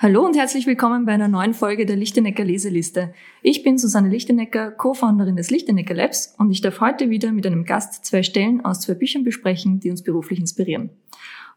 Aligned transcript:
Hallo 0.00 0.24
und 0.24 0.36
herzlich 0.36 0.68
willkommen 0.68 1.06
bei 1.06 1.12
einer 1.14 1.26
neuen 1.26 1.54
Folge 1.54 1.84
der 1.84 1.96
Lichtenecker 1.96 2.44
Leseliste. 2.44 3.12
Ich 3.42 3.64
bin 3.64 3.78
Susanne 3.78 4.08
Lichtenecker, 4.08 4.70
Co-Founderin 4.70 5.34
des 5.34 5.50
Lichtenecker 5.50 5.92
Labs 5.92 6.36
und 6.38 6.52
ich 6.52 6.60
darf 6.60 6.80
heute 6.80 7.10
wieder 7.10 7.32
mit 7.32 7.44
einem 7.44 7.64
Gast 7.64 8.04
zwei 8.04 8.22
Stellen 8.22 8.64
aus 8.64 8.82
zwei 8.82 8.94
Büchern 8.94 9.24
besprechen, 9.24 9.80
die 9.80 9.90
uns 9.90 10.04
beruflich 10.04 10.38
inspirieren. 10.38 10.90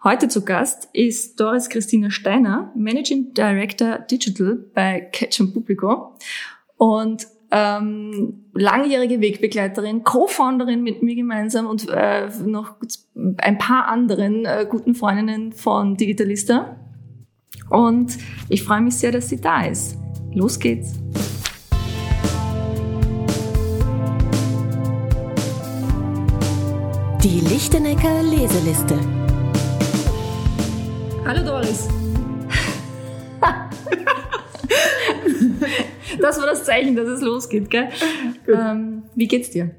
Heute 0.03 0.27
zu 0.27 0.43
Gast 0.43 0.89
ist 0.91 1.39
Doris 1.39 1.69
Christina 1.69 2.09
Steiner, 2.09 2.71
Managing 2.75 3.35
Director 3.35 3.99
Digital 3.99 4.57
bei 4.73 5.01
Catch 5.01 5.37
Publico 5.53 6.15
und 6.77 7.27
ähm, 7.51 8.45
langjährige 8.55 9.21
Wegbegleiterin, 9.21 10.03
Co-Founderin 10.03 10.81
mit 10.81 11.03
mir 11.03 11.13
gemeinsam 11.13 11.67
und 11.67 11.87
äh, 11.89 12.27
noch 12.43 12.77
ein 13.37 13.59
paar 13.59 13.87
anderen 13.87 14.45
äh, 14.45 14.65
guten 14.67 14.95
Freundinnen 14.95 15.53
von 15.53 15.95
Digitalista. 15.95 16.80
Und 17.71 18.17
ich 18.49 18.63
freue 18.63 18.81
mich 18.81 18.95
sehr, 18.95 19.13
dass 19.13 19.29
sie 19.29 19.39
da 19.39 19.61
ist. 19.61 19.97
Los 20.33 20.59
geht's. 20.59 20.95
Die 27.23 27.39
Lichtenecker 27.39 28.23
Leseliste. 28.23 28.99
Hallo 31.25 31.45
Doris. 31.45 31.87
das 36.19 36.39
war 36.39 36.47
das 36.47 36.65
Zeichen, 36.65 36.97
dass 36.97 37.07
es 37.07 37.21
losgeht, 37.21 37.69
gell? 37.69 37.87
Ähm, 38.53 39.03
wie 39.15 39.29
geht's 39.29 39.51
dir? 39.51 39.71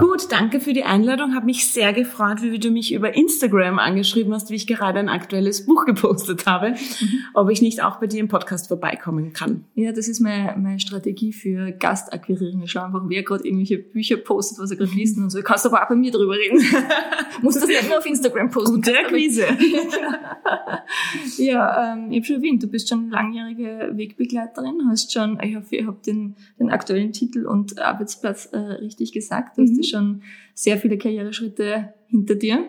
Gut, 0.00 0.32
danke 0.32 0.60
für 0.60 0.72
die 0.72 0.84
Einladung. 0.84 1.34
Habe 1.34 1.44
mich 1.44 1.66
sehr 1.66 1.92
gefreut, 1.92 2.40
wie 2.40 2.58
du 2.58 2.70
mich 2.70 2.94
über 2.94 3.14
Instagram 3.14 3.78
angeschrieben 3.78 4.32
hast, 4.32 4.48
wie 4.48 4.54
ich 4.54 4.66
gerade 4.66 4.98
ein 4.98 5.10
aktuelles 5.10 5.66
Buch 5.66 5.84
gepostet 5.84 6.46
habe, 6.46 6.70
mhm. 6.70 7.18
ob 7.34 7.50
ich 7.50 7.60
nicht 7.60 7.82
auch 7.82 8.00
bei 8.00 8.06
dir 8.06 8.20
im 8.20 8.28
Podcast 8.28 8.68
vorbeikommen 8.68 9.34
kann. 9.34 9.66
Ja, 9.74 9.92
das 9.92 10.08
ist 10.08 10.20
meine, 10.20 10.56
meine 10.58 10.80
Strategie 10.80 11.34
für 11.34 11.72
Gastakquirierung. 11.72 12.62
Ich 12.62 12.70
schaue 12.70 12.86
einfach, 12.86 13.02
wer 13.08 13.22
gerade 13.22 13.44
irgendwelche 13.44 13.76
Bücher 13.76 14.16
postet, 14.16 14.58
was 14.58 14.70
er 14.70 14.78
gerade 14.78 14.92
liest 14.92 15.18
und 15.18 15.28
so. 15.28 15.38
Du 15.38 15.44
kannst 15.44 15.66
aber 15.66 15.82
auch 15.82 15.88
bei 15.90 15.94
mir 15.94 16.10
drüber 16.10 16.34
reden. 16.34 16.64
Muss 17.42 17.56
das 17.56 17.66
nicht 17.66 17.86
nur 17.86 17.98
auf 17.98 18.06
Instagram 18.06 18.50
posten. 18.50 18.76
Gute 18.76 18.98
Akquise. 18.98 19.44
ja, 21.36 21.92
ähm, 21.92 22.10
ich 22.10 22.16
habe 22.18 22.24
schon 22.24 22.36
erwähnt, 22.36 22.62
du 22.62 22.68
bist 22.68 22.88
schon 22.88 23.10
langjährige 23.10 23.90
Wegbegleiterin, 23.92 24.80
hast 24.88 25.12
schon, 25.12 25.38
ich 25.42 25.56
hoffe, 25.56 25.76
ihr 25.76 25.86
habt 25.86 26.06
den, 26.06 26.36
den 26.58 26.70
aktuellen 26.70 27.12
Titel 27.12 27.44
und 27.44 27.78
Arbeitsplatz 27.78 28.46
äh, 28.52 28.56
richtig 28.56 29.12
gesagt. 29.12 29.58
Du 29.58 29.62
hast 29.62 29.72
mhm. 29.72 29.89
Schon 29.90 30.22
sehr 30.54 30.78
viele 30.78 30.98
Karriereschritte 30.98 31.94
hinter 32.08 32.34
dir. 32.34 32.68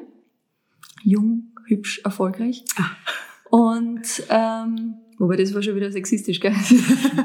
Jung, 1.03 1.51
hübsch, 1.65 2.01
erfolgreich. 2.03 2.63
Ah. 2.77 2.91
Und 3.49 4.23
ähm, 4.29 4.95
wobei 5.17 5.35
das 5.35 5.53
war 5.53 5.61
schon 5.61 5.75
wieder 5.75 5.91
sexistisch, 5.91 6.39
gell? 6.39 6.55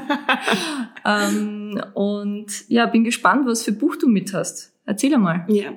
ähm, 1.05 1.81
und 1.93 2.47
ja, 2.67 2.85
bin 2.85 3.03
gespannt, 3.03 3.45
was 3.47 3.63
für 3.63 3.71
Buch 3.71 3.95
du 3.95 4.07
mit 4.07 4.33
hast. 4.33 4.73
Erzähl 4.85 5.13
einmal. 5.13 5.45
Ja. 5.49 5.73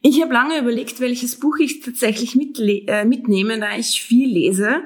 Ich 0.00 0.22
habe 0.22 0.32
lange 0.32 0.58
überlegt, 0.58 1.00
welches 1.00 1.38
Buch 1.38 1.58
ich 1.58 1.80
tatsächlich 1.80 2.34
äh, 2.34 3.04
mitnehme, 3.04 3.58
da 3.60 3.76
ich 3.76 4.02
viel 4.02 4.30
lese. 4.30 4.82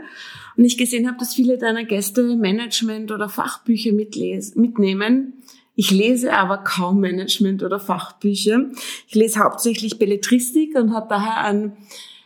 Und 0.56 0.64
ich 0.64 0.76
gesehen 0.76 1.06
habe, 1.06 1.18
dass 1.18 1.34
viele 1.34 1.58
deiner 1.58 1.84
Gäste 1.84 2.36
Management- 2.36 3.12
oder 3.12 3.28
Fachbücher 3.28 3.92
mitnehmen. 3.92 5.41
Ich 5.74 5.90
lese 5.90 6.32
aber 6.34 6.58
kaum 6.58 7.00
Management- 7.00 7.62
oder 7.62 7.80
Fachbücher. 7.80 8.66
Ich 9.08 9.14
lese 9.14 9.40
hauptsächlich 9.40 9.98
Belletristik 9.98 10.76
und 10.76 10.92
habe 10.94 11.06
daher 11.08 11.44
ein 11.44 11.76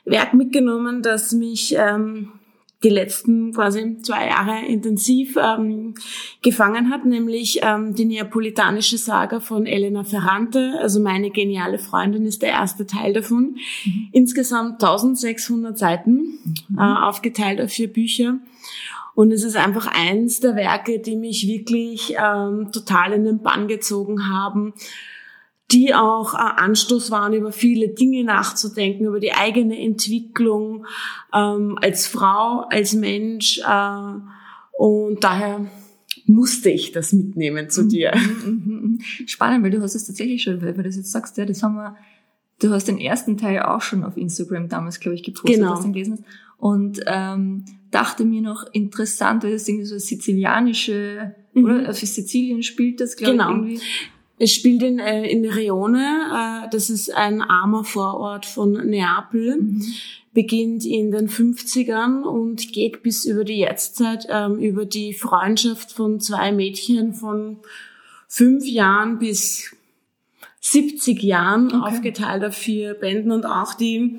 Werk 0.04 0.34
mitgenommen, 0.34 1.02
das 1.02 1.32
mich 1.32 1.74
ähm, 1.76 2.32
die 2.82 2.90
letzten 2.90 3.52
quasi 3.52 3.98
zwei 4.02 4.28
Jahre 4.28 4.66
intensiv 4.66 5.36
ähm, 5.36 5.94
gefangen 6.42 6.90
hat, 6.90 7.04
nämlich 7.04 7.60
ähm, 7.62 7.94
die 7.94 8.04
neapolitanische 8.04 8.98
Saga 8.98 9.40
von 9.40 9.66
Elena 9.66 10.04
Ferrante. 10.04 10.74
Also 10.80 11.00
meine 11.00 11.30
geniale 11.30 11.78
Freundin 11.78 12.26
ist 12.26 12.42
der 12.42 12.50
erste 12.50 12.86
Teil 12.86 13.14
davon. 13.14 13.56
Mhm. 13.84 14.08
Insgesamt 14.12 14.82
1600 14.84 15.76
Seiten, 15.78 16.38
mhm. 16.68 16.78
äh, 16.78 16.82
aufgeteilt 16.82 17.60
auf 17.60 17.70
vier 17.70 17.92
Bücher. 17.92 18.38
Und 19.16 19.32
es 19.32 19.44
ist 19.44 19.56
einfach 19.56 19.86
eins 19.86 20.40
der 20.40 20.56
Werke, 20.56 20.98
die 20.98 21.16
mich 21.16 21.48
wirklich 21.48 22.14
ähm, 22.22 22.70
total 22.70 23.14
in 23.14 23.24
den 23.24 23.40
Bann 23.40 23.66
gezogen 23.66 24.28
haben, 24.28 24.74
die 25.70 25.94
auch 25.94 26.34
äh, 26.34 26.36
Anstoß 26.36 27.10
waren, 27.10 27.32
über 27.32 27.50
viele 27.50 27.88
Dinge 27.88 28.24
nachzudenken, 28.24 29.06
über 29.06 29.18
die 29.18 29.32
eigene 29.32 29.80
Entwicklung 29.80 30.84
ähm, 31.32 31.78
als 31.80 32.06
Frau, 32.06 32.66
als 32.68 32.92
Mensch. 32.92 33.58
Äh, 33.66 34.12
und 34.76 35.24
daher 35.24 35.64
musste 36.26 36.68
ich 36.68 36.92
das 36.92 37.14
mitnehmen 37.14 37.70
zu 37.70 37.88
dir. 37.88 38.12
Mhm, 38.14 38.50
mhm, 38.50 38.80
mhm, 38.82 38.98
Spannend, 39.26 39.64
weil 39.64 39.70
du 39.70 39.80
hast 39.80 39.94
es 39.94 40.06
tatsächlich 40.06 40.42
schon, 40.42 40.60
weil 40.60 40.74
du 40.74 40.82
das 40.82 40.96
jetzt 40.96 41.10
sagst, 41.10 41.38
ja, 41.38 41.46
das 41.46 41.62
haben 41.62 41.76
wir, 41.76 41.96
du 42.60 42.70
hast 42.70 42.86
den 42.86 42.98
ersten 42.98 43.38
Teil 43.38 43.62
auch 43.62 43.80
schon 43.80 44.04
auf 44.04 44.18
Instagram 44.18 44.68
damals, 44.68 45.00
glaube 45.00 45.14
ich, 45.14 45.22
gepostet, 45.22 45.54
genau. 45.54 45.72
was 45.72 45.84
du 45.84 45.92
gelesen 45.92 46.18
hast. 46.18 46.24
Und 46.58 47.00
ähm, 47.06 47.64
dachte 47.96 48.26
mir 48.26 48.42
noch 48.42 48.66
interessant, 48.72 49.42
weil 49.42 49.52
das 49.52 49.66
irgendwie 49.66 49.86
so 49.86 49.98
sizilianische, 49.98 51.34
mhm. 51.54 51.64
oder? 51.64 51.88
Auf 51.88 51.96
Sizilien 51.96 52.62
spielt 52.62 53.00
das, 53.00 53.16
glaube 53.16 53.38
genau. 53.38 53.50
ich, 53.50 53.56
irgendwie. 53.56 53.80
Es 54.38 54.52
spielt 54.52 54.82
in, 54.82 54.98
äh, 54.98 55.26
in 55.26 55.46
Rione, 55.46 56.66
äh, 56.66 56.68
das 56.70 56.90
ist 56.90 57.14
ein 57.14 57.40
armer 57.40 57.84
Vorort 57.84 58.44
von 58.44 58.72
Neapel, 58.72 59.56
mhm. 59.56 59.82
beginnt 60.34 60.84
in 60.84 61.10
den 61.10 61.30
50ern 61.30 62.22
und 62.22 62.70
geht 62.74 63.02
bis 63.02 63.24
über 63.24 63.44
die 63.44 63.60
Jetztzeit, 63.60 64.26
ähm, 64.28 64.58
über 64.58 64.84
die 64.84 65.14
Freundschaft 65.14 65.90
von 65.90 66.20
zwei 66.20 66.52
Mädchen 66.52 67.14
von 67.14 67.56
fünf 68.28 68.66
Jahren 68.66 69.18
bis 69.18 69.74
70 70.60 71.22
Jahren, 71.22 71.68
okay. 71.68 71.94
aufgeteilt 71.94 72.44
auf 72.44 72.54
vier 72.54 72.92
Bänden 72.92 73.32
und 73.32 73.46
auch 73.46 73.72
die 73.72 74.18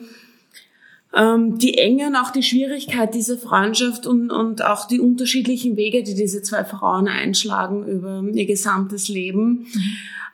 ähm, 1.15 1.57
die 1.57 1.77
Enge 1.77 2.07
und 2.07 2.15
auch 2.15 2.31
die 2.31 2.43
Schwierigkeit 2.43 3.13
dieser 3.13 3.37
Freundschaft 3.37 4.05
und, 4.05 4.29
und 4.29 4.63
auch 4.63 4.87
die 4.87 4.99
unterschiedlichen 4.99 5.77
Wege, 5.77 6.03
die 6.03 6.15
diese 6.15 6.41
zwei 6.41 6.63
Frauen 6.63 7.07
einschlagen 7.07 7.87
über 7.87 8.23
ihr 8.33 8.45
gesamtes 8.45 9.07
Leben. 9.07 9.67
Mhm. 9.73 9.81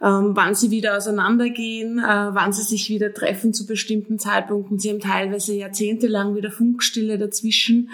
Ähm, 0.02 0.32
wann 0.34 0.54
sie 0.54 0.70
wieder 0.70 0.98
auseinandergehen, 0.98 2.00
äh, 2.00 2.02
wann 2.02 2.52
sie 2.52 2.64
sich 2.64 2.90
wieder 2.90 3.14
treffen 3.14 3.54
zu 3.54 3.66
bestimmten 3.66 4.20
Zeitpunkten. 4.20 4.78
Sie 4.78 4.90
haben 4.90 5.00
teilweise 5.00 5.54
jahrzehntelang 5.54 6.36
wieder 6.36 6.52
Funkstille 6.52 7.18
dazwischen. 7.18 7.90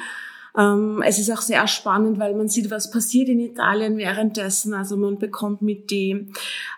Ähm, 0.58 1.02
es 1.06 1.20
ist 1.20 1.32
auch 1.32 1.42
sehr 1.42 1.68
spannend, 1.68 2.20
weil 2.20 2.36
man 2.36 2.48
sieht, 2.48 2.72
was 2.72 2.92
passiert 2.92 3.30
in 3.30 3.40
Italien 3.40 3.98
währenddessen. 3.98 4.74
Also 4.74 4.98
man 4.98 5.18
bekommt 5.18 5.62
mit 5.62 5.92
die 5.92 6.28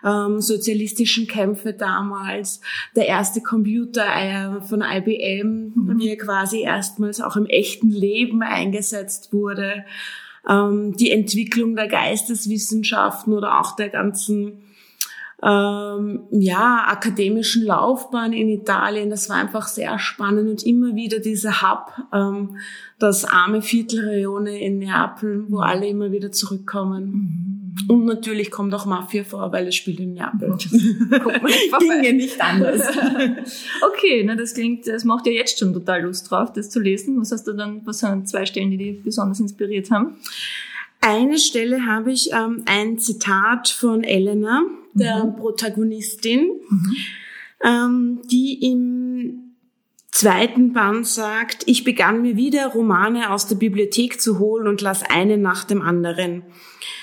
ähm, 0.04 0.40
sozialistischen 0.40 1.26
Kämpfe 1.26 1.72
damals, 1.72 2.60
der 2.94 3.06
erste 3.06 3.40
Computer 3.40 4.04
äh, 4.04 4.60
von 4.62 4.82
IBM, 4.82 5.72
mhm. 5.74 5.98
wie 5.98 6.10
er 6.10 6.18
quasi 6.18 6.62
erstmals 6.62 7.20
auch 7.20 7.36
im 7.36 7.46
echten 7.46 7.90
Leben 7.90 8.42
eingesetzt 8.42 9.32
wurde, 9.32 9.84
ähm, 10.48 10.94
die 10.96 11.10
Entwicklung 11.10 11.76
der 11.76 11.88
Geisteswissenschaften 11.88 13.32
oder 13.32 13.60
auch 13.60 13.76
der 13.76 13.88
ganzen 13.88 14.62
ähm, 15.44 16.20
ja, 16.30 16.84
akademischen 16.86 17.64
Laufbahn 17.64 18.32
in 18.32 18.48
Italien. 18.48 19.10
Das 19.10 19.28
war 19.28 19.36
einfach 19.36 19.66
sehr 19.66 19.98
spannend 19.98 20.48
und 20.48 20.64
immer 20.64 20.94
wieder 20.94 21.18
dieser 21.18 21.62
Hub, 21.62 21.92
ähm, 22.12 22.58
das 23.00 23.24
arme 23.24 23.60
Viertelreone 23.60 24.60
in 24.60 24.78
Neapel, 24.78 25.44
wo 25.48 25.56
mhm. 25.56 25.62
alle 25.62 25.88
immer 25.88 26.12
wieder 26.12 26.30
zurückkommen. 26.30 27.04
Mhm. 27.04 27.62
Und 27.88 28.04
natürlich 28.04 28.52
kommt 28.52 28.72
auch 28.74 28.86
Mafia 28.86 29.24
vor, 29.24 29.50
weil 29.50 29.66
es 29.66 29.74
spielt 29.74 29.98
in 29.98 30.14
Neapel. 30.14 30.56
Guck 31.10 31.42
mal 31.42 31.42
nicht 31.42 31.78
Ginge 31.78 32.12
nicht 32.12 32.40
anders. 32.40 32.82
okay, 33.88 34.22
na 34.24 34.36
das 34.36 34.54
klingt, 34.54 34.86
das 34.86 35.04
macht 35.04 35.26
ja 35.26 35.32
jetzt 35.32 35.58
schon 35.58 35.72
total 35.72 36.02
Lust 36.02 36.30
drauf, 36.30 36.52
das 36.52 36.70
zu 36.70 36.78
lesen. 36.78 37.20
Was 37.20 37.32
hast 37.32 37.48
du 37.48 37.52
dann, 37.52 37.80
was 37.84 37.98
sind 37.98 38.28
zwei 38.28 38.46
Stellen, 38.46 38.70
die 38.70 38.76
dich 38.76 39.02
besonders 39.02 39.40
inspiriert 39.40 39.90
haben? 39.90 40.18
Eine 41.00 41.38
Stelle 41.38 41.84
habe 41.86 42.12
ich 42.12 42.30
ähm, 42.32 42.62
ein 42.66 42.98
Zitat 42.98 43.68
von 43.68 44.04
Elena, 44.04 44.62
der 44.94 45.24
mhm. 45.24 45.36
Protagonistin, 45.36 46.50
mhm. 46.68 46.96
ähm, 47.64 48.22
die 48.30 48.70
im 48.70 49.52
zweiten 50.10 50.72
Band 50.72 51.06
sagt, 51.06 51.64
ich 51.66 51.84
begann 51.84 52.22
mir 52.22 52.36
wieder 52.36 52.68
Romane 52.68 53.30
aus 53.30 53.46
der 53.46 53.56
Bibliothek 53.56 54.20
zu 54.20 54.38
holen 54.38 54.68
und 54.68 54.80
las 54.80 55.02
einen 55.02 55.40
nach 55.40 55.64
dem 55.64 55.82
anderen. 55.82 56.44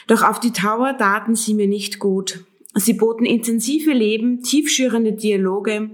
Doch 0.07 0.23
auf 0.23 0.39
die 0.39 0.53
Tower 0.53 0.93
daten 0.93 1.35
sie 1.35 1.53
mir 1.53 1.67
nicht 1.67 1.99
gut. 1.99 2.45
Sie 2.75 2.93
boten 2.93 3.25
intensive 3.25 3.91
Leben, 3.91 4.43
tiefschürende 4.43 5.13
Dialoge, 5.13 5.89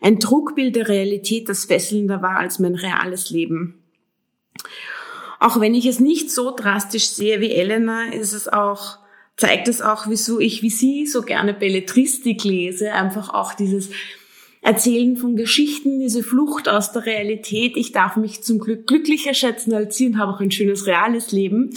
ein 0.00 0.20
Trugbild 0.20 0.76
der 0.76 0.88
Realität, 0.88 1.48
das 1.48 1.64
fesselnder 1.64 2.22
war 2.22 2.36
als 2.36 2.60
mein 2.60 2.76
reales 2.76 3.30
Leben. 3.30 3.82
Auch 5.40 5.60
wenn 5.60 5.74
ich 5.74 5.86
es 5.86 6.00
nicht 6.00 6.30
so 6.30 6.54
drastisch 6.54 7.08
sehe 7.08 7.40
wie 7.40 7.50
Elena, 7.50 8.12
ist 8.12 8.32
es 8.32 8.46
auch, 8.46 8.98
zeigt 9.40 9.68
es 9.68 9.82
auch, 9.82 10.06
wieso 10.08 10.38
ich 10.38 10.62
wie 10.62 10.70
sie 10.70 11.06
so 11.06 11.22
gerne 11.22 11.54
Belletristik 11.54 12.44
lese. 12.44 12.92
Einfach 12.92 13.32
auch 13.32 13.54
dieses, 13.54 13.90
Erzählen 14.62 15.16
von 15.16 15.36
Geschichten, 15.36 16.00
diese 16.00 16.22
Flucht 16.22 16.68
aus 16.68 16.92
der 16.92 17.06
Realität. 17.06 17.78
Ich 17.78 17.92
darf 17.92 18.16
mich 18.16 18.42
zum 18.42 18.58
Glück 18.58 18.86
glücklicher 18.86 19.32
schätzen 19.32 19.72
als 19.72 19.96
sie 19.96 20.08
und 20.08 20.18
habe 20.18 20.32
auch 20.32 20.40
ein 20.40 20.50
schönes 20.50 20.86
reales 20.86 21.32
Leben. 21.32 21.70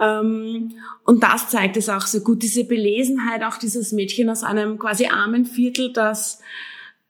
Mhm. 0.00 0.74
Und 1.04 1.22
das 1.22 1.48
zeigt 1.48 1.76
es 1.76 1.88
auch 1.88 2.02
so 2.02 2.20
gut, 2.20 2.42
diese 2.42 2.64
Belesenheit, 2.64 3.44
auch 3.44 3.56
dieses 3.56 3.92
Mädchen 3.92 4.30
aus 4.30 4.42
einem 4.42 4.80
quasi 4.80 5.06
armen 5.06 5.46
Viertel, 5.46 5.92
das 5.92 6.40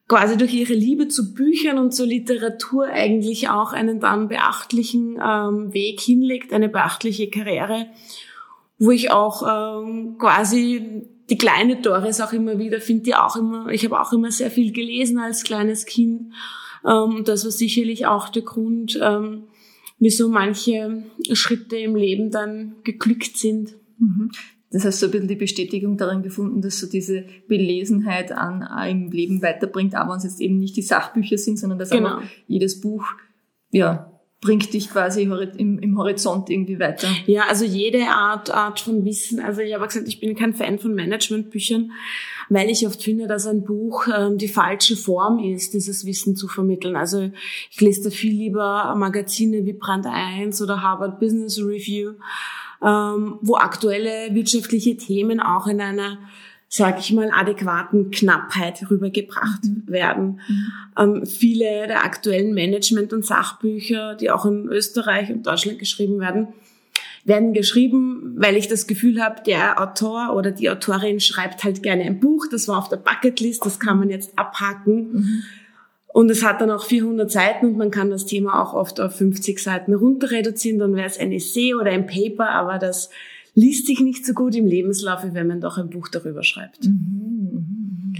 quasi 0.08 0.36
durch 0.36 0.52
ihre 0.52 0.74
Liebe 0.74 1.08
zu 1.08 1.32
Büchern 1.32 1.78
und 1.78 1.94
zur 1.94 2.06
Literatur 2.06 2.86
eigentlich 2.86 3.48
auch 3.48 3.72
einen 3.72 4.00
dann 4.00 4.28
beachtlichen 4.28 5.18
ähm, 5.24 5.72
Weg 5.72 6.00
hinlegt, 6.00 6.52
eine 6.52 6.68
beachtliche 6.68 7.30
Karriere, 7.30 7.86
wo 8.78 8.90
ich 8.90 9.10
auch 9.10 9.42
ähm, 9.82 10.16
quasi 10.18 11.08
die 11.30 11.38
kleine 11.38 11.80
Doris 11.80 12.20
auch 12.20 12.32
immer 12.32 12.58
wieder 12.58 12.80
finde, 12.80 13.04
die 13.04 13.14
auch 13.14 13.36
immer, 13.36 13.68
ich 13.68 13.84
habe 13.84 14.00
auch 14.00 14.12
immer 14.12 14.30
sehr 14.30 14.50
viel 14.50 14.72
gelesen 14.72 15.18
als 15.18 15.44
kleines 15.44 15.84
Kind. 15.84 16.32
Ähm, 16.86 17.22
das 17.24 17.44
war 17.44 17.50
sicherlich 17.50 18.06
auch 18.06 18.28
der 18.28 18.42
Grund, 18.42 18.98
ähm, 19.02 19.44
wieso 19.98 20.28
manche 20.28 21.02
Schritte 21.32 21.76
im 21.76 21.96
Leben 21.96 22.30
dann 22.30 22.76
geglückt 22.84 23.36
sind. 23.36 23.74
Mhm. 23.98 24.30
Das 24.70 24.84
heißt, 24.84 25.00
so 25.00 25.06
ein 25.06 25.12
bisschen 25.12 25.28
die 25.28 25.36
Bestätigung 25.36 25.96
darin 25.96 26.22
gefunden, 26.22 26.60
dass 26.60 26.78
so 26.78 26.86
diese 26.86 27.24
Belesenheit 27.48 28.32
an 28.32 28.62
äh, 28.62 28.90
im 28.90 29.10
Leben 29.10 29.42
weiterbringt, 29.42 29.94
aber 29.94 30.12
uns 30.12 30.24
jetzt 30.24 30.40
eben 30.40 30.58
nicht 30.58 30.76
die 30.76 30.82
Sachbücher 30.82 31.38
sind, 31.38 31.58
sondern 31.58 31.78
dass 31.78 31.90
genau. 31.90 32.18
einfach 32.18 32.28
jedes 32.46 32.80
Buch, 32.80 33.04
ja, 33.70 34.17
bringt 34.40 34.72
dich 34.72 34.90
quasi 34.90 35.22
im, 35.22 35.78
im 35.78 35.98
Horizont 35.98 36.48
irgendwie 36.48 36.78
weiter. 36.78 37.08
Ja, 37.26 37.44
also 37.48 37.64
jede 37.64 38.06
Art, 38.06 38.50
Art 38.50 38.80
von 38.80 39.04
Wissen. 39.04 39.40
Also 39.40 39.60
ich 39.62 39.74
habe 39.74 39.86
gesagt, 39.86 40.06
ich 40.06 40.20
bin 40.20 40.36
kein 40.36 40.54
Fan 40.54 40.78
von 40.78 40.94
Managementbüchern, 40.94 41.90
weil 42.48 42.70
ich 42.70 42.86
oft 42.86 43.02
finde, 43.02 43.26
dass 43.26 43.46
ein 43.46 43.64
Buch 43.64 44.06
ähm, 44.16 44.38
die 44.38 44.48
falsche 44.48 44.96
Form 44.96 45.38
ist, 45.38 45.74
dieses 45.74 46.06
Wissen 46.06 46.36
zu 46.36 46.46
vermitteln. 46.46 46.94
Also 46.94 47.30
ich 47.70 47.80
lese 47.80 48.04
da 48.04 48.10
viel 48.10 48.32
lieber 48.32 48.94
Magazine 48.96 49.64
wie 49.64 49.72
Brand 49.72 50.06
1 50.06 50.62
oder 50.62 50.82
Harvard 50.82 51.18
Business 51.18 51.58
Review 51.58 52.14
ähm, 52.82 53.38
wo 53.42 53.56
aktuelle 53.56 54.34
wirtschaftliche 54.34 54.96
Themen 54.96 55.40
auch 55.40 55.66
in 55.66 55.80
einer 55.80 56.18
sage 56.68 56.98
ich 57.00 57.12
mal, 57.12 57.30
adäquaten 57.32 58.10
Knappheit 58.10 58.90
rübergebracht 58.90 59.64
mhm. 59.64 59.84
werden. 59.86 60.40
Mhm. 60.48 60.72
Ähm, 60.98 61.26
viele 61.26 61.86
der 61.86 62.04
aktuellen 62.04 62.52
Management- 62.52 63.12
und 63.12 63.24
Sachbücher, 63.24 64.14
die 64.14 64.30
auch 64.30 64.44
in 64.44 64.68
Österreich 64.68 65.30
und 65.30 65.46
Deutschland 65.46 65.78
geschrieben 65.78 66.20
werden, 66.20 66.48
werden 67.24 67.52
geschrieben, 67.52 68.34
weil 68.36 68.56
ich 68.56 68.68
das 68.68 68.86
Gefühl 68.86 69.22
habe, 69.22 69.42
der 69.44 69.80
Autor 69.80 70.34
oder 70.34 70.50
die 70.50 70.70
Autorin 70.70 71.20
schreibt 71.20 71.64
halt 71.64 71.82
gerne 71.82 72.04
ein 72.04 72.20
Buch, 72.20 72.46
das 72.50 72.68
war 72.68 72.78
auf 72.78 72.88
der 72.88 72.96
Bucketlist, 72.96 73.64
das 73.64 73.80
kann 73.80 73.98
man 73.98 74.10
jetzt 74.10 74.38
abhaken. 74.38 75.12
Mhm. 75.12 75.42
Und 76.08 76.30
es 76.30 76.42
hat 76.42 76.60
dann 76.60 76.70
auch 76.70 76.84
400 76.84 77.30
Seiten 77.30 77.66
und 77.66 77.76
man 77.76 77.90
kann 77.90 78.10
das 78.10 78.26
Thema 78.26 78.62
auch 78.62 78.72
oft 78.72 78.98
auf 79.00 79.16
50 79.16 79.58
Seiten 79.58 79.94
runter 79.94 80.30
reduzieren. 80.30 80.78
Dann 80.78 80.96
wäre 80.96 81.06
es 81.06 81.18
ein 81.18 81.32
Essay 81.32 81.74
oder 81.74 81.90
ein 81.90 82.06
Paper, 82.06 82.48
aber 82.48 82.78
das 82.78 83.10
liest 83.58 83.86
sich 83.86 84.00
nicht 84.00 84.24
so 84.24 84.34
gut 84.34 84.54
im 84.54 84.66
Lebenslauf, 84.66 85.24
wie 85.24 85.34
wenn 85.34 85.48
man 85.48 85.60
doch 85.60 85.78
ein 85.78 85.90
Buch 85.90 86.08
darüber 86.08 86.44
schreibt. 86.44 86.84
Mhm. 86.84 88.14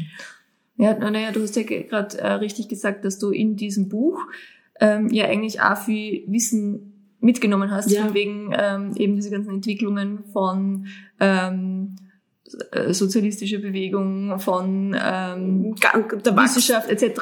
Ja, 0.76 0.94
naja, 0.99 1.32
du 1.32 1.43
hast 1.43 1.56
ja 1.56 1.62
gerade 1.62 2.19
äh, 2.19 2.32
richtig 2.35 2.69
gesagt, 2.69 3.05
dass 3.05 3.19
du 3.19 3.31
in 3.31 3.56
diesem 3.56 3.88
Buch 3.88 4.20
ähm, 4.81 5.08
ja 5.11 5.26
eigentlich 5.26 5.61
auch 5.61 5.76
viel 5.76 6.25
Wissen 6.26 6.93
mitgenommen 7.20 7.70
hast, 7.70 7.90
ja. 7.90 8.05
von 8.05 8.14
wegen 8.14 8.52
ähm, 8.56 8.93
eben 8.96 9.17
diese 9.17 9.31
ganzen 9.31 9.55
Entwicklungen 9.55 10.25
von 10.32 10.87
ähm, 11.19 11.96
äh, 12.70 12.93
sozialistische 12.93 13.58
Bewegung, 13.58 14.38
von 14.38 14.96
ähm, 15.00 15.75
Wissenschaft 15.75 16.88
etc. 16.88 17.20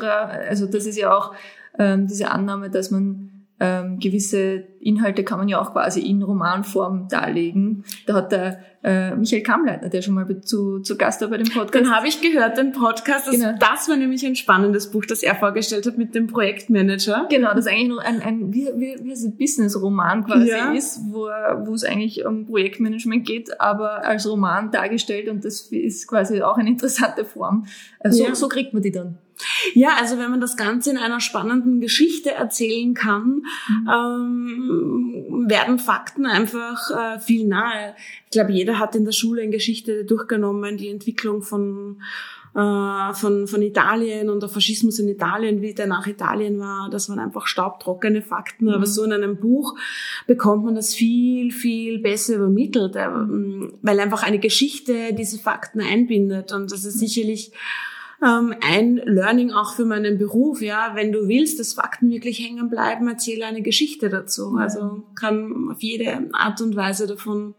Also 0.48 0.66
das 0.66 0.86
ist 0.86 0.98
ja 0.98 1.16
auch 1.16 1.34
ähm, 1.78 2.06
diese 2.06 2.30
Annahme, 2.30 2.70
dass 2.70 2.90
man 2.90 3.35
ähm, 3.58 3.98
gewisse 3.98 4.64
Inhalte 4.80 5.24
kann 5.24 5.38
man 5.38 5.48
ja 5.48 5.60
auch 5.60 5.72
quasi 5.72 6.00
in 6.00 6.22
Romanform 6.22 7.08
darlegen. 7.08 7.84
Da 8.06 8.14
hat 8.14 8.30
der 8.30 8.60
äh, 8.84 9.16
Michael 9.16 9.42
Kamleitner, 9.42 9.88
der 9.88 10.02
schon 10.02 10.14
mal 10.14 10.40
zu, 10.42 10.80
zu 10.80 10.96
Gast 10.96 11.22
war 11.22 11.28
bei 11.28 11.38
dem 11.38 11.48
Podcast. 11.48 11.74
Den 11.74 11.94
habe 11.94 12.06
ich 12.06 12.20
gehört, 12.20 12.58
den 12.58 12.72
Podcast. 12.72 13.26
Das, 13.26 13.34
genau. 13.34 13.54
das 13.58 13.88
war 13.88 13.96
nämlich 13.96 14.24
ein 14.24 14.36
spannendes 14.36 14.90
Buch, 14.90 15.04
das 15.06 15.22
er 15.22 15.34
vorgestellt 15.34 15.86
hat 15.86 15.96
mit 15.96 16.14
dem 16.14 16.26
Projektmanager. 16.26 17.26
Genau, 17.30 17.54
das 17.54 17.66
eigentlich 17.66 17.88
noch 17.88 18.04
ein, 18.04 18.20
ein 18.20 18.52
wie, 18.52 18.68
wie, 18.76 18.96
wie 19.02 19.12
ein 19.12 19.36
Business-Roman 19.36 20.24
quasi 20.24 20.50
ja. 20.50 20.72
ist, 20.72 21.00
wo, 21.08 21.26
wo 21.66 21.74
es 21.74 21.84
eigentlich 21.84 22.24
um 22.26 22.46
Projektmanagement 22.46 23.26
geht, 23.26 23.60
aber 23.60 24.04
als 24.04 24.28
Roman 24.28 24.70
dargestellt 24.70 25.28
und 25.28 25.44
das 25.44 25.62
ist 25.62 26.06
quasi 26.06 26.42
auch 26.42 26.58
eine 26.58 26.68
interessante 26.68 27.24
Form. 27.24 27.66
Also 28.00 28.24
ja. 28.24 28.34
so 28.34 28.48
kriegt 28.48 28.72
man 28.74 28.82
die 28.82 28.92
dann. 28.92 29.18
Ja, 29.74 29.96
also 30.00 30.18
wenn 30.18 30.30
man 30.30 30.40
das 30.40 30.56
Ganze 30.56 30.90
in 30.90 30.98
einer 30.98 31.20
spannenden 31.20 31.80
Geschichte 31.80 32.32
erzählen 32.32 32.94
kann, 32.94 33.42
mhm. 33.68 33.88
ähm, 33.88 35.46
werden 35.48 35.78
Fakten 35.78 36.26
einfach 36.26 36.90
äh, 36.90 37.20
viel 37.20 37.46
nahe. 37.46 37.94
Ich 38.26 38.30
glaube, 38.32 38.52
jeder 38.52 38.78
hat 38.78 38.96
in 38.96 39.04
der 39.04 39.12
Schule 39.12 39.42
in 39.42 39.50
Geschichte 39.50 40.04
durchgenommen, 40.04 40.76
die 40.76 40.88
Entwicklung 40.88 41.42
von 41.42 41.98
äh, 42.56 43.12
von, 43.12 43.46
von 43.46 43.60
Italien 43.60 44.30
und 44.30 44.40
der 44.40 44.48
Faschismus 44.48 44.98
in 44.98 45.08
Italien, 45.08 45.60
wie 45.60 45.74
der 45.74 45.86
nach 45.86 46.06
Italien 46.06 46.58
war. 46.58 46.88
Das 46.88 47.10
waren 47.10 47.18
einfach 47.18 47.46
staubtrockene 47.46 48.22
Fakten. 48.22 48.66
Mhm. 48.66 48.70
Aber 48.72 48.86
so 48.86 49.04
in 49.04 49.12
einem 49.12 49.36
Buch 49.36 49.74
bekommt 50.26 50.64
man 50.64 50.74
das 50.74 50.94
viel, 50.94 51.52
viel 51.52 51.98
besser 51.98 52.36
übermittelt, 52.36 52.96
äh, 52.96 53.08
weil 53.82 54.00
einfach 54.00 54.22
eine 54.22 54.38
Geschichte 54.38 55.12
diese 55.12 55.38
Fakten 55.38 55.82
einbindet. 55.82 56.50
Und 56.52 56.72
das 56.72 56.86
ist 56.86 56.98
sicherlich 56.98 57.52
ähm, 58.24 58.54
ein 58.60 58.96
Learning 58.96 59.50
auch 59.50 59.74
für 59.74 59.84
meinen 59.84 60.18
Beruf. 60.18 60.62
Ja, 60.62 60.92
wenn 60.94 61.12
du 61.12 61.28
willst, 61.28 61.58
dass 61.58 61.74
Fakten 61.74 62.10
wirklich 62.10 62.38
hängen 62.38 62.68
bleiben, 62.68 63.08
erzähle 63.08 63.46
eine 63.46 63.62
Geschichte 63.62 64.08
dazu. 64.08 64.56
Also 64.56 65.02
kann 65.14 65.68
auf 65.70 65.82
jede 65.82 66.28
Art 66.32 66.60
und 66.60 66.76
Weise 66.76 67.06
davon 67.06 67.54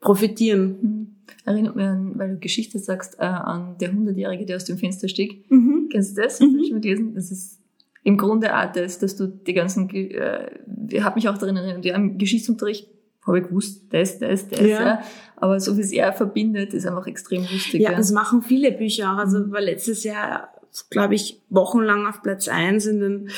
profitieren. 0.00 0.78
Mhm. 0.80 1.06
Erinnert 1.46 1.76
mich 1.76 1.84
an, 1.84 2.12
weil 2.16 2.30
du 2.30 2.38
Geschichte 2.38 2.78
sagst, 2.78 3.18
äh, 3.18 3.24
an 3.24 3.76
der 3.80 3.92
Hundertjährige, 3.92 4.46
der 4.46 4.56
aus 4.56 4.64
dem 4.64 4.78
Fenster 4.78 5.08
stieg. 5.08 5.50
Mhm. 5.50 5.88
Kennst 5.90 6.16
du 6.16 6.22
das? 6.22 6.40
Mhm. 6.40 6.56
Du 6.56 6.64
schon 6.64 6.80
gelesen? 6.80 7.14
Das 7.14 7.30
ist 7.30 7.60
im 8.02 8.18
Grunde 8.18 8.56
auch 8.56 8.70
das, 8.72 8.98
dass 8.98 9.16
du 9.16 9.26
die 9.26 9.54
ganzen, 9.54 9.88
äh, 9.90 10.50
ich 10.90 11.02
habe 11.02 11.16
mich 11.16 11.28
auch 11.28 11.38
daran 11.38 11.56
erinnert, 11.56 11.84
ja, 11.84 11.96
im 11.96 12.18
Geschichtsunterricht 12.18 12.88
habe 13.26 13.38
ich 13.38 13.46
gewusst, 13.46 13.82
das, 13.90 14.18
das, 14.18 14.48
das, 14.48 14.60
ja. 14.60 14.66
ja. 14.66 15.02
Aber 15.36 15.58
so 15.60 15.76
wie 15.76 15.82
es 15.82 15.92
er 15.92 16.12
verbindet, 16.12 16.74
ist 16.74 16.86
einfach 16.86 17.06
extrem 17.06 17.42
lustig. 17.42 17.80
Ja, 17.80 17.92
ja. 17.92 17.96
das 17.96 18.12
machen 18.12 18.42
viele 18.42 18.72
Bücher 18.72 19.12
auch. 19.12 19.18
Also 19.18 19.50
war 19.50 19.60
letztes 19.60 20.04
Jahr, 20.04 20.48
glaube 20.90 21.14
ich, 21.14 21.40
wochenlang 21.50 22.06
auf 22.06 22.22
Platz 22.22 22.48
eins 22.48 22.86
in 22.86 23.00
den 23.00 23.30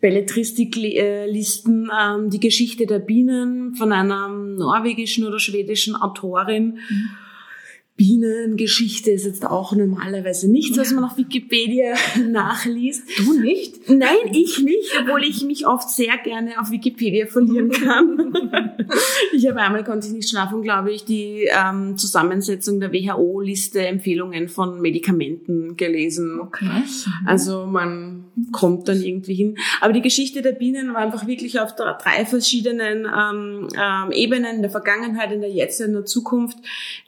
Belletristiklisten 0.00 1.90
ähm, 1.96 2.30
die 2.30 2.40
Geschichte 2.40 2.86
der 2.86 2.98
Bienen 2.98 3.74
von 3.76 3.92
einer 3.92 4.28
norwegischen 4.28 5.26
oder 5.26 5.38
schwedischen 5.38 5.94
Autorin. 5.94 6.78
Mhm 6.88 7.10
Bienengeschichte 7.96 9.10
ist 9.10 9.26
jetzt 9.26 9.44
auch 9.44 9.74
normalerweise 9.74 10.50
nichts, 10.50 10.78
was 10.78 10.92
man 10.92 11.04
auf 11.04 11.18
Wikipedia 11.18 11.94
nachliest. 12.26 13.02
Du 13.18 13.38
nicht? 13.38 13.88
Nein, 13.90 14.32
ich 14.32 14.60
nicht, 14.60 14.92
obwohl 15.00 15.22
ich 15.24 15.44
mich 15.44 15.66
oft 15.66 15.90
sehr 15.90 16.16
gerne 16.16 16.58
auf 16.58 16.70
Wikipedia 16.70 17.26
verlieren 17.26 17.70
kann. 17.70 18.32
ich 19.32 19.46
habe 19.46 19.60
einmal, 19.60 19.84
konnte 19.84 20.06
ich 20.06 20.14
nicht 20.14 20.30
schlafen, 20.30 20.62
glaube 20.62 20.90
ich, 20.90 21.04
die 21.04 21.48
ähm, 21.52 21.98
Zusammensetzung 21.98 22.80
der 22.80 22.92
WHO-Liste 22.92 23.86
Empfehlungen 23.86 24.48
von 24.48 24.80
Medikamenten 24.80 25.76
gelesen. 25.76 26.40
Okay. 26.40 26.82
Also 27.26 27.66
man 27.66 28.21
kommt 28.52 28.88
dann 28.88 29.02
irgendwie 29.02 29.34
hin. 29.34 29.56
Aber 29.80 29.92
die 29.92 30.02
Geschichte 30.02 30.42
der 30.42 30.52
Bienen 30.52 30.94
war 30.94 31.00
einfach 31.00 31.26
wirklich 31.26 31.60
auf 31.60 31.74
drei 31.74 32.24
verschiedenen 32.24 33.06
ähm, 33.06 33.68
ähm, 33.76 34.12
Ebenen, 34.12 34.62
der 34.62 34.70
Vergangenheit, 34.70 35.32
in 35.32 35.40
der 35.40 35.50
Jetzt, 35.50 35.80
in 35.80 35.92
der 35.92 36.04
Zukunft, 36.04 36.58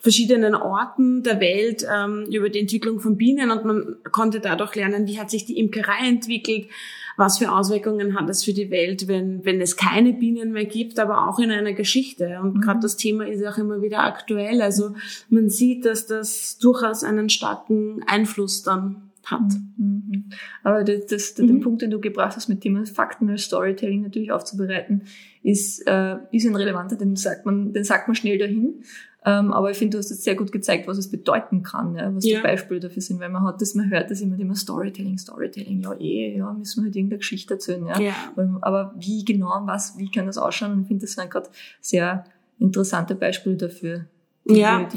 verschiedenen 0.01 0.55
Orten 0.55 1.05
Orten 1.05 1.23
der 1.23 1.41
Welt 1.41 1.87
ähm, 1.93 2.27
über 2.31 2.49
die 2.49 2.61
Entwicklung 2.61 3.01
von 3.01 3.17
Bienen 3.17 3.51
und 3.51 3.65
man 3.65 3.97
konnte 4.13 4.41
dadurch 4.41 4.75
lernen, 4.75 5.07
wie 5.07 5.19
hat 5.19 5.31
sich 5.31 5.45
die 5.45 5.59
Imkerei 5.59 6.09
entwickelt, 6.09 6.69
was 7.17 7.39
für 7.39 7.53
Auswirkungen 7.53 8.19
hat 8.19 8.29
es 8.29 8.45
für 8.45 8.53
die 8.53 8.71
Welt, 8.71 9.07
wenn, 9.07 9.45
wenn 9.45 9.61
es 9.61 9.77
keine 9.77 10.13
Bienen 10.13 10.53
mehr 10.53 10.65
gibt, 10.65 10.99
aber 10.99 11.29
auch 11.29 11.39
in 11.39 11.51
einer 11.51 11.73
Geschichte. 11.73 12.41
Und 12.43 12.57
mhm. 12.57 12.61
gerade 12.61 12.81
das 12.81 12.97
Thema 12.97 13.27
ist 13.27 13.45
auch 13.47 13.57
immer 13.57 13.83
wieder 13.83 14.01
aktuell. 14.01 14.63
Also 14.63 14.95
man 15.29 15.49
sieht, 15.49 15.85
dass 15.85 16.07
das 16.07 16.59
durchaus 16.59 17.05
einen 17.05 17.29
starken 17.29 18.03
Einfluss 18.07 18.63
dann 18.63 19.04
hat. 19.27 19.53
Mhm. 19.77 20.27
Aber 20.63 20.85
das, 20.85 21.07
das, 21.07 21.39
mhm. 21.39 21.47
den 21.47 21.61
Punkt, 21.61 21.83
den 21.83 21.91
du 21.91 22.01
gebracht 22.01 22.37
hast, 22.37 22.49
mit 22.49 22.65
dem 22.65 22.85
Fakten 22.87 23.29
als 23.31 23.43
Storytelling 23.43 24.03
natürlich 24.03 24.33
aufzubereiten, 24.33 25.03
ist, 25.43 25.87
äh, 25.87 26.17
ist 26.33 26.47
ein 26.47 26.57
relevanter, 26.57 26.97
den 26.97 27.17
sagt 27.17 27.47
man, 27.47 27.73
den 27.73 27.85
sagt 27.85 28.09
man 28.09 28.15
schnell 28.15 28.39
dahin. 28.39 28.83
Ähm, 29.27 29.53
aber 29.53 29.71
ich 29.71 29.79
finde, 29.79 29.93
du 29.93 29.99
hast 29.99 30.11
jetzt 30.11 30.25
sehr 30.25 30.35
gut 30.35 30.53
gezeigt, 30.53 30.87
was 30.87 30.99
es 30.99 31.11
bedeuten 31.11 31.63
kann, 31.63 31.95
ja, 31.95 32.15
was 32.15 32.27
ja. 32.27 32.37
die 32.37 32.43
Beispiele 32.43 32.81
dafür 32.81 33.01
sind, 33.01 33.21
weil 33.21 33.31
man 33.31 33.43
hat 33.43 33.61
das, 33.61 33.75
man 33.75 33.91
hört 33.91 34.11
das 34.11 34.21
immer, 34.21 34.39
immer 34.39 34.55
Storytelling, 34.55 35.17
Storytelling, 35.17 35.81
ja 35.81 35.95
eh, 35.95 36.37
ja, 36.37 36.53
müssen 36.53 36.83
wir 36.83 36.89
halt 36.89 36.97
irgendeine 36.97 37.19
Geschichte 37.19 37.55
erzählen, 37.55 37.87
ja. 37.87 37.99
ja. 37.99 38.15
Aber 38.61 38.95
wie 38.99 39.25
genau, 39.25 39.63
was, 39.65 39.97
wie 39.97 40.11
kann 40.11 40.27
das 40.27 40.37
ausschauen? 40.37 40.73
Und 40.73 40.83
ich 40.83 40.89
finde, 40.89 41.07
das 41.07 41.15
sind 41.15 41.31
gerade 41.31 41.49
sehr 41.81 42.25
interessante 42.59 43.15
Beispiele 43.15 43.57
dafür, 43.57 44.05
ja, 44.47 44.89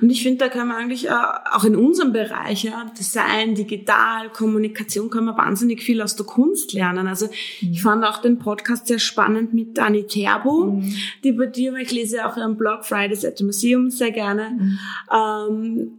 und 0.00 0.10
ich 0.10 0.22
finde, 0.24 0.38
da 0.38 0.48
kann 0.48 0.66
man 0.66 0.78
eigentlich 0.78 1.06
äh, 1.06 1.12
auch 1.52 1.62
in 1.62 1.76
unserem 1.76 2.12
Bereich, 2.12 2.64
ja, 2.64 2.86
Design, 2.98 3.54
Digital, 3.54 4.30
Kommunikation, 4.30 5.10
kann 5.10 5.26
man 5.26 5.36
wahnsinnig 5.36 5.82
viel 5.82 6.02
aus 6.02 6.16
der 6.16 6.26
Kunst 6.26 6.72
lernen. 6.72 7.06
Also 7.06 7.26
mhm. 7.26 7.72
ich 7.72 7.82
fand 7.82 8.04
auch 8.04 8.18
den 8.18 8.40
Podcast 8.40 8.88
sehr 8.88 8.98
spannend 8.98 9.54
mit 9.54 9.78
Dani 9.78 10.06
Terbo, 10.06 10.72
mhm. 10.72 10.92
die 11.22 11.32
bei 11.32 11.46
dir, 11.46 11.74
ich 11.76 11.92
lese 11.92 12.26
auch 12.26 12.36
ihren 12.36 12.56
Blog 12.56 12.84
Fridays 12.84 13.24
at 13.24 13.38
the 13.38 13.44
Museum 13.44 13.90
sehr 13.90 14.10
gerne. 14.10 14.50
Mhm. 14.50 14.78
Ähm, 15.14 15.98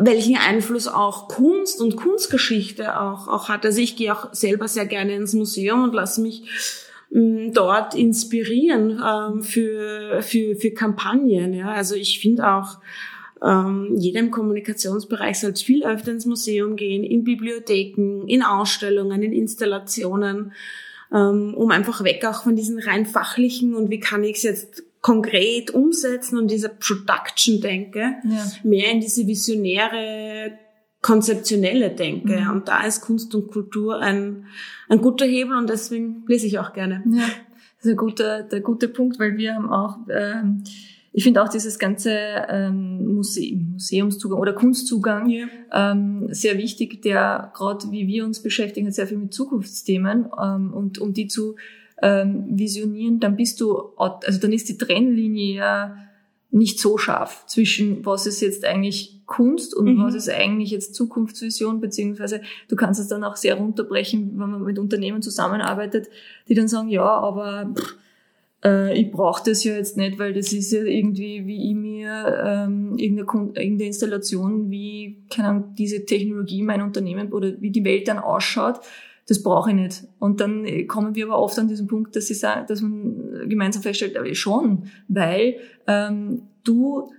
welchen 0.00 0.36
Einfluss 0.36 0.86
auch 0.86 1.28
Kunst 1.28 1.80
und 1.80 1.96
Kunstgeschichte 1.96 3.00
auch, 3.00 3.26
auch 3.26 3.48
hat. 3.48 3.64
Also 3.64 3.80
ich 3.80 3.96
gehe 3.96 4.14
auch 4.14 4.34
selber 4.34 4.68
sehr 4.68 4.84
gerne 4.84 5.14
ins 5.14 5.32
Museum 5.32 5.82
und 5.82 5.94
lasse 5.94 6.20
mich 6.20 6.42
dort 7.10 7.94
inspirieren 7.94 9.02
ähm, 9.04 9.42
für, 9.42 10.20
für, 10.22 10.56
für 10.56 10.70
Kampagnen. 10.72 11.54
Ja? 11.54 11.72
Also 11.72 11.94
ich 11.94 12.20
finde 12.20 12.48
auch, 12.48 12.78
ähm, 13.42 13.94
jeder 13.96 14.20
im 14.20 14.30
Kommunikationsbereich 14.30 15.40
sollte 15.40 15.64
viel 15.64 15.84
öfter 15.84 16.10
ins 16.12 16.26
Museum 16.26 16.76
gehen, 16.76 17.04
in 17.04 17.24
Bibliotheken, 17.24 18.26
in 18.26 18.42
Ausstellungen, 18.42 19.22
in 19.22 19.32
Installationen, 19.32 20.52
ähm, 21.12 21.54
um 21.54 21.70
einfach 21.70 22.04
weg 22.04 22.24
auch 22.26 22.42
von 22.42 22.56
diesen 22.56 22.78
rein 22.78 23.06
fachlichen 23.06 23.74
und 23.74 23.90
wie 23.90 24.00
kann 24.00 24.24
ich 24.24 24.38
es 24.38 24.42
jetzt 24.42 24.82
konkret 25.00 25.70
umsetzen 25.70 26.38
und 26.38 26.50
diese 26.50 26.68
Production 26.68 27.60
denke, 27.60 28.14
ja. 28.24 28.52
mehr 28.64 28.90
in 28.90 29.00
diese 29.00 29.26
visionäre 29.26 30.58
konzeptionelle 31.08 31.88
denke. 31.88 32.38
Mhm. 32.38 32.50
Und 32.50 32.68
da 32.68 32.84
ist 32.84 33.00
Kunst 33.00 33.34
und 33.34 33.50
Kultur 33.50 33.98
ein, 33.98 34.44
ein 34.90 35.00
guter 35.00 35.24
Hebel 35.24 35.56
und 35.56 35.70
deswegen 35.70 36.24
lese 36.26 36.46
ich 36.46 36.58
auch 36.58 36.74
gerne. 36.74 37.02
Ja, 37.10 37.22
das 37.22 37.86
ist 37.86 37.90
ein 37.92 37.96
guter, 37.96 38.42
der 38.42 38.60
gute 38.60 38.88
Punkt, 38.88 39.18
weil 39.18 39.38
wir 39.38 39.54
haben 39.54 39.70
auch, 39.70 39.96
ähm, 40.10 40.64
ich 41.14 41.24
finde 41.24 41.42
auch 41.42 41.48
dieses 41.48 41.78
ganze 41.78 42.12
ähm, 42.50 43.14
Museum, 43.14 43.70
Museumszugang 43.72 44.38
oder 44.38 44.52
Kunstzugang 44.52 45.30
ja. 45.30 45.46
ähm, 45.72 46.28
sehr 46.30 46.58
wichtig, 46.58 47.00
der 47.00 47.52
gerade 47.54 47.90
wie 47.90 48.06
wir 48.06 48.26
uns 48.26 48.42
beschäftigen, 48.42 48.92
sehr 48.92 49.06
viel 49.06 49.16
mit 49.16 49.32
Zukunftsthemen 49.32 50.26
ähm, 50.38 50.74
und 50.74 50.98
um 50.98 51.14
die 51.14 51.26
zu 51.26 51.56
ähm, 52.02 52.44
visionieren, 52.50 53.18
dann 53.18 53.34
bist 53.34 53.62
du, 53.62 53.94
also 53.96 54.38
dann 54.38 54.52
ist 54.52 54.68
die 54.68 54.76
Trennlinie 54.76 55.54
ja 55.54 55.96
nicht 56.50 56.78
so 56.78 56.98
scharf 56.98 57.46
zwischen 57.46 58.04
was 58.04 58.26
ist 58.26 58.42
jetzt 58.42 58.66
eigentlich 58.66 59.17
Kunst 59.28 59.76
und 59.76 59.94
mhm. 59.94 60.02
was 60.02 60.14
ist 60.14 60.28
eigentlich 60.28 60.70
jetzt 60.70 60.94
Zukunftsvision, 60.94 61.80
beziehungsweise 61.80 62.40
du 62.68 62.74
kannst 62.74 62.98
es 62.98 63.06
dann 63.06 63.22
auch 63.22 63.36
sehr 63.36 63.54
runterbrechen, 63.54 64.32
wenn 64.32 64.50
man 64.50 64.62
mit 64.64 64.78
Unternehmen 64.78 65.22
zusammenarbeitet, 65.22 66.08
die 66.48 66.54
dann 66.54 66.66
sagen, 66.66 66.88
ja, 66.88 67.04
aber 67.04 67.70
pff, 67.76 67.96
äh, 68.64 68.98
ich 68.98 69.10
brauche 69.12 69.42
das 69.44 69.62
ja 69.64 69.74
jetzt 69.74 69.96
nicht, 69.96 70.18
weil 70.18 70.32
das 70.32 70.52
ist 70.52 70.72
ja 70.72 70.82
irgendwie, 70.82 71.46
wie 71.46 71.68
ich 71.70 71.76
mir 71.76 72.42
ähm, 72.44 72.96
irgendeine, 72.96 73.50
irgendeine 73.54 73.84
Installation, 73.84 74.70
wie 74.70 75.18
keine 75.30 75.48
Ahnung, 75.48 75.74
diese 75.76 76.04
Technologie 76.06 76.62
mein 76.62 76.82
Unternehmen 76.82 77.30
oder 77.30 77.52
wie 77.60 77.70
die 77.70 77.84
Welt 77.84 78.08
dann 78.08 78.18
ausschaut, 78.18 78.80
das 79.28 79.42
brauche 79.42 79.70
ich 79.70 79.76
nicht. 79.76 80.04
Und 80.18 80.40
dann 80.40 80.64
kommen 80.88 81.14
wir 81.14 81.26
aber 81.26 81.38
oft 81.38 81.58
an 81.58 81.68
diesen 81.68 81.86
Punkt, 81.86 82.16
dass, 82.16 82.28
sie 82.28 82.34
sagen, 82.34 82.66
dass 82.66 82.80
man 82.80 83.46
gemeinsam 83.46 83.82
feststellt, 83.82 84.16
aber 84.16 84.34
schon, 84.34 84.84
weil 85.06 85.56
ähm, 85.86 86.44
du 86.64 87.12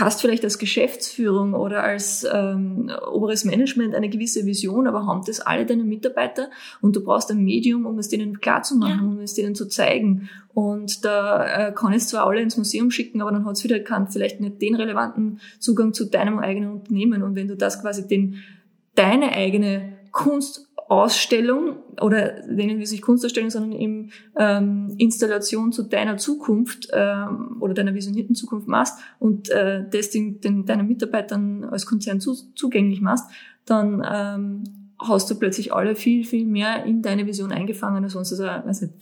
hast 0.00 0.20
vielleicht 0.20 0.44
als 0.44 0.58
Geschäftsführung 0.58 1.54
oder 1.54 1.82
als 1.82 2.26
ähm, 2.32 2.90
oberes 3.10 3.44
Management 3.44 3.94
eine 3.94 4.08
gewisse 4.08 4.46
Vision, 4.46 4.86
aber 4.86 5.06
haben 5.06 5.22
das 5.26 5.40
alle 5.40 5.66
deine 5.66 5.84
Mitarbeiter 5.84 6.50
und 6.80 6.96
du 6.96 7.04
brauchst 7.04 7.30
ein 7.30 7.42
Medium, 7.42 7.86
um 7.86 7.98
es 7.98 8.08
denen 8.08 8.40
klarzumachen, 8.40 9.06
ja. 9.06 9.12
um 9.16 9.20
es 9.20 9.34
denen 9.34 9.54
zu 9.54 9.68
zeigen. 9.68 10.28
Und 10.52 11.04
da 11.04 11.68
äh, 11.68 11.72
kann 11.72 11.92
ich 11.92 12.04
zwar 12.04 12.26
alle 12.26 12.40
ins 12.40 12.56
Museum 12.56 12.90
schicken, 12.90 13.20
aber 13.20 13.32
dann 13.32 13.44
hat 13.44 13.56
es 13.56 13.64
wieder 13.64 13.80
kann 13.80 14.08
vielleicht 14.08 14.40
nicht 14.40 14.62
den 14.62 14.74
relevanten 14.74 15.40
Zugang 15.58 15.92
zu 15.92 16.04
deinem 16.04 16.38
eigenen 16.38 16.70
Unternehmen. 16.70 17.22
Und 17.22 17.34
wenn 17.34 17.48
du 17.48 17.56
das 17.56 17.80
quasi 17.80 18.06
den 18.06 18.42
deine 18.94 19.32
eigene 19.32 19.98
Kunst 20.12 20.68
Ausstellung 20.88 21.76
oder 22.00 22.46
nennen 22.46 22.78
wir 22.78 22.86
sich 22.86 23.00
Kunstausstellung, 23.00 23.50
sondern 23.50 23.72
eben 23.72 24.10
ähm, 24.36 24.94
Installation 24.98 25.72
zu 25.72 25.82
deiner 25.82 26.18
Zukunft 26.18 26.88
ähm, 26.92 27.56
oder 27.60 27.74
deiner 27.74 27.94
visionierten 27.94 28.34
Zukunft 28.34 28.68
machst 28.68 28.98
und 29.18 29.48
äh, 29.48 29.84
das 29.88 30.10
den, 30.10 30.40
den, 30.40 30.66
deinen 30.66 30.86
Mitarbeitern 30.86 31.64
als 31.64 31.86
Konzern 31.86 32.20
zu, 32.20 32.34
zugänglich 32.54 33.00
machst, 33.00 33.30
dann 33.64 34.06
ähm, 34.08 34.64
hast 34.98 35.30
du 35.30 35.38
plötzlich 35.38 35.72
alle 35.72 35.94
viel, 35.94 36.24
viel 36.24 36.46
mehr 36.46 36.84
in 36.84 37.02
deine 37.02 37.26
Vision 37.26 37.52
eingefangen 37.52 38.04
als 38.04 38.12
sonst. 38.12 38.32
Also, 38.32 38.44
weiß 38.44 38.82
nicht, 38.82 38.94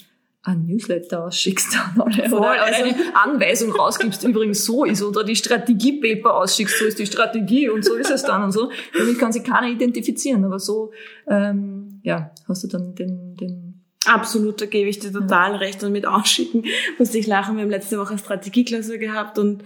ein 0.45 0.67
Newsletter 0.67 1.25
ausschickst 1.25 1.75
dann 1.75 2.01
alle, 2.01 2.29
Voll, 2.29 2.41
oder, 2.41 2.51
oder 2.51 2.65
also 2.65 2.83
eine 2.83 3.17
Anweisung 3.17 3.73
rausgibst, 3.73 4.25
übrigens 4.25 4.65
so 4.65 4.85
ist, 4.85 5.03
oder 5.03 5.23
die 5.23 5.37
Strategiepaper 5.37 6.35
ausschickst, 6.35 6.79
so 6.79 6.85
ist 6.85 6.99
die 6.99 7.07
Strategie 7.07 7.69
und 7.69 7.85
so 7.85 7.95
ist 7.95 8.11
es 8.11 8.25
dann 8.25 8.43
und 8.43 8.53
so. 8.53 8.71
Damit 8.97 9.19
kann 9.19 9.33
sich 9.33 9.45
keiner 9.45 9.69
identifizieren, 9.69 10.45
aber 10.45 10.59
so, 10.59 10.93
ähm, 11.29 12.01
ja, 12.03 12.33
hast 12.49 12.65
du 12.65 12.69
dann 12.69 12.95
den, 12.95 13.37
den 13.37 13.73
Absolut, 14.05 14.61
da 14.61 14.67
gebe 14.67 14.89
ich 14.89 14.99
dir 14.99 15.13
total 15.13 15.53
ja. 15.53 15.57
recht 15.59 15.85
und 15.85 15.93
mit 15.93 16.07
Ausschicken 16.07 16.65
musste 16.99 17.19
ich 17.19 17.29
lachen. 17.29 17.57
Wir 17.57 17.63
haben 17.63 17.71
letzte 17.71 18.01
Woche 18.01 18.19
Strategieklasse 18.19 18.99
gehabt 18.99 19.39
und 19.39 19.63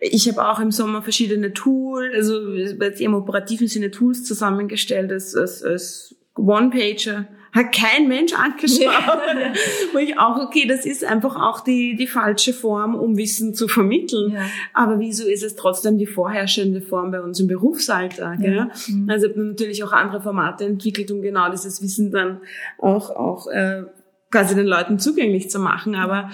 ich 0.00 0.26
habe 0.26 0.48
auch 0.48 0.58
im 0.58 0.70
Sommer 0.70 1.02
verschiedene 1.02 1.52
Tools, 1.52 2.14
also 2.14 2.54
im 2.54 3.14
operativen 3.14 3.68
Sinne 3.68 3.90
Tools 3.90 4.24
zusammengestellt 4.24 5.12
als, 5.12 5.36
als, 5.36 5.62
als 5.62 6.16
One-Pager 6.34 7.28
hat 7.54 7.72
kein 7.72 8.08
Mensch 8.08 8.32
angeschaut. 8.34 8.90
Wo 9.92 9.98
ich 9.98 10.18
auch, 10.18 10.36
okay, 10.38 10.66
das 10.66 10.84
ist 10.84 11.04
einfach 11.04 11.36
auch 11.36 11.60
die, 11.60 11.94
die 11.94 12.08
falsche 12.08 12.52
Form, 12.52 12.96
um 12.96 13.16
Wissen 13.16 13.54
zu 13.54 13.68
vermitteln. 13.68 14.32
Ja. 14.32 14.42
Aber 14.72 14.98
wieso 14.98 15.24
ist 15.24 15.44
es 15.44 15.54
trotzdem 15.54 15.96
die 15.96 16.06
vorherrschende 16.06 16.80
Form 16.80 17.12
bei 17.12 17.20
uns 17.20 17.38
im 17.38 17.46
Berufsalltag? 17.46 18.40
Ja. 18.40 18.70
Mhm. 18.88 19.08
Also 19.08 19.28
natürlich 19.34 19.84
auch 19.84 19.92
andere 19.92 20.20
Formate 20.20 20.64
entwickelt, 20.64 21.12
um 21.12 21.22
genau 21.22 21.48
dieses 21.48 21.80
Wissen 21.80 22.10
dann 22.10 22.40
auch, 22.78 23.10
auch 23.10 23.46
äh, 23.46 23.84
quasi 24.32 24.56
den 24.56 24.66
Leuten 24.66 24.98
zugänglich 24.98 25.48
zu 25.48 25.60
machen. 25.60 25.94
Aber 25.94 26.30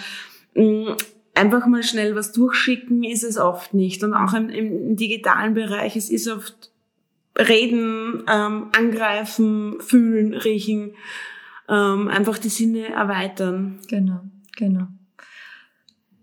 mh, 0.55 0.65
mm, 0.65 0.97
einfach 1.35 1.67
mal 1.67 1.83
schnell 1.83 2.15
was 2.15 2.33
durchschicken 2.33 3.05
ist 3.05 3.25
es 3.25 3.37
oft 3.37 3.75
nicht. 3.75 4.03
Und 4.03 4.15
auch 4.15 4.33
im, 4.33 4.49
im 4.49 4.97
digitalen 4.97 5.53
Bereich, 5.53 5.97
es 5.97 6.11
ist 6.11 6.29
oft 6.29 6.70
reden, 7.39 8.25
ähm, 8.29 8.69
angreifen, 8.77 9.81
fühlen, 9.81 10.35
riechen, 10.35 10.95
ähm, 11.69 12.09
einfach 12.09 12.39
die 12.39 12.49
Sinne 12.49 12.93
erweitern. 12.93 13.81
Genau, 13.89 14.21
genau. 14.57 14.89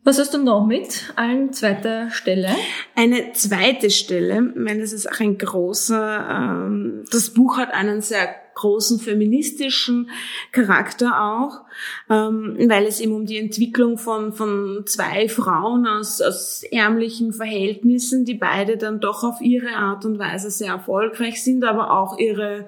Was 0.04 0.20
hast 0.20 0.34
du 0.34 0.42
noch 0.42 0.66
mit 0.66 1.14
an 1.18 1.52
zweiter 1.52 2.10
Stelle? 2.12 2.50
Eine 2.96 3.34
zweite 3.34 3.90
Stelle, 3.90 4.54
ich 4.56 4.56
meine, 4.56 4.80
das 4.80 4.94
ist 4.94 5.12
auch 5.12 5.20
ein 5.20 5.38
großer, 5.38 6.30
ähm, 6.30 7.04
das 7.12 7.32
Buch 7.34 7.58
hat 7.58 7.74
einen 7.74 8.00
sehr 8.02 8.34
großen 8.58 9.00
feministischen 9.00 10.10
Charakter 10.52 11.24
auch, 11.24 11.62
ähm, 12.10 12.58
weil 12.68 12.86
es 12.86 13.00
eben 13.00 13.14
um 13.14 13.26
die 13.26 13.38
Entwicklung 13.38 13.98
von, 13.98 14.34
von 14.34 14.84
zwei 14.86 15.30
Frauen 15.30 15.88
aus, 15.88 16.22
aus 16.22 16.64
ärmlichen 16.72 17.34
Verhältnissen, 17.34 18.26
die 18.26 18.34
beide 18.34 18.78
dann 18.78 19.00
doch 19.00 19.24
auf 19.24 19.42
ihre 19.42 19.70
Art 19.70 20.06
und 20.06 20.20
Weise 20.20 20.50
sehr 20.50 20.74
erfolgreich 20.74 21.44
sind, 21.44 21.64
aber 21.64 21.92
auch 21.92 22.18
ihre 22.18 22.68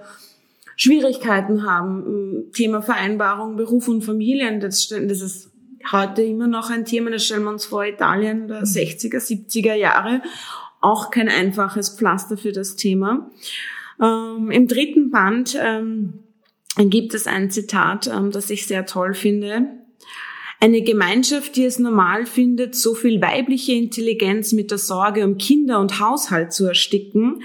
Schwierigkeiten 0.76 1.66
haben. 1.66 2.52
Thema 2.54 2.82
Vereinbarung, 2.82 3.58
Beruf 3.58 3.88
und 3.88 4.04
Familien, 4.04 4.60
das, 4.60 4.88
das 4.88 5.22
ist 5.22 5.52
heute 5.92 6.22
immer 6.22 6.48
noch 6.48 6.70
ein 6.70 6.86
Thema, 6.86 7.10
das 7.10 7.26
stellen 7.26 7.44
wir 7.44 7.50
uns 7.50 7.66
vor, 7.66 7.84
Italien 7.86 8.48
der 8.48 8.64
60er, 8.64 9.18
70er 9.18 9.74
Jahre. 9.74 10.22
Auch 10.82 11.12
kein 11.12 11.28
einfaches 11.28 11.90
Pflaster 11.90 12.38
für 12.38 12.52
das 12.52 12.76
Thema. 12.76 13.30
Ähm, 14.02 14.52
Im 14.52 14.68
dritten 14.68 15.12
Band 15.12 15.58
ähm, 15.60 16.20
gibt 16.78 17.14
es 17.14 17.28
ein 17.28 17.52
Zitat, 17.52 18.08
ähm, 18.08 18.32
das 18.32 18.50
ich 18.50 18.68
sehr 18.68 18.86
toll 18.86 19.14
finde. 19.14 19.68
Eine 20.62 20.82
Gemeinschaft, 20.82 21.56
die 21.56 21.66
es 21.66 21.80
normal 21.80 22.26
findet, 22.26 22.76
so 22.76 22.94
viel 22.94 23.22
weibliche 23.22 23.74
Intelligenz 23.74 24.52
mit 24.52 24.72
der 24.72 24.78
Sorge 24.78 25.24
um 25.26 25.38
Kinder 25.38 25.80
und 25.80 26.00
Haushalt 26.00 26.52
zu 26.52 26.66
ersticken, 26.66 27.44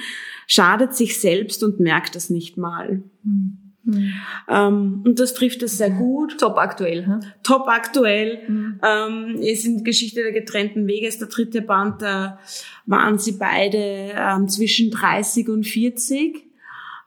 schadet 0.49 0.95
sich 0.95 1.21
selbst 1.21 1.63
und 1.63 1.79
merkt 1.79 2.17
es 2.17 2.29
nicht 2.29 2.57
mal. 2.57 3.03
Mhm. 3.23 3.64
Ähm, 3.87 5.03
und 5.05 5.19
das 5.19 5.35
trifft 5.35 5.63
es 5.63 5.79
sehr 5.79 5.91
gut. 5.91 6.39
Top 6.39 6.57
aktuell. 6.57 7.07
Hm? 7.07 7.21
Top 7.43 7.69
aktuell. 7.69 8.41
Mhm. 8.49 8.81
Ähm, 8.83 9.37
ist 9.41 9.65
in 9.67 9.85
Geschichte 9.85 10.23
der 10.23 10.33
getrennten 10.33 10.87
Wege, 10.87 11.07
ist 11.07 11.21
der 11.21 11.29
dritte 11.29 11.63
Band, 11.63 12.03
da 12.03 12.39
waren 12.87 13.19
sie 13.19 13.33
beide 13.33 14.13
ähm, 14.17 14.49
zwischen 14.49 14.91
30 14.91 15.49
und 15.49 15.65
40. 15.67 16.45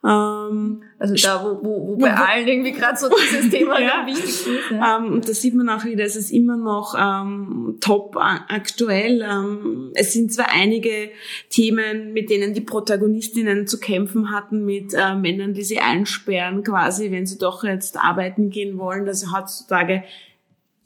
Ähm, 0.04 0.82
also 0.98 1.14
da, 1.14 1.42
wo, 1.42 1.64
wo, 1.64 1.88
wo 1.88 1.96
bei 1.96 2.10
wo, 2.10 2.22
allen 2.22 2.46
irgendwie 2.46 2.72
gerade 2.72 2.96
so 2.96 3.08
dieses 3.08 3.50
Thema 3.50 3.80
ja. 3.80 4.06
wichtig 4.06 4.24
ist. 4.24 4.46
Ja. 4.70 4.98
Ähm, 4.98 5.12
und 5.12 5.28
da 5.28 5.32
sieht 5.32 5.54
man 5.54 5.68
auch 5.68 5.84
wieder, 5.84 6.04
es 6.04 6.16
ist 6.16 6.30
immer 6.30 6.56
noch 6.56 6.94
ähm, 6.98 7.78
top 7.80 8.16
aktuell. 8.16 9.22
Ähm, 9.22 9.90
es 9.94 10.12
sind 10.12 10.32
zwar 10.32 10.50
einige 10.52 11.10
Themen, 11.50 12.12
mit 12.12 12.30
denen 12.30 12.54
die 12.54 12.60
Protagonistinnen 12.60 13.66
zu 13.66 13.80
kämpfen 13.80 14.30
hatten, 14.30 14.64
mit 14.64 14.94
äh, 14.94 15.14
Männern, 15.14 15.54
die 15.54 15.64
sie 15.64 15.80
einsperren, 15.80 16.62
quasi, 16.62 17.10
wenn 17.10 17.26
sie 17.26 17.38
doch 17.38 17.64
jetzt 17.64 17.98
arbeiten 17.98 18.50
gehen 18.50 18.78
wollen. 18.78 19.08
Also 19.08 19.36
heutzutage 19.36 20.04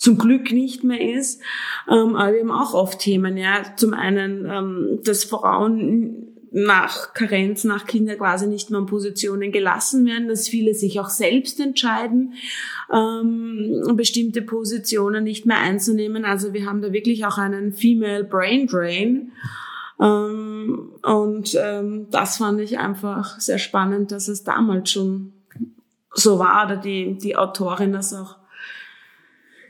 zum 0.03 0.19
Glück 0.19 0.51
nicht 0.51 0.83
mehr 0.85 1.01
ist. 1.01 1.41
Ähm, 1.89 2.17
aber 2.17 2.33
wir 2.33 2.41
haben 2.41 2.51
auch 2.51 2.75
oft 2.75 2.99
Themen, 2.99 3.37
ja. 3.37 3.63
Zum 3.77 3.95
einen, 3.95 4.47
ähm, 4.51 4.99
dass 5.05 5.25
Frauen 5.25 6.32
nach 6.53 7.15
Karenz, 7.15 7.65
nach 7.65 7.87
Kinder 7.87 8.17
quasi 8.17 8.47
nicht 8.47 8.71
mehr 8.71 8.81
in 8.81 8.87
Positionen 8.87 9.53
gelassen 9.53 10.05
werden, 10.05 10.29
dass 10.29 10.49
viele 10.49 10.75
sich 10.75 11.01
auch 11.01 11.09
selbst 11.09 11.59
entscheiden, 11.61 12.35
ähm, 12.93 13.95
bestimmte 13.95 14.43
Positionen 14.43 15.25
nicht 15.25 15.47
mehr 15.47 15.59
einzunehmen. 15.59 16.25
Also 16.27 16.53
wir 16.53 16.67
haben 16.67 16.83
da 16.83 16.93
wirklich 16.93 17.25
auch 17.25 17.39
einen 17.39 17.73
Female 17.73 18.25
Brain 18.25 18.67
Drain. 18.67 19.33
Ähm, 19.99 20.91
und 21.03 21.57
ähm, 21.59 22.07
das 22.11 22.37
fand 22.37 22.61
ich 22.61 22.79
einfach 22.79 23.41
sehr 23.41 23.59
spannend, 23.59 24.13
dass 24.13 24.29
es 24.29 24.45
damals 24.45 24.91
schon 24.91 25.33
so 26.15 26.39
war, 26.39 26.67
oder 26.67 26.77
die, 26.77 27.17
die 27.17 27.37
Autorin 27.37 27.93
das 27.93 28.13
auch 28.13 28.37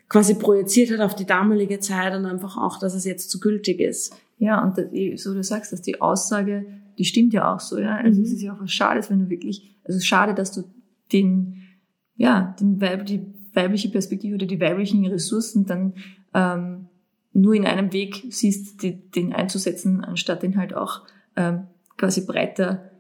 quasi 0.09 0.35
projiziert 0.35 0.91
hat 0.91 1.01
auf 1.01 1.15
die 1.15 1.27
damalige 1.27 1.79
Zeit 1.79 2.15
und 2.15 2.27
einfach 2.27 2.57
auch, 2.57 2.79
dass 2.79 2.95
es 2.95 3.05
jetzt 3.05 3.31
so 3.31 3.39
gültig 3.39 3.81
ist. 3.81 4.15
Ja, 4.43 4.61
und 4.61 4.77
so 5.21 5.35
du 5.35 5.45
sagst, 5.45 5.73
dass 5.73 5.83
die 5.83 6.01
Aussage, 6.01 6.67
die 6.99 7.05
stimmt 7.05 7.33
ja 7.33 7.55
auch 7.55 7.61
so, 7.61 7.79
ja. 7.79 7.95
Also 7.95 8.19
mhm. 8.19 8.27
es 8.27 8.33
ist 8.33 8.43
ja 8.43 8.53
auch 8.53 8.61
was 8.61 8.73
Schades, 8.73 9.09
wenn 9.09 9.21
du 9.21 9.31
wirklich, 9.31 9.79
also 9.85 10.01
schade, 10.01 10.35
dass 10.35 10.51
du 10.51 10.65
den, 11.13 11.63
ja, 12.17 12.57
den 12.59 12.81
Weib, 12.81 13.07
die 13.07 13.25
weibliche 13.55 13.89
Perspektive 13.89 14.35
oder 14.35 14.47
die 14.47 14.61
weiblichen 14.61 15.07
Ressourcen 15.07 15.65
dann 15.65 15.95
ähm, 16.35 16.89
nur 17.33 17.55
in 17.55 17.67
einem 17.67 17.93
Weg 17.93 18.25
siehst, 18.31 18.83
die, 18.83 19.09
den 19.13 19.33
einzusetzen, 19.33 20.03
anstatt 20.05 20.43
den 20.43 20.57
halt 20.57 20.75
auch 20.75 21.03
ähm, 21.37 21.69
quasi 21.97 22.27
breiter 22.27 22.91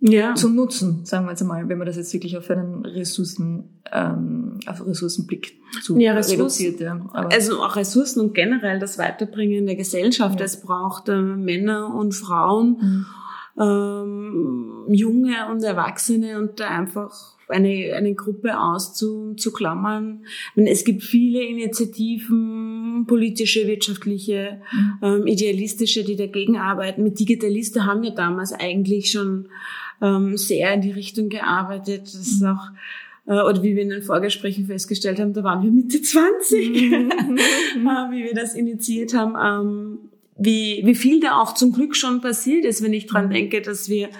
ja. 0.00 0.34
zu 0.34 0.48
nutzen, 0.48 1.04
sagen 1.04 1.24
wir 1.26 1.30
jetzt 1.30 1.42
einmal, 1.42 1.68
wenn 1.68 1.78
man 1.78 1.86
das 1.86 1.96
jetzt 1.96 2.12
wirklich 2.12 2.36
auf 2.36 2.50
einen 2.50 2.84
Ressourcen, 2.84 3.80
ähm, 3.92 4.60
auf 4.66 4.86
Ressourcenblick 4.86 5.54
zu 5.82 5.98
ja, 5.98 6.14
reduziert. 6.14 6.80
Ja. 6.80 7.00
Aber 7.12 7.32
also 7.32 7.62
auch 7.62 7.76
Ressourcen 7.76 8.20
und 8.20 8.34
generell 8.34 8.78
das 8.78 8.98
Weiterbringen 8.98 9.66
der 9.66 9.76
Gesellschaft. 9.76 10.38
Ja. 10.38 10.44
Es 10.44 10.60
braucht 10.60 11.08
äh, 11.08 11.20
Männer 11.20 11.94
und 11.94 12.12
Frauen, 12.12 13.06
mhm. 13.56 13.62
ähm, 13.62 14.84
Junge 14.88 15.50
und 15.50 15.62
Erwachsene 15.62 16.38
und 16.38 16.60
da 16.60 16.68
einfach 16.68 17.36
eine, 17.48 17.94
eine 17.94 18.14
Gruppe 18.14 18.58
auszuklammern. 18.58 20.24
Es 20.56 20.84
gibt 20.84 21.02
viele 21.02 21.42
Initiativen, 21.42 23.04
politische, 23.06 23.66
wirtschaftliche, 23.66 24.60
mhm. 24.72 24.98
ähm, 25.02 25.26
idealistische, 25.26 26.04
die 26.04 26.16
dagegen 26.16 26.56
arbeiten. 26.56 27.02
Mit 27.02 27.20
Digitalisten 27.20 27.86
haben 27.86 28.02
wir 28.02 28.12
damals 28.12 28.52
eigentlich 28.52 29.10
schon 29.10 29.48
ähm, 30.02 30.36
sehr 30.36 30.72
in 30.74 30.80
die 30.80 30.92
Richtung 30.92 31.28
gearbeitet. 31.28 32.02
Das 32.02 32.14
ist 32.14 32.42
mhm. 32.42 32.48
auch 32.48 32.70
äh, 33.26 33.40
oder 33.40 33.62
wie 33.62 33.74
wir 33.74 33.82
in 33.82 33.90
den 33.90 34.02
Vorgesprächen 34.02 34.66
festgestellt 34.66 35.18
haben, 35.18 35.32
da 35.32 35.42
waren 35.42 35.62
wir 35.62 35.70
Mitte 35.70 36.00
20, 36.00 36.90
mhm. 36.90 37.10
äh, 37.10 38.10
wie 38.10 38.24
wir 38.24 38.34
das 38.34 38.54
initiiert 38.54 39.14
haben. 39.14 39.34
Ähm, 39.40 39.98
wie, 40.38 40.82
wie 40.84 40.94
viel 40.94 41.20
da 41.20 41.40
auch 41.40 41.54
zum 41.54 41.72
Glück 41.72 41.96
schon 41.96 42.20
passiert 42.20 42.64
ist, 42.64 42.82
wenn 42.82 42.92
ich 42.92 43.06
dran 43.06 43.28
mhm. 43.28 43.32
denke, 43.32 43.62
dass 43.62 43.88
wir 43.88 44.10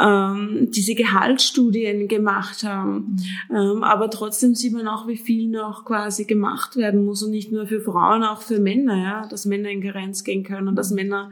ähm, 0.00 0.68
diese 0.70 0.94
Gehaltsstudien 0.94 2.08
gemacht 2.08 2.62
haben. 2.64 3.16
Ähm, 3.50 3.82
aber 3.82 4.10
trotzdem 4.10 4.54
sieht 4.54 4.74
man 4.74 4.86
auch, 4.86 5.08
wie 5.08 5.16
viel 5.16 5.48
noch 5.48 5.84
quasi 5.84 6.24
gemacht 6.24 6.76
werden 6.76 7.04
muss 7.04 7.22
und 7.22 7.30
nicht 7.30 7.52
nur 7.52 7.66
für 7.66 7.80
Frauen, 7.80 8.22
auch 8.22 8.42
für 8.42 8.58
Männer, 8.58 8.96
ja, 8.96 9.26
dass 9.28 9.46
Männer 9.46 9.70
in 9.70 9.82
Karenz 9.82 10.24
gehen 10.24 10.44
können 10.44 10.68
und 10.68 10.76
dass 10.76 10.90
Männer 10.90 11.30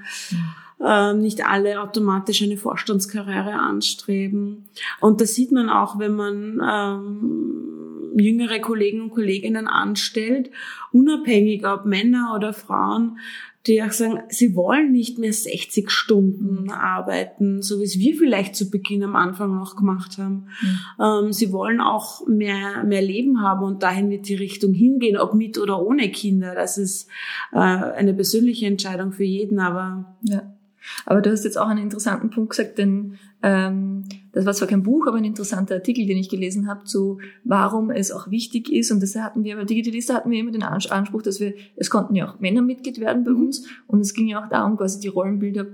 nicht 0.79 1.47
alle 1.47 1.81
automatisch 1.81 2.43
eine 2.43 2.59
Vorstandskarriere 2.59 3.55
anstreben. 3.55 4.69
Und 5.01 5.21
das 5.21 5.35
sieht 5.35 5.51
man 5.51 5.71
auch, 5.71 5.99
wenn 5.99 6.15
man 6.15 6.61
ähm, 6.63 8.13
jüngere 8.19 8.61
Kollegen 8.61 9.01
und 9.01 9.11
Kolleginnen 9.11 9.69
anstellt, 9.69 10.51
unabhängig 10.93 11.67
ob 11.67 11.87
Männer 11.87 12.35
oder 12.35 12.53
Frauen, 12.53 13.19
die 13.67 13.83
auch 13.83 13.91
sagen, 13.91 14.21
sie 14.29 14.55
wollen 14.55 14.93
nicht 14.93 15.19
mehr 15.19 15.33
60 15.33 15.91
Stunden 15.91 16.71
arbeiten, 16.71 17.63
so 17.63 17.81
wie 17.81 17.85
es 17.85 17.99
wir 17.99 18.15
vielleicht 18.15 18.55
zu 18.55 18.71
Beginn 18.71 19.03
am 19.03 19.17
Anfang 19.17 19.57
noch 19.57 19.75
gemacht 19.75 20.19
haben. 20.19 20.47
Mhm. 20.61 21.05
Ähm, 21.05 21.33
sie 21.33 21.53
wollen 21.53 21.81
auch 21.81 22.27
mehr, 22.29 22.85
mehr 22.85 23.03
Leben 23.03 23.41
haben 23.41 23.65
und 23.65 23.83
dahin 23.83 24.09
wird 24.09 24.29
die 24.29 24.37
Richtung 24.37 24.73
hingehen, 24.73 25.17
ob 25.17 25.35
mit 25.35 25.59
oder 25.59 25.83
ohne 25.83 26.11
Kinder. 26.11 26.55
Das 26.55 26.79
ist 26.79 27.09
äh, 27.53 27.59
eine 27.59 28.15
persönliche 28.15 28.67
Entscheidung 28.67 29.13
für 29.13 29.25
jeden, 29.25 29.59
aber 29.59 30.17
ja. 30.23 30.43
Aber 31.05 31.21
du 31.21 31.31
hast 31.31 31.45
jetzt 31.45 31.59
auch 31.59 31.69
einen 31.69 31.83
interessanten 31.83 32.31
Punkt 32.31 32.51
gesagt, 32.51 32.79
denn 32.79 33.19
ähm, 33.43 34.05
das 34.33 34.47
war 34.47 34.55
zwar 34.55 34.69
kein 34.69 34.83
Buch, 34.83 35.07
aber 35.07 35.19
ein 35.19 35.25
interessanter 35.25 35.75
Artikel, 35.75 36.07
den 36.07 36.17
ich 36.17 36.29
gelesen 36.29 36.69
habe, 36.69 36.85
zu 36.85 37.19
warum 37.45 37.91
es 37.91 38.11
auch 38.11 38.31
wichtig 38.31 38.73
ist. 38.73 38.91
Und 38.91 39.03
das 39.03 39.15
hatten 39.17 39.45
wir 39.45 39.57
bei 39.57 39.65
Digitalista 39.65 40.15
hatten 40.15 40.31
wir 40.31 40.41
immer 40.41 40.53
den 40.53 40.63
Anspruch, 40.63 41.23
dass 41.23 41.41
wir, 41.41 41.55
es 41.77 41.91
konnten 41.91 42.15
ja 42.15 42.29
auch 42.29 42.41
Männer 42.41 42.63
Mitglied 42.63 42.99
werden 43.01 43.25
bei 43.25 43.33
mhm. 43.33 43.47
uns. 43.47 43.67
Und 43.87 44.01
es 44.01 44.15
ging 44.15 44.29
ja 44.29 44.43
auch 44.43 44.49
darum, 44.49 44.77
quasi 44.77 45.01
die 45.01 45.09
Rollenbilder 45.09 45.67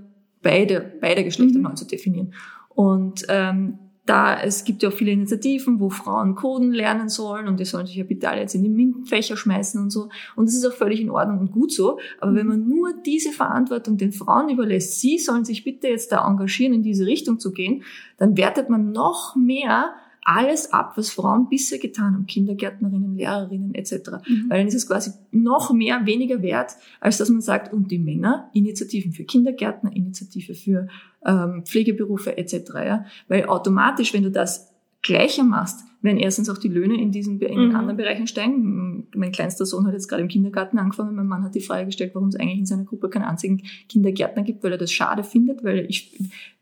beider, 0.42 0.80
beider 0.80 1.22
Geschlechter 1.22 1.58
mhm. 1.58 1.64
neu 1.64 1.74
zu 1.74 1.86
definieren. 1.86 2.34
Und 2.68 3.24
ähm, 3.28 3.78
da 4.04 4.40
es 4.42 4.64
gibt 4.64 4.82
ja 4.82 4.88
auch 4.88 4.92
viele 4.92 5.12
Initiativen, 5.12 5.78
wo 5.78 5.88
Frauen 5.88 6.34
Coden 6.34 6.72
lernen 6.72 7.08
sollen 7.08 7.46
und 7.46 7.60
die 7.60 7.64
sollen 7.64 7.86
sich 7.86 7.96
ja 7.96 8.04
bitte 8.04 8.28
alle 8.28 8.40
jetzt 8.40 8.54
in 8.54 8.64
die 8.64 8.68
MINT-Fächer 8.68 9.36
schmeißen 9.36 9.80
und 9.80 9.90
so. 9.90 10.08
Und 10.34 10.46
das 10.46 10.56
ist 10.56 10.66
auch 10.66 10.72
völlig 10.72 11.00
in 11.00 11.10
Ordnung 11.10 11.38
und 11.38 11.52
gut 11.52 11.72
so. 11.72 11.98
Aber 12.20 12.34
wenn 12.34 12.48
man 12.48 12.68
nur 12.68 12.92
diese 13.06 13.30
Verantwortung 13.30 13.96
den 13.98 14.12
Frauen 14.12 14.48
überlässt, 14.48 15.00
sie 15.00 15.18
sollen 15.18 15.44
sich 15.44 15.62
bitte 15.62 15.86
jetzt 15.86 16.10
da 16.10 16.26
engagieren, 16.26 16.74
in 16.74 16.82
diese 16.82 17.06
Richtung 17.06 17.38
zu 17.38 17.52
gehen, 17.52 17.84
dann 18.18 18.36
wertet 18.36 18.70
man 18.70 18.90
noch 18.90 19.36
mehr 19.36 19.94
alles 20.24 20.72
ab, 20.72 20.92
was 20.96 21.10
Frauen 21.10 21.48
bisher 21.48 21.78
getan 21.78 22.14
haben, 22.14 22.26
Kindergärtnerinnen, 22.26 23.16
Lehrerinnen 23.16 23.74
etc. 23.74 23.92
Mhm. 24.26 24.46
Weil 24.48 24.58
dann 24.58 24.68
ist 24.68 24.74
es 24.74 24.86
quasi 24.86 25.10
noch 25.32 25.72
mehr 25.72 26.06
weniger 26.06 26.42
wert, 26.42 26.76
als 27.00 27.18
dass 27.18 27.28
man 27.28 27.40
sagt, 27.40 27.72
und 27.72 27.90
die 27.90 27.98
Männer, 27.98 28.50
Initiativen 28.54 29.12
für 29.12 29.24
Kindergärtner, 29.24 29.94
Initiative 29.94 30.54
für 30.54 30.88
ähm, 31.26 31.64
Pflegeberufe 31.64 32.36
etc. 32.38 32.54
Ja? 32.74 33.04
Weil 33.28 33.46
automatisch, 33.46 34.14
wenn 34.14 34.22
du 34.22 34.30
das 34.30 34.72
gleicher 35.02 35.42
machst, 35.42 35.84
werden 36.02 36.18
erstens 36.18 36.50
auch 36.50 36.58
die 36.58 36.68
Löhne 36.68 37.00
in 37.00 37.12
diesen 37.12 37.40
in 37.40 37.58
den 37.58 37.68
mhm. 37.68 37.76
anderen 37.76 37.96
Bereichen 37.96 38.26
steigen. 38.26 39.06
Mein 39.14 39.32
kleinster 39.32 39.66
Sohn 39.66 39.86
hat 39.86 39.92
jetzt 39.92 40.08
gerade 40.08 40.22
im 40.22 40.28
Kindergarten 40.28 40.78
angefangen. 40.78 41.14
Mein 41.14 41.26
Mann 41.26 41.44
hat 41.44 41.54
die 41.54 41.60
Frage 41.60 41.86
gestellt, 41.86 42.12
warum 42.14 42.28
es 42.28 42.36
eigentlich 42.36 42.58
in 42.58 42.66
seiner 42.66 42.84
Gruppe 42.84 43.08
keinen 43.08 43.24
einzigen 43.24 43.62
Kindergärtner 43.88 44.42
gibt, 44.42 44.64
weil 44.64 44.72
er 44.72 44.78
das 44.78 44.92
schade 44.92 45.22
findet, 45.22 45.62
weil 45.62 45.86
ich 45.88 46.18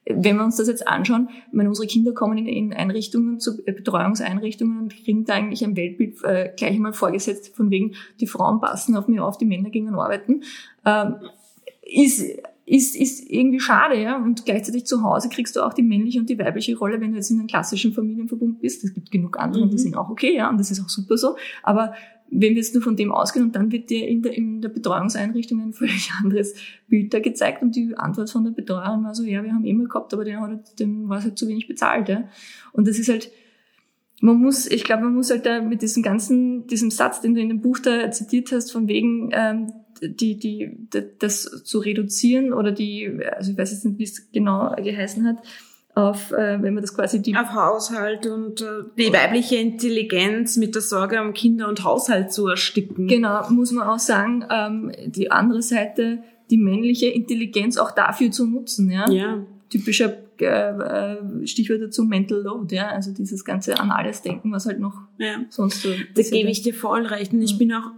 wenn 0.06 0.36
wir 0.36 0.44
uns 0.44 0.56
das 0.56 0.68
jetzt 0.68 0.86
anschauen, 0.88 1.28
meine, 1.52 1.68
unsere 1.68 1.86
Kinder 1.86 2.12
kommen 2.12 2.38
in, 2.38 2.46
in 2.46 2.72
Einrichtungen, 2.72 3.38
zu 3.38 3.64
äh, 3.66 3.72
Betreuungseinrichtungen 3.72 4.78
und 4.78 5.04
kriegen 5.04 5.24
da 5.24 5.34
eigentlich 5.34 5.62
ein 5.64 5.76
Weltbild 5.76 6.22
äh, 6.24 6.52
gleich 6.56 6.74
einmal 6.74 6.92
vorgesetzt, 6.92 7.54
von 7.54 7.70
wegen, 7.70 7.94
die 8.20 8.26
Frauen 8.26 8.60
passen 8.60 8.96
auf 8.96 9.08
mir 9.08 9.24
auf, 9.24 9.38
die 9.38 9.44
Männer 9.44 9.70
gingen 9.70 9.94
arbeiten, 9.94 10.42
ähm, 10.84 11.16
ist, 11.82 12.24
ist, 12.70 12.94
ist 12.94 13.28
irgendwie 13.28 13.58
schade, 13.58 14.00
ja. 14.00 14.16
Und 14.16 14.44
gleichzeitig 14.44 14.86
zu 14.86 15.02
Hause 15.02 15.28
kriegst 15.28 15.56
du 15.56 15.60
auch 15.60 15.72
die 15.72 15.82
männliche 15.82 16.20
und 16.20 16.30
die 16.30 16.38
weibliche 16.38 16.78
Rolle, 16.78 17.00
wenn 17.00 17.10
du 17.10 17.16
jetzt 17.16 17.28
in 17.28 17.40
einem 17.40 17.48
klassischen 17.48 17.92
Familienverbund 17.92 18.60
bist. 18.60 18.84
Es 18.84 18.94
gibt 18.94 19.10
genug 19.10 19.40
andere, 19.40 19.66
mhm. 19.66 19.70
die 19.70 19.78
sind 19.78 19.96
auch 19.96 20.08
okay, 20.08 20.36
ja, 20.36 20.48
und 20.48 20.58
das 20.58 20.70
ist 20.70 20.80
auch 20.80 20.88
super 20.88 21.16
so. 21.18 21.34
Aber 21.64 21.94
wenn 22.30 22.50
wir 22.50 22.58
jetzt 22.58 22.72
nur 22.72 22.82
von 22.84 22.94
dem 22.94 23.10
ausgehen 23.10 23.44
und 23.44 23.56
dann 23.56 23.72
wird 23.72 23.90
dir 23.90 24.06
in 24.06 24.22
der, 24.22 24.36
in 24.36 24.62
der 24.62 24.68
Betreuungseinrichtung 24.68 25.60
ein 25.60 25.72
völlig 25.72 26.12
anderes 26.22 26.54
Bild 26.86 27.12
da 27.12 27.18
gezeigt 27.18 27.60
und 27.60 27.74
die 27.74 27.96
Antwort 27.96 28.30
von 28.30 28.44
der 28.44 28.52
Betreuerin 28.52 29.02
war 29.02 29.16
so, 29.16 29.24
ja, 29.24 29.42
wir 29.42 29.52
haben 29.52 29.64
immer 29.64 29.88
gehabt, 29.88 30.14
aber 30.14 30.24
den, 30.24 30.40
hat, 30.40 30.78
dem 30.78 31.08
war 31.08 31.18
es 31.18 31.24
halt 31.24 31.36
zu 31.36 31.48
wenig 31.48 31.66
bezahlt. 31.66 32.08
Ja. 32.08 32.28
Und 32.72 32.86
das 32.86 33.00
ist 33.00 33.08
halt, 33.08 33.32
man 34.20 34.36
muss, 34.36 34.68
ich 34.68 34.84
glaube, 34.84 35.02
man 35.02 35.14
muss 35.14 35.30
halt 35.30 35.44
da 35.44 35.60
mit 35.60 35.82
diesem 35.82 36.04
ganzen, 36.04 36.68
diesem 36.68 36.92
Satz, 36.92 37.20
den 37.20 37.34
du 37.34 37.40
in 37.40 37.48
dem 37.48 37.62
Buch 37.62 37.80
da 37.80 38.12
zitiert 38.12 38.52
hast, 38.52 38.70
von 38.70 38.86
wegen, 38.86 39.30
ähm, 39.32 39.72
die, 40.02 40.38
die, 40.38 40.76
das 41.18 41.62
zu 41.64 41.78
reduzieren 41.78 42.52
oder 42.52 42.72
die, 42.72 43.20
also 43.36 43.52
ich 43.52 43.58
weiß 43.58 43.72
jetzt 43.72 43.84
nicht, 43.84 43.98
wie 43.98 44.04
es 44.04 44.30
genau 44.32 44.74
geheißen 44.76 45.26
hat, 45.26 45.38
auf, 45.94 46.32
äh, 46.32 46.62
wenn 46.62 46.74
man 46.74 46.82
das 46.82 46.94
quasi 46.94 47.20
die 47.20 47.36
auf 47.36 47.52
Haushalt 47.52 48.26
und 48.26 48.60
äh, 48.60 48.84
die 48.96 49.12
weibliche 49.12 49.56
Intelligenz 49.56 50.56
mit 50.56 50.74
der 50.74 50.82
Sorge 50.82 51.20
um 51.20 51.32
Kinder 51.32 51.68
und 51.68 51.84
Haushalt 51.84 52.32
zu 52.32 52.46
ersticken. 52.46 53.08
Genau, 53.08 53.48
muss 53.50 53.72
man 53.72 53.88
auch 53.88 53.98
sagen, 53.98 54.44
ähm, 54.50 54.92
die 55.06 55.30
andere 55.30 55.62
Seite, 55.62 56.22
die 56.50 56.58
männliche 56.58 57.08
Intelligenz 57.08 57.76
auch 57.76 57.90
dafür 57.90 58.30
zu 58.30 58.46
nutzen, 58.46 58.90
ja. 58.90 59.10
Ja. 59.10 59.44
Typischer 59.68 60.16
äh, 60.40 60.44
äh 60.44 61.46
Stichwort 61.46 61.82
dazu 61.82 62.04
Mental 62.04 62.40
Load, 62.40 62.74
ja, 62.74 62.88
also 62.88 63.12
dieses 63.12 63.44
ganze 63.44 63.78
an 63.78 63.90
alles 63.90 64.22
denken, 64.22 64.52
was 64.52 64.66
halt 64.66 64.80
noch 64.80 64.94
ja. 65.18 65.36
sonst 65.48 65.82
so. 65.82 65.90
Da 66.14 66.22
gebe 66.22 66.50
ich 66.50 66.62
dir 66.62 66.74
voll 66.74 67.06
recht 67.06 67.32
und 67.32 67.42
ich 67.42 67.58
bin 67.58 67.72
auch 67.72 67.90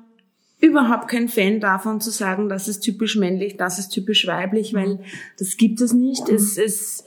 überhaupt 0.62 1.08
kein 1.08 1.28
Fan 1.28 1.60
davon 1.60 2.00
zu 2.00 2.10
sagen, 2.10 2.48
das 2.48 2.68
ist 2.68 2.80
typisch 2.80 3.16
männlich, 3.16 3.56
das 3.56 3.78
ist 3.78 3.88
typisch 3.90 4.26
weiblich, 4.26 4.72
weil 4.72 5.00
das 5.38 5.56
gibt 5.56 5.80
es 5.80 5.92
nicht. 5.92 6.28
Es, 6.28 6.56
es 6.56 7.04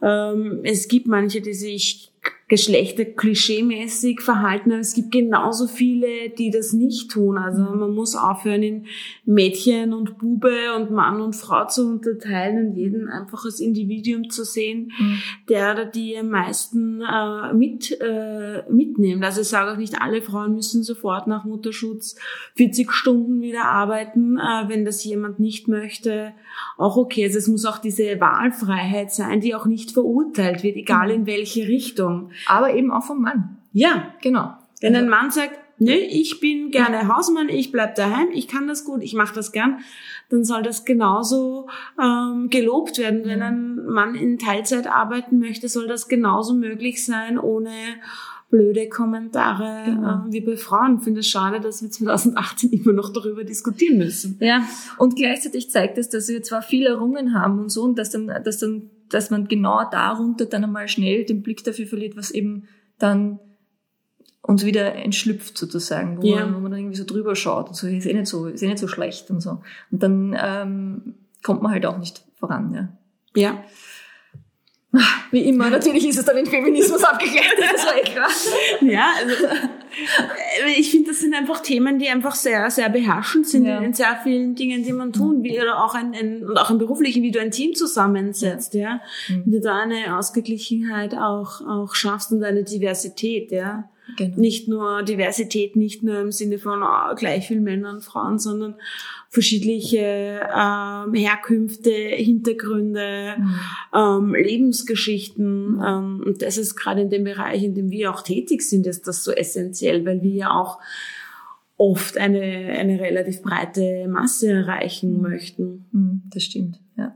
ähm, 0.00 0.60
es 0.62 0.88
gibt 0.88 1.06
manche, 1.06 1.40
die 1.40 1.54
sich 1.54 2.12
Geschlechter 2.46 3.06
klischeemäßig 3.06 4.20
verhalten, 4.20 4.70
aber 4.72 4.80
es 4.80 4.94
gibt 4.94 5.12
genauso 5.12 5.66
viele, 5.66 6.28
die 6.28 6.50
das 6.50 6.74
nicht 6.74 7.10
tun. 7.10 7.38
Also 7.38 7.62
man 7.62 7.94
muss 7.94 8.14
aufhören, 8.14 8.62
in 8.62 8.86
Mädchen 9.24 9.94
und 9.94 10.18
Bube 10.18 10.74
und 10.76 10.90
Mann 10.90 11.22
und 11.22 11.34
Frau 11.34 11.66
zu 11.66 11.86
unterteilen 11.86 12.66
und 12.66 12.76
jeden 12.76 13.08
einfach 13.08 13.46
als 13.46 13.60
Individuum 13.60 14.28
zu 14.28 14.44
sehen, 14.44 14.92
mhm. 14.98 15.18
der 15.48 15.72
oder 15.72 15.86
die 15.86 16.18
am 16.18 16.28
meisten 16.28 17.00
äh, 17.00 17.54
mit, 17.54 17.98
äh, 18.02 18.62
mitnimmt. 18.70 19.24
Also 19.24 19.40
ich 19.40 19.48
sage 19.48 19.72
auch 19.72 19.78
nicht, 19.78 20.02
alle 20.02 20.20
Frauen 20.20 20.54
müssen 20.54 20.82
sofort 20.82 21.26
nach 21.26 21.46
Mutterschutz 21.46 22.16
40 22.56 22.92
Stunden 22.92 23.40
wieder 23.40 23.64
arbeiten, 23.64 24.36
äh, 24.36 24.68
wenn 24.68 24.84
das 24.84 25.02
jemand 25.02 25.40
nicht 25.40 25.66
möchte. 25.66 26.34
Auch 26.76 26.98
okay. 26.98 27.24
Also 27.24 27.38
es 27.38 27.48
muss 27.48 27.64
auch 27.64 27.78
diese 27.78 28.20
Wahlfreiheit 28.20 29.12
sein, 29.12 29.40
die 29.40 29.54
auch 29.54 29.64
nicht 29.64 29.92
verurteilt 29.92 30.62
wird, 30.62 30.76
egal 30.76 31.08
mhm. 31.08 31.14
in 31.14 31.26
welche 31.26 31.66
Richtung 31.66 32.32
aber 32.46 32.74
eben 32.74 32.90
auch 32.90 33.04
vom 33.04 33.22
Mann. 33.22 33.58
Ja, 33.72 34.14
genau. 34.20 34.54
Wenn 34.80 34.94
also, 34.94 35.06
ein 35.06 35.10
Mann 35.10 35.30
sagt, 35.30 35.58
nee, 35.78 35.96
ich 35.96 36.40
bin 36.40 36.70
gerne 36.70 37.08
Hausmann, 37.08 37.48
ich 37.48 37.72
bleib 37.72 37.94
daheim, 37.94 38.28
ich 38.32 38.48
kann 38.48 38.68
das 38.68 38.84
gut, 38.84 39.02
ich 39.02 39.14
mache 39.14 39.34
das 39.34 39.52
gern, 39.52 39.80
dann 40.30 40.44
soll 40.44 40.62
das 40.62 40.84
genauso 40.84 41.68
ähm, 42.00 42.48
gelobt 42.50 42.98
werden. 42.98 43.24
Wenn 43.24 43.42
ein 43.42 43.84
Mann 43.86 44.14
in 44.14 44.38
Teilzeit 44.38 44.86
arbeiten 44.86 45.38
möchte, 45.38 45.68
soll 45.68 45.86
das 45.86 46.08
genauso 46.08 46.54
möglich 46.54 47.04
sein, 47.04 47.38
ohne 47.38 47.70
blöde 48.50 48.88
Kommentare 48.88 49.82
genau. 49.86 50.08
äh, 50.08 50.32
wie 50.32 50.40
bei 50.40 50.56
Frauen. 50.56 50.98
Ich 50.98 51.04
finde 51.04 51.20
es 51.20 51.28
schade, 51.28 51.60
dass 51.60 51.82
wir 51.82 51.90
2018 51.90 52.70
immer 52.70 52.92
noch 52.92 53.12
darüber 53.12 53.42
diskutieren 53.42 53.98
müssen. 53.98 54.36
Ja, 54.40 54.64
und 54.98 55.16
gleichzeitig 55.16 55.70
zeigt 55.70 55.98
es, 55.98 56.08
dass 56.08 56.28
wir 56.28 56.42
zwar 56.42 56.62
viel 56.62 56.86
errungen 56.86 57.34
haben 57.34 57.58
und 57.58 57.70
so, 57.70 57.82
und 57.82 57.98
dass 57.98 58.10
dann, 58.10 58.28
dass 58.44 58.58
dann 58.58 58.90
dass 59.14 59.30
man 59.30 59.46
genau 59.46 59.88
darunter 59.90 60.46
dann 60.46 60.64
einmal 60.64 60.88
schnell 60.88 61.24
den 61.24 61.42
Blick 61.42 61.62
dafür 61.64 61.86
verliert, 61.86 62.16
was 62.16 62.30
eben 62.30 62.68
dann 62.98 63.38
uns 64.42 64.64
wieder 64.64 64.94
entschlüpft 64.94 65.56
sozusagen, 65.56 66.22
wo, 66.22 66.26
ja. 66.26 66.44
man, 66.44 66.56
wo 66.56 66.60
man 66.60 66.72
dann 66.72 66.80
irgendwie 66.80 66.96
so 66.96 67.04
drüber 67.04 67.34
schaut 67.34 67.68
und 67.68 67.74
so, 67.74 67.86
ist 67.86 68.06
eh 68.06 68.12
nicht 68.12 68.26
so, 68.26 68.46
ist 68.46 68.62
eh 68.62 68.66
nicht 68.66 68.78
so 68.78 68.88
schlecht 68.88 69.30
und 69.30 69.40
so. 69.40 69.62
Und 69.90 70.02
dann 70.02 70.36
ähm, 70.38 71.14
kommt 71.42 71.62
man 71.62 71.72
halt 71.72 71.86
auch 71.86 71.96
nicht 71.96 72.24
voran, 72.34 72.74
ja. 72.74 72.88
Ja. 73.36 73.64
Wie 75.30 75.48
immer, 75.48 75.70
natürlich 75.70 76.06
ist 76.06 76.18
es 76.18 76.24
dann 76.24 76.36
in 76.36 76.46
Feminismus 76.46 77.02
abgeklärt, 77.02 77.54
das 77.58 77.84
ja 77.84 77.96
eh 77.96 78.02
klar. 78.02 78.30
Ja, 78.82 79.12
also 79.18 79.34
ich 80.78 80.90
finde, 80.90 81.10
das 81.10 81.20
sind 81.20 81.34
einfach 81.34 81.60
Themen, 81.60 81.98
die 81.98 82.08
einfach 82.08 82.34
sehr, 82.34 82.70
sehr 82.70 82.88
beherrschend 82.88 83.46
sind 83.46 83.66
ja. 83.66 83.80
in 83.80 83.94
sehr 83.94 84.18
vielen 84.22 84.54
Dingen, 84.54 84.82
die 84.82 84.92
man 84.92 85.12
tun 85.12 85.42
will 85.42 85.60
oder 85.60 85.84
auch 85.84 85.94
ein, 85.94 86.14
ein 86.14 86.44
und 86.44 86.56
auch 86.58 86.70
im 86.70 86.78
beruflichen, 86.78 87.22
wie 87.22 87.30
du 87.30 87.40
ein 87.40 87.50
Team 87.50 87.74
zusammensetzt, 87.74 88.74
ja, 88.74 89.00
mhm. 89.28 89.42
wie 89.46 89.50
du 89.52 89.60
da 89.60 89.82
eine 89.82 90.16
Ausgeglichenheit 90.16 91.14
auch 91.14 91.60
auch 91.66 91.94
schaffst 91.94 92.32
und 92.32 92.42
eine 92.44 92.64
Diversität, 92.64 93.50
ja. 93.50 93.88
Genau. 94.16 94.38
Nicht 94.38 94.68
nur 94.68 95.02
Diversität, 95.02 95.76
nicht 95.76 96.02
nur 96.02 96.20
im 96.20 96.30
Sinne 96.30 96.58
von 96.58 96.82
oh, 96.82 97.14
gleich 97.16 97.48
viel 97.48 97.60
Männer 97.60 97.90
und 97.90 98.02
Frauen, 98.02 98.38
sondern 98.38 98.74
verschiedliche 99.30 100.40
ähm, 100.54 101.14
Herkünfte, 101.14 101.90
Hintergründe, 101.90 103.36
mhm. 103.38 103.54
ähm, 103.94 104.34
Lebensgeschichten. 104.34 105.82
Ähm, 105.84 106.22
und 106.24 106.42
das 106.42 106.58
ist 106.58 106.76
gerade 106.76 107.00
in 107.00 107.10
dem 107.10 107.24
Bereich, 107.24 107.62
in 107.62 107.74
dem 107.74 107.90
wir 107.90 108.10
auch 108.10 108.22
tätig 108.22 108.62
sind, 108.62 108.86
ist 108.86 109.08
das 109.08 109.24
so 109.24 109.32
essentiell, 109.32 110.04
weil 110.04 110.22
wir 110.22 110.32
ja 110.32 110.50
auch 110.50 110.78
oft 111.76 112.18
eine, 112.18 112.40
eine 112.40 113.00
relativ 113.00 113.42
breite 113.42 114.06
Masse 114.08 114.50
erreichen 114.50 115.16
mhm. 115.16 115.22
möchten. 115.22 115.86
Mhm, 115.92 116.22
das 116.32 116.44
stimmt, 116.44 116.80
ja. 116.96 117.14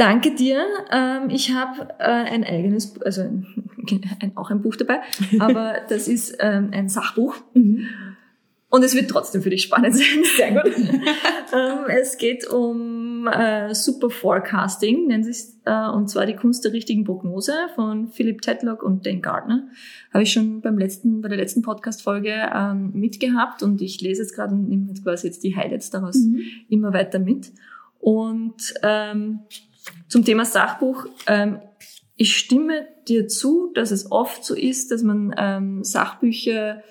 Danke 0.00 0.34
dir. 0.34 0.64
Ähm, 0.90 1.28
ich 1.28 1.52
habe 1.52 1.90
äh, 1.98 2.04
ein 2.04 2.42
eigenes, 2.42 2.98
also 3.02 3.20
ein, 3.20 4.32
auch 4.34 4.50
ein 4.50 4.62
Buch 4.62 4.76
dabei, 4.76 5.00
aber 5.40 5.74
das 5.90 6.08
ist 6.08 6.38
ähm, 6.40 6.70
ein 6.72 6.88
Sachbuch. 6.88 7.36
Mhm. 7.52 7.86
Und 8.70 8.82
es 8.82 8.94
wird 8.94 9.10
trotzdem 9.10 9.42
für 9.42 9.50
dich 9.50 9.64
spannend 9.64 9.94
sein. 9.94 10.24
Sehr 10.36 10.52
gut. 10.52 10.72
ähm, 10.74 11.78
es 11.88 12.16
geht 12.16 12.48
um 12.48 13.26
äh, 13.26 13.74
Super 13.74 14.08
Forecasting, 14.08 15.06
nennt 15.08 15.26
sich 15.26 15.52
äh, 15.66 15.90
und 15.90 16.08
zwar 16.08 16.24
die 16.24 16.36
Kunst 16.36 16.64
der 16.64 16.72
richtigen 16.72 17.04
Prognose 17.04 17.52
von 17.74 18.08
Philip 18.08 18.40
Tedlock 18.40 18.82
und 18.82 19.04
Dan 19.04 19.20
Gardner. 19.20 19.68
Habe 20.14 20.22
ich 20.22 20.32
schon 20.32 20.62
beim 20.62 20.78
letzten, 20.78 21.20
bei 21.20 21.28
der 21.28 21.36
letzten 21.36 21.60
Podcast-Folge 21.60 22.48
ähm, 22.54 22.92
mitgehabt 22.94 23.62
und 23.62 23.82
ich 23.82 24.00
lese 24.00 24.22
jetzt 24.22 24.34
gerade 24.34 24.54
und 24.54 24.66
nehme 24.66 24.86
jetzt 24.88 25.04
quasi 25.04 25.26
jetzt 25.26 25.44
die 25.44 25.54
Highlights 25.54 25.90
daraus 25.90 26.16
mhm. 26.16 26.40
immer 26.70 26.94
weiter 26.94 27.18
mit. 27.18 27.52
Und 27.98 28.72
ähm, 28.82 29.40
zum 30.08 30.24
Thema 30.24 30.44
Sachbuch, 30.44 31.06
ähm, 31.26 31.60
ich 32.16 32.36
stimme 32.36 32.86
dir 33.08 33.28
zu, 33.28 33.72
dass 33.74 33.90
es 33.92 34.12
oft 34.12 34.44
so 34.44 34.54
ist, 34.54 34.90
dass 34.90 35.02
man 35.02 35.34
ähm, 35.38 35.84
Sachbücher 35.84 36.82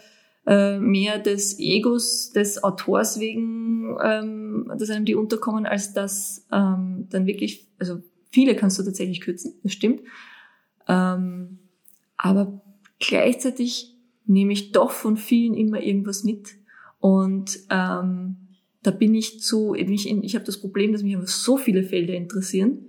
äh, 0.47 0.79
mehr 0.79 1.19
des 1.19 1.59
Egos 1.59 2.31
des 2.31 2.63
Autors 2.63 3.19
wegen, 3.19 3.95
ähm, 4.03 4.71
dass 4.75 4.89
einem 4.89 5.05
die 5.05 5.13
unterkommen, 5.13 5.67
als 5.67 5.93
dass 5.93 6.47
ähm, 6.51 7.05
dann 7.11 7.27
wirklich, 7.27 7.67
also 7.77 8.01
viele 8.31 8.55
kannst 8.55 8.79
du 8.79 8.83
tatsächlich 8.83 9.21
kürzen, 9.21 9.53
das 9.61 9.73
stimmt. 9.73 10.01
Ähm, 10.87 11.59
aber 12.17 12.61
gleichzeitig 12.97 13.95
nehme 14.25 14.53
ich 14.53 14.71
doch 14.71 14.89
von 14.89 15.15
vielen 15.15 15.53
immer 15.53 15.79
irgendwas 15.79 16.23
mit. 16.23 16.55
Und 16.99 17.59
ähm, 17.69 18.35
da 18.81 18.89
bin 18.89 19.13
ich 19.13 19.41
zu, 19.41 19.75
ich, 19.75 20.09
ich 20.09 20.33
habe 20.35 20.45
das 20.45 20.59
Problem, 20.59 20.91
dass 20.91 21.03
mich 21.03 21.15
einfach 21.15 21.27
so 21.27 21.55
viele 21.55 21.83
Felder 21.83 22.15
interessieren 22.15 22.88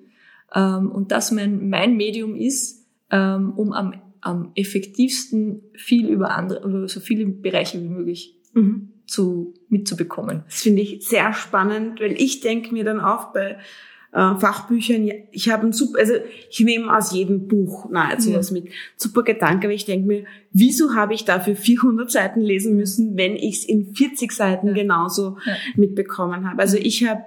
ähm, 0.55 0.91
und 0.91 1.13
dass 1.13 1.33
mein, 1.33 1.69
mein 1.69 1.97
Medium 1.97 2.37
ist, 2.37 2.87
ähm, 3.11 3.53
um 3.57 3.73
am 3.73 3.95
am 4.21 4.53
effektivsten 4.55 5.63
viel 5.75 6.09
über 6.09 6.31
andere, 6.37 6.67
über 6.67 6.89
so 6.89 7.01
viele 7.01 7.27
Bereiche 7.27 7.81
wie 7.83 7.89
möglich 7.89 8.37
mhm. 8.53 8.91
zu, 9.07 9.55
mitzubekommen. 9.69 10.43
Das 10.47 10.63
finde 10.63 10.83
ich 10.83 11.07
sehr 11.07 11.33
spannend, 11.33 12.01
weil 12.01 12.13
ich 12.13 12.41
denke 12.41 12.73
mir 12.73 12.85
dann 12.85 13.01
auch 13.01 13.33
bei 13.33 13.59
äh, 14.13 14.35
Fachbüchern, 14.37 15.09
ich 15.31 15.51
habe 15.51 15.69
ein 15.69 15.73
super, 15.73 16.01
also 16.01 16.15
ich 16.51 16.61
nehme 16.61 16.95
aus 16.95 17.13
jedem 17.13 17.47
Buch 17.49 17.89
nahezu 17.91 18.31
ja. 18.31 18.39
was 18.39 18.51
mit. 18.51 18.69
Super 18.97 19.23
Gedanke, 19.23 19.69
aber 19.69 19.75
ich 19.75 19.87
denke 19.87 20.07
mir, 20.07 20.25
wieso 20.53 20.95
habe 20.95 21.15
ich 21.15 21.25
dafür 21.25 21.57
400 21.57 22.11
Seiten 22.11 22.41
lesen 22.41 22.77
müssen, 22.77 23.17
wenn 23.17 23.37
ich 23.37 23.59
es 23.59 23.65
in 23.65 23.95
40 23.95 24.33
Seiten 24.33 24.69
ja. 24.69 24.73
genauso 24.75 25.39
ja. 25.47 25.55
mitbekommen 25.77 26.49
habe? 26.51 26.61
Also 26.61 26.77
ich 26.77 27.09
habe 27.09 27.23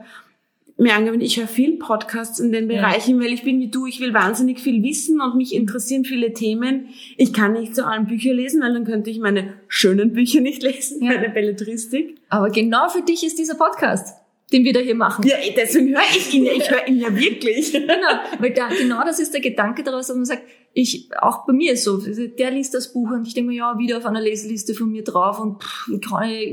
mir 0.78 0.96
angewöhnt, 0.96 1.22
ich 1.22 1.38
höre 1.38 1.48
viel 1.48 1.78
Podcasts 1.78 2.40
in 2.40 2.52
den 2.52 2.68
Bereichen, 2.68 3.18
ja. 3.18 3.26
weil 3.26 3.34
ich 3.34 3.44
bin 3.44 3.60
wie 3.60 3.70
du, 3.70 3.86
ich 3.86 4.00
will 4.00 4.14
wahnsinnig 4.14 4.60
viel 4.60 4.82
wissen 4.84 5.22
und 5.22 5.36
mich 5.36 5.54
interessieren 5.54 6.04
viele 6.04 6.34
Themen. 6.34 6.88
Ich 7.18 7.32
kann 7.32 7.54
nicht 7.54 7.76
zu 7.76 7.86
allen 7.86 8.08
Bücher 8.08 8.34
lesen, 8.34 8.62
weil 8.62 8.74
dann 8.74 8.86
könnte 8.86 9.10
ich 9.10 9.20
meine 9.20 9.54
schönen 9.68 10.14
Bücher 10.14 10.42
nicht 10.42 10.64
lesen, 10.64 11.04
ja. 11.04 11.14
meine 11.14 11.30
Belletristik. 11.30 12.16
Aber 12.30 12.50
genau 12.50 12.90
für 12.90 13.02
dich 13.02 13.24
ist 13.24 13.38
dieser 13.38 13.56
Podcast 13.56 14.18
den 14.52 14.64
wir 14.64 14.74
da 14.74 14.80
hier 14.80 14.94
machen. 14.94 15.26
Ja, 15.28 15.38
deswegen 15.56 15.90
höre 15.90 16.04
ich 16.16 16.32
ihn 16.32 16.46
ja, 16.46 16.52
ich 16.54 16.70
höre 16.70 16.88
ihn 16.88 17.00
ja 17.00 17.16
wirklich. 17.16 17.72
genau, 17.72 18.20
weil 18.38 18.54
da, 18.54 18.68
genau 18.68 19.04
das 19.04 19.20
ist 19.20 19.34
der 19.34 19.42
Gedanke 19.42 19.84
daraus, 19.84 20.08
dass 20.08 20.16
man 20.16 20.26
sagt, 20.26 20.44
ich, 20.74 21.10
auch 21.20 21.46
bei 21.46 21.54
mir 21.54 21.74
ist 21.74 21.84
so, 21.84 21.98
der 21.98 22.52
liest 22.52 22.74
das 22.74 22.94
Buch 22.94 23.10
und 23.12 23.28
ich 23.28 23.34
denke 23.34 23.50
mir, 23.50 23.58
ja, 23.58 23.78
wieder 23.78 23.98
auf 23.98 24.06
einer 24.06 24.22
Leseliste 24.22 24.74
von 24.74 24.92
mir 24.92 25.04
drauf 25.04 25.40
und 25.40 25.64
pff, 25.64 25.90
kann 26.08 26.30
ich 26.30 26.52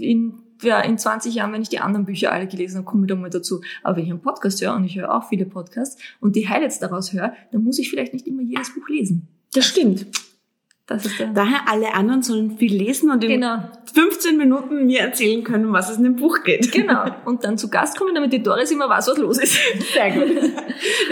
in 0.00 0.34
ja, 0.62 0.80
in 0.80 0.98
20 0.98 1.34
Jahren, 1.34 1.52
wenn 1.52 1.62
ich 1.62 1.68
die 1.68 1.80
anderen 1.80 2.06
Bücher 2.06 2.32
alle 2.32 2.46
gelesen 2.46 2.78
habe, 2.78 2.86
komme 2.86 3.04
ich 3.04 3.08
da 3.08 3.14
mal 3.14 3.30
dazu. 3.30 3.60
Aber 3.82 3.96
wenn 3.96 4.04
ich 4.04 4.10
einen 4.10 4.20
Podcast 4.20 4.60
höre, 4.60 4.74
und 4.74 4.84
ich 4.84 4.96
höre 4.96 5.14
auch 5.14 5.28
viele 5.28 5.46
Podcasts, 5.46 6.00
und 6.20 6.36
die 6.36 6.48
Highlights 6.48 6.78
daraus 6.78 7.12
höre, 7.12 7.34
dann 7.52 7.62
muss 7.62 7.78
ich 7.78 7.90
vielleicht 7.90 8.12
nicht 8.12 8.26
immer 8.26 8.42
jedes 8.42 8.74
Buch 8.74 8.88
lesen. 8.88 9.28
Das 9.52 9.66
stimmt. 9.66 10.06
Das 10.90 11.06
ist 11.06 11.20
der 11.20 11.28
Daher 11.28 11.60
alle 11.68 11.94
anderen 11.94 12.20
sollen 12.22 12.58
viel 12.58 12.76
lesen 12.76 13.12
und 13.12 13.22
in 13.22 13.30
genau. 13.30 13.58
15 13.94 14.36
Minuten 14.36 14.86
mir 14.86 15.00
erzählen 15.00 15.44
können, 15.44 15.72
was 15.72 15.88
es 15.88 15.98
in 15.98 16.02
dem 16.02 16.16
Buch 16.16 16.42
geht. 16.42 16.72
Genau. 16.72 17.04
Und 17.24 17.44
dann 17.44 17.58
zu 17.58 17.70
Gast 17.70 17.96
kommen, 17.96 18.12
damit 18.12 18.32
die 18.32 18.42
Doris 18.42 18.72
immer 18.72 18.88
weiß, 18.88 19.06
was 19.06 19.18
los 19.18 19.38
ist. 19.38 19.56
Sehr 19.94 20.10
gut. 20.10 20.52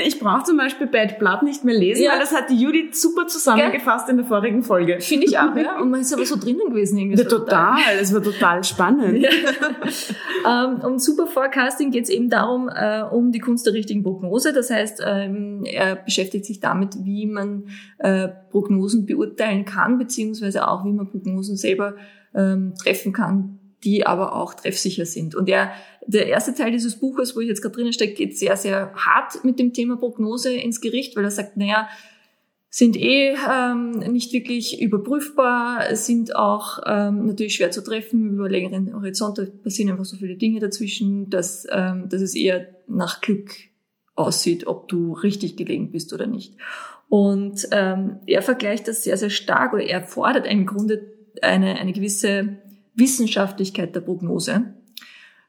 Ich 0.05 0.19
brauche 0.19 0.43
zum 0.43 0.57
Beispiel 0.57 0.88
Bad 0.88 1.21
Blood 1.21 1.45
nicht 1.45 1.64
mehr 1.64 1.77
lesen, 1.77 2.03
ja. 2.03 2.12
weil 2.12 2.19
das 2.19 2.35
hat 2.35 2.51
die 2.51 2.57
Judith 2.57 3.01
super 3.01 3.29
zusammengefasst 3.29 4.07
Gell? 4.07 4.14
in 4.14 4.17
der 4.19 4.27
vorigen 4.27 4.64
Folge. 4.64 5.01
Finde 5.01 5.27
ich 5.27 5.38
auch, 5.38 5.55
ja. 5.55 5.79
Und 5.81 5.91
man 5.91 6.01
ist 6.01 6.12
aber 6.12 6.27
so 6.27 6.37
drinnen 6.37 6.71
gewesen. 6.71 6.99
Irgendwie 6.99 7.23
ja, 7.23 7.29
total. 7.29 7.79
Es 8.01 8.12
war 8.12 8.23
total 8.23 8.64
spannend. 8.64 9.19
Ja. 9.23 10.64
um, 10.67 10.81
um 10.81 10.99
Super 10.99 11.29
Forecasting 11.29 11.93
geht 11.93 12.05
es 12.05 12.11
eben 12.11 12.31
darum, 12.31 12.69
uh, 12.69 13.14
um 13.14 13.31
die 13.31 13.38
Kunst 13.38 13.64
der 13.64 13.75
richtigen 13.75 14.03
Prognose. 14.03 14.53
Das 14.53 14.71
heißt, 14.71 15.01
um, 15.01 15.64
er 15.64 15.95
beschäftigt 15.95 16.47
sich 16.47 16.59
damit, 16.59 16.97
wie 17.05 17.27
man 17.27 17.69
uh, 18.03 18.29
Prognosen 18.51 19.07
beurteilen 19.07 19.64
kann, 19.68 19.98
beziehungsweise 19.98 20.66
auch, 20.66 20.85
wie 20.85 20.92
man 20.92 21.09
Prognosen 21.11 21.57
selber 21.57 21.94
ähm, 22.35 22.74
treffen 22.74 23.12
kann, 23.12 23.59
die 23.85 24.07
aber 24.07 24.35
auch 24.35 24.54
treffsicher 24.54 25.07
sind. 25.07 25.35
Und 25.35 25.48
der, 25.48 25.70
der 26.07 26.26
erste 26.26 26.54
Teil 26.54 26.72
dieses 26.72 26.96
Buches, 26.96 27.37
wo 27.37 27.40
ich 27.40 27.48
jetzt 27.48 27.62
gerade 27.62 27.76
drinnen 27.76 27.92
stecke, 27.92 28.14
geht 28.14 28.37
sehr, 28.37 28.57
sehr 28.57 28.92
hart 28.94 29.44
mit 29.44 29.59
dem 29.59 29.72
Thema 29.72 29.96
Prognose 29.96 30.52
ins 30.52 30.81
Gericht, 30.81 31.16
weil 31.16 31.24
er 31.24 31.31
sagt, 31.31 31.57
naja, 31.57 31.88
sind 32.70 32.96
eh 32.96 33.35
ähm, 33.50 33.98
nicht 34.12 34.33
wirklich 34.33 34.81
überprüfbar, 34.81 35.96
sind 35.96 36.37
auch 36.37 36.81
ähm, 36.87 37.26
natürlich 37.26 37.54
schwer 37.54 37.70
zu 37.70 37.83
treffen 37.83 38.35
über 38.35 38.48
längeren 38.48 38.94
Horizont. 38.94 39.38
Da 39.38 39.44
passieren 39.62 39.90
einfach 39.90 40.04
so 40.04 40.16
viele 40.16 40.37
Dinge 40.37 40.61
dazwischen, 40.61 41.31
dass, 41.31 41.66
ähm, 41.70 42.09
dass 42.11 42.20
es 42.20 42.35
eher 42.35 42.68
nach 42.87 43.22
Glück 43.22 43.54
aussieht, 44.14 44.66
ob 44.66 44.88
du 44.88 45.12
richtig 45.12 45.57
gelegen 45.57 45.90
bist 45.92 46.12
oder 46.12 46.26
nicht. 46.26 46.57
Und 47.09 47.66
ähm, 47.73 48.16
er 48.27 48.42
vergleicht 48.42 48.87
das 48.87 49.03
sehr, 49.03 49.16
sehr 49.16 49.31
stark 49.31 49.73
oder 49.73 49.85
er 49.85 50.03
fordert 50.03 50.47
im 50.47 50.66
Grunde 50.66 51.07
eine, 51.40 51.77
eine 51.77 51.92
gewisse 51.92 52.59
Wissenschaftlichkeit 52.94 53.94
der 53.94 54.01
Prognose, 54.01 54.75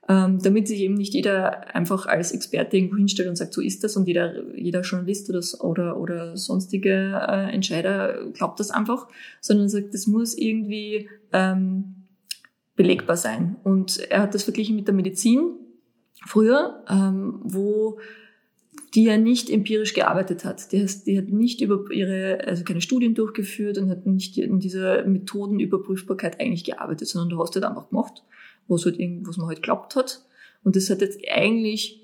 ähm, 0.07 0.39
damit 0.41 0.67
sich 0.67 0.79
eben 0.79 0.93
nicht 0.93 1.13
jeder 1.13 1.75
einfach 1.75 2.05
als 2.05 2.31
Experte 2.31 2.77
irgendwo 2.77 2.95
hinstellt 2.95 3.27
und 3.27 3.35
sagt, 3.35 3.53
so 3.53 3.61
ist 3.61 3.83
das 3.83 3.97
und 3.97 4.07
jeder, 4.07 4.55
jeder 4.55 4.81
Journalist 4.81 5.29
oder, 5.29 5.43
oder, 5.63 5.97
oder 5.99 6.37
sonstige 6.37 7.19
äh, 7.27 7.51
Entscheider 7.51 8.31
glaubt 8.31 8.59
das 8.59 8.71
einfach, 8.71 9.07
sondern 9.41 9.67
sagt, 9.67 9.93
das 9.93 10.07
muss 10.07 10.37
irgendwie 10.37 11.09
ähm, 11.33 11.95
belegbar 12.75 13.17
sein. 13.17 13.57
Und 13.63 13.99
er 14.09 14.21
hat 14.21 14.33
das 14.33 14.43
verglichen 14.43 14.77
mit 14.77 14.87
der 14.87 14.95
Medizin 14.95 15.55
früher, 16.25 16.83
ähm, 16.89 17.41
wo 17.43 17.99
die 18.95 19.03
ja 19.03 19.17
nicht 19.17 19.49
empirisch 19.49 19.93
gearbeitet 19.93 20.45
hat. 20.45 20.71
Die, 20.71 20.85
die 21.05 21.17
hat 21.17 21.29
nicht 21.29 21.61
über 21.61 21.91
ihre, 21.91 22.43
also 22.47 22.63
keine 22.63 22.81
Studien 22.81 23.13
durchgeführt 23.13 23.77
und 23.77 23.89
hat 23.89 24.05
nicht 24.05 24.37
in 24.37 24.59
dieser 24.59 25.05
Methodenüberprüfbarkeit 25.05 26.39
eigentlich 26.39 26.63
gearbeitet, 26.63 27.07
sondern 27.07 27.29
du 27.29 27.39
hast 27.41 27.55
halt 27.55 27.65
einfach 27.65 27.89
gemacht, 27.89 28.23
was 28.67 28.85
halt 28.85 28.97
was 28.99 29.37
man 29.37 29.47
halt 29.47 29.61
glaubt 29.61 29.95
hat. 29.95 30.25
Und 30.63 30.75
das 30.75 30.89
hat 30.89 31.01
jetzt 31.01 31.19
eigentlich 31.31 32.03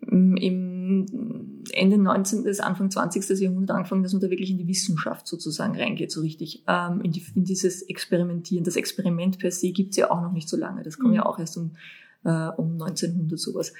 mm, 0.00 0.36
im 0.36 1.62
Ende 1.72 1.98
19. 1.98 2.44
bis 2.44 2.60
Anfang 2.60 2.90
20. 2.90 3.38
Jahrhundert 3.40 3.76
angefangen, 3.76 4.02
dass 4.02 4.12
man 4.12 4.22
da 4.22 4.30
wirklich 4.30 4.50
in 4.50 4.58
die 4.58 4.66
Wissenschaft 4.66 5.26
sozusagen 5.26 5.76
reingeht, 5.76 6.10
so 6.10 6.22
richtig, 6.22 6.64
ähm, 6.66 7.02
in, 7.02 7.12
die, 7.12 7.24
in 7.34 7.44
dieses 7.44 7.82
Experimentieren. 7.82 8.64
Das 8.64 8.76
Experiment 8.76 9.38
per 9.38 9.50
se 9.50 9.70
gibt's 9.70 9.96
ja 9.96 10.10
auch 10.10 10.22
noch 10.22 10.32
nicht 10.32 10.48
so 10.48 10.56
lange. 10.56 10.82
Das 10.82 10.98
kommt 10.98 11.10
mhm. 11.10 11.16
ja 11.16 11.26
auch 11.26 11.38
erst 11.38 11.56
um, 11.58 11.76
äh, 12.24 12.48
um 12.56 12.72
1900 12.80 13.38
sowas. 13.38 13.74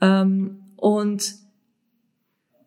Ähm, 0.00 0.60
und 0.76 1.34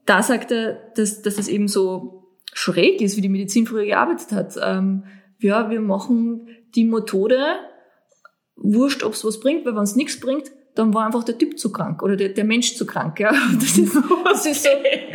da 0.06 0.24
sagt 0.24 0.52
er, 0.52 0.74
dass, 0.96 1.22
dass 1.22 1.36
das 1.36 1.48
eben 1.48 1.68
so 1.68 2.30
schräg 2.54 3.02
ist, 3.02 3.18
wie 3.18 3.22
die 3.22 3.30
Medizin 3.30 3.66
früher 3.66 3.86
gearbeitet 3.86 4.32
hat. 4.32 4.56
Ähm, 4.62 5.04
ja, 5.40 5.70
wir 5.70 5.82
machen 5.82 6.48
die 6.76 6.86
Methode, 6.86 7.56
wurscht, 8.56 9.04
ob 9.04 9.14
es 9.14 9.26
was 9.26 9.40
bringt, 9.40 9.66
weil 9.66 9.76
wenn 9.76 9.84
es 9.84 9.96
nichts 9.96 10.20
bringt, 10.20 10.52
dann 10.76 10.94
war 10.94 11.06
einfach 11.06 11.24
der 11.24 11.38
Typ 11.38 11.60
zu 11.60 11.72
krank 11.72 12.02
oder 12.02 12.16
der, 12.16 12.30
der 12.30 12.44
Mensch 12.44 12.76
zu 12.76 12.86
krank. 12.86 13.20
Ja, 13.20 13.32
das 13.60 13.78
ist, 13.78 13.96
das 14.26 14.46
ist 14.46 14.64
so 14.64 14.70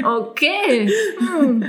okay. 0.04 0.90
Hm 1.18 1.64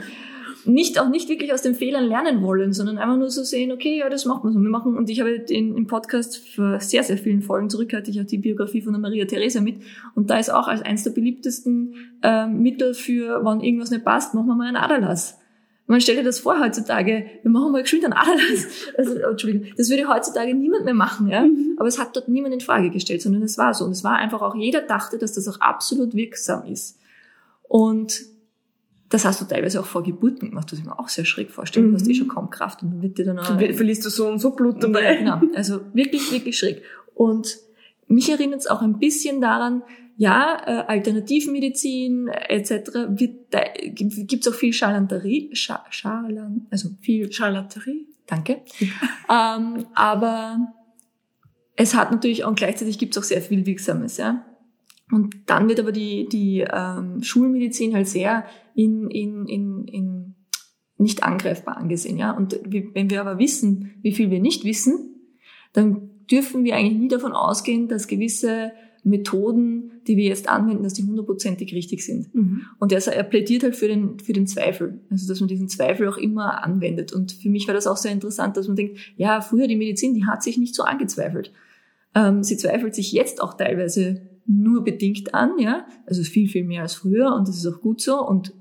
nicht 0.69 0.99
auch 0.99 1.09
nicht 1.09 1.29
wirklich 1.29 1.53
aus 1.53 1.61
den 1.61 1.75
Fehlern 1.75 2.05
lernen 2.05 2.41
wollen, 2.41 2.73
sondern 2.73 2.97
einfach 2.97 3.17
nur 3.17 3.29
so 3.29 3.43
sehen, 3.43 3.71
okay, 3.71 3.99
ja, 3.99 4.09
das 4.09 4.25
macht 4.25 4.43
man 4.43 4.53
so. 4.53 4.59
Wir 4.59 4.69
machen, 4.69 4.97
und 4.97 5.09
ich 5.09 5.19
habe 5.19 5.31
in, 5.31 5.75
im 5.75 5.87
Podcast 5.87 6.37
für 6.37 6.79
sehr, 6.79 7.03
sehr 7.03 7.17
vielen 7.17 7.41
Folgen 7.41 7.69
zurück, 7.69 7.93
hatte 7.93 8.11
ich 8.11 8.19
auch 8.19 8.25
die 8.25 8.37
Biografie 8.37 8.81
von 8.81 8.93
der 8.93 9.01
Maria 9.01 9.25
Theresa 9.25 9.61
mit. 9.61 9.77
Und 10.15 10.29
da 10.29 10.37
ist 10.37 10.51
auch 10.51 10.67
als 10.67 10.81
eines 10.81 11.03
der 11.03 11.11
beliebtesten 11.11 11.95
äh, 12.23 12.47
Mittel 12.47 12.93
für, 12.93 13.43
wann 13.43 13.61
irgendwas 13.61 13.91
nicht 13.91 14.05
passt, 14.05 14.33
machen 14.33 14.47
wir 14.47 14.55
mal 14.55 14.67
einen 14.67 14.77
Aderlass. 14.77 15.39
Man 15.87 16.01
stellt 16.01 16.19
dir 16.19 16.23
das 16.23 16.39
vor 16.39 16.59
heutzutage, 16.59 17.25
wir 17.41 17.49
machen 17.49 17.71
mal 17.71 17.81
geschwind 17.81 18.05
einen 18.05 18.13
Aderlass. 18.13 18.67
Also, 18.97 19.15
oh, 19.25 19.31
Entschuldigung, 19.31 19.67
das 19.75 19.89
würde 19.89 20.07
heutzutage 20.07 20.53
niemand 20.53 20.85
mehr 20.85 20.93
machen, 20.93 21.29
ja. 21.29 21.41
Mhm. 21.41 21.77
Aber 21.77 21.87
es 21.87 21.97
hat 21.97 22.15
dort 22.15 22.27
niemand 22.27 22.53
in 22.53 22.61
Frage 22.61 22.91
gestellt, 22.91 23.23
sondern 23.23 23.41
es 23.41 23.57
war 23.57 23.73
so. 23.73 23.85
Und 23.85 23.91
es 23.91 24.03
war 24.03 24.17
einfach 24.17 24.41
auch, 24.41 24.55
jeder 24.55 24.81
dachte, 24.81 25.17
dass 25.17 25.33
das 25.33 25.47
auch 25.47 25.59
absolut 25.61 26.13
wirksam 26.13 26.65
ist. 26.65 26.99
Und 27.63 28.21
das 29.09 29.25
hast 29.25 29.41
du 29.41 29.45
teilweise 29.45 29.79
auch 29.79 29.85
vor 29.85 30.03
Geburten 30.03 30.49
gemacht, 30.49 30.71
was 30.71 30.79
ich 30.79 30.85
mir 30.85 30.97
auch 30.97 31.09
sehr 31.09 31.25
schräg 31.25 31.49
vorstelle. 31.49 31.87
Du 31.87 31.95
hast 31.95 32.07
eh 32.07 32.11
mhm. 32.11 32.15
schon 32.15 32.27
kaum 32.27 32.49
Kraft 32.49 32.83
und 32.83 32.91
dann 32.91 33.01
wird 33.01 33.17
dir 33.17 33.25
dann 33.25 33.39
auch, 33.39 33.47
dann 33.47 33.73
verlierst 33.73 34.05
du 34.05 34.09
so 34.09 34.27
und 34.27 34.39
so 34.39 34.51
Blut 34.51 34.83
dabei. 34.83 35.15
Genau. 35.15 35.41
Also 35.55 35.81
wirklich, 35.93 36.31
wirklich 36.31 36.57
schräg. 36.57 36.83
Und 37.15 37.57
mich 38.07 38.29
erinnert 38.29 38.59
es 38.59 38.67
auch 38.67 38.81
ein 38.81 38.99
bisschen 38.99 39.41
daran, 39.41 39.81
ja, 40.15 40.61
äh, 40.65 40.85
Alternativmedizin 40.87 42.27
äh, 42.27 42.55
etc. 42.55 42.91
Wird, 43.09 43.53
da, 43.53 43.61
gibt's 43.85 44.47
auch 44.47 44.53
viel 44.53 44.73
Charlanterie, 44.73 45.49
Scha 45.53 45.85
Charlan, 45.89 46.67
also 46.69 46.89
viel 47.01 47.31
Charlaterie. 47.31 48.05
Danke. 48.27 48.61
ähm, 49.29 49.85
aber 49.95 50.73
es 51.75 51.95
hat 51.95 52.11
natürlich 52.11 52.43
auch 52.43 52.53
gleichzeitig 52.53 52.99
gibt's 52.99 53.17
auch 53.17 53.23
sehr 53.23 53.41
viel 53.41 53.65
Wirksames, 53.65 54.17
ja. 54.17 54.45
Und 55.11 55.35
dann 55.47 55.67
wird 55.67 55.79
aber 55.79 55.91
die, 55.91 56.27
die 56.29 56.65
ähm, 56.71 57.23
Schulmedizin 57.23 57.95
halt 57.95 58.07
sehr 58.07 58.45
in, 58.75 59.09
in, 59.09 59.47
in, 59.47 59.85
in 59.85 60.35
nicht 60.97 61.23
angreifbar 61.23 61.77
angesehen. 61.77 62.17
Ja? 62.17 62.31
Und 62.31 62.59
wenn 62.63 63.09
wir 63.09 63.21
aber 63.21 63.39
wissen, 63.39 63.91
wie 64.01 64.11
viel 64.11 64.29
wir 64.29 64.39
nicht 64.39 64.65
wissen, 64.65 65.15
dann 65.73 66.09
dürfen 66.29 66.63
wir 66.63 66.75
eigentlich 66.75 66.99
nie 66.99 67.07
davon 67.07 67.31
ausgehen, 67.31 67.87
dass 67.87 68.07
gewisse 68.07 68.71
Methoden, 69.03 70.01
die 70.07 70.17
wir 70.17 70.25
jetzt 70.25 70.49
anwenden, 70.49 70.83
dass 70.83 70.93
die 70.93 71.03
hundertprozentig 71.03 71.73
richtig 71.73 72.05
sind. 72.05 72.33
Mhm. 72.35 72.63
Und 72.79 72.91
er, 72.91 73.05
er 73.07 73.23
plädiert 73.23 73.63
halt 73.63 73.75
für 73.75 73.87
den, 73.87 74.19
für 74.19 74.33
den 74.33 74.45
Zweifel. 74.45 74.99
Also, 75.09 75.27
dass 75.27 75.39
man 75.39 75.47
diesen 75.47 75.69
Zweifel 75.69 76.07
auch 76.07 76.17
immer 76.17 76.63
anwendet. 76.63 77.13
Und 77.13 77.31
für 77.31 77.49
mich 77.49 77.67
war 77.67 77.73
das 77.73 77.87
auch 77.87 77.97
sehr 77.97 78.11
interessant, 78.11 78.57
dass 78.57 78.67
man 78.67 78.75
denkt, 78.75 78.99
ja, 79.15 79.41
früher 79.41 79.67
die 79.67 79.77
Medizin, 79.77 80.13
die 80.13 80.25
hat 80.25 80.43
sich 80.43 80.57
nicht 80.57 80.75
so 80.75 80.83
angezweifelt. 80.83 81.53
Ähm, 82.13 82.43
sie 82.43 82.57
zweifelt 82.57 82.93
sich 82.93 83.11
jetzt 83.13 83.41
auch 83.41 83.55
teilweise 83.55 84.28
nur 84.49 84.83
bedingt 84.83 85.33
an, 85.35 85.59
ja. 85.59 85.85
Also 86.07 86.23
viel, 86.23 86.49
viel 86.49 86.63
mehr 86.63 86.81
als 86.81 86.95
früher 86.95 87.33
und 87.35 87.47
das 87.47 87.57
ist 87.57 87.67
auch 87.67 87.81
gut 87.81 88.01
so. 88.01 88.19
Und 88.19 88.53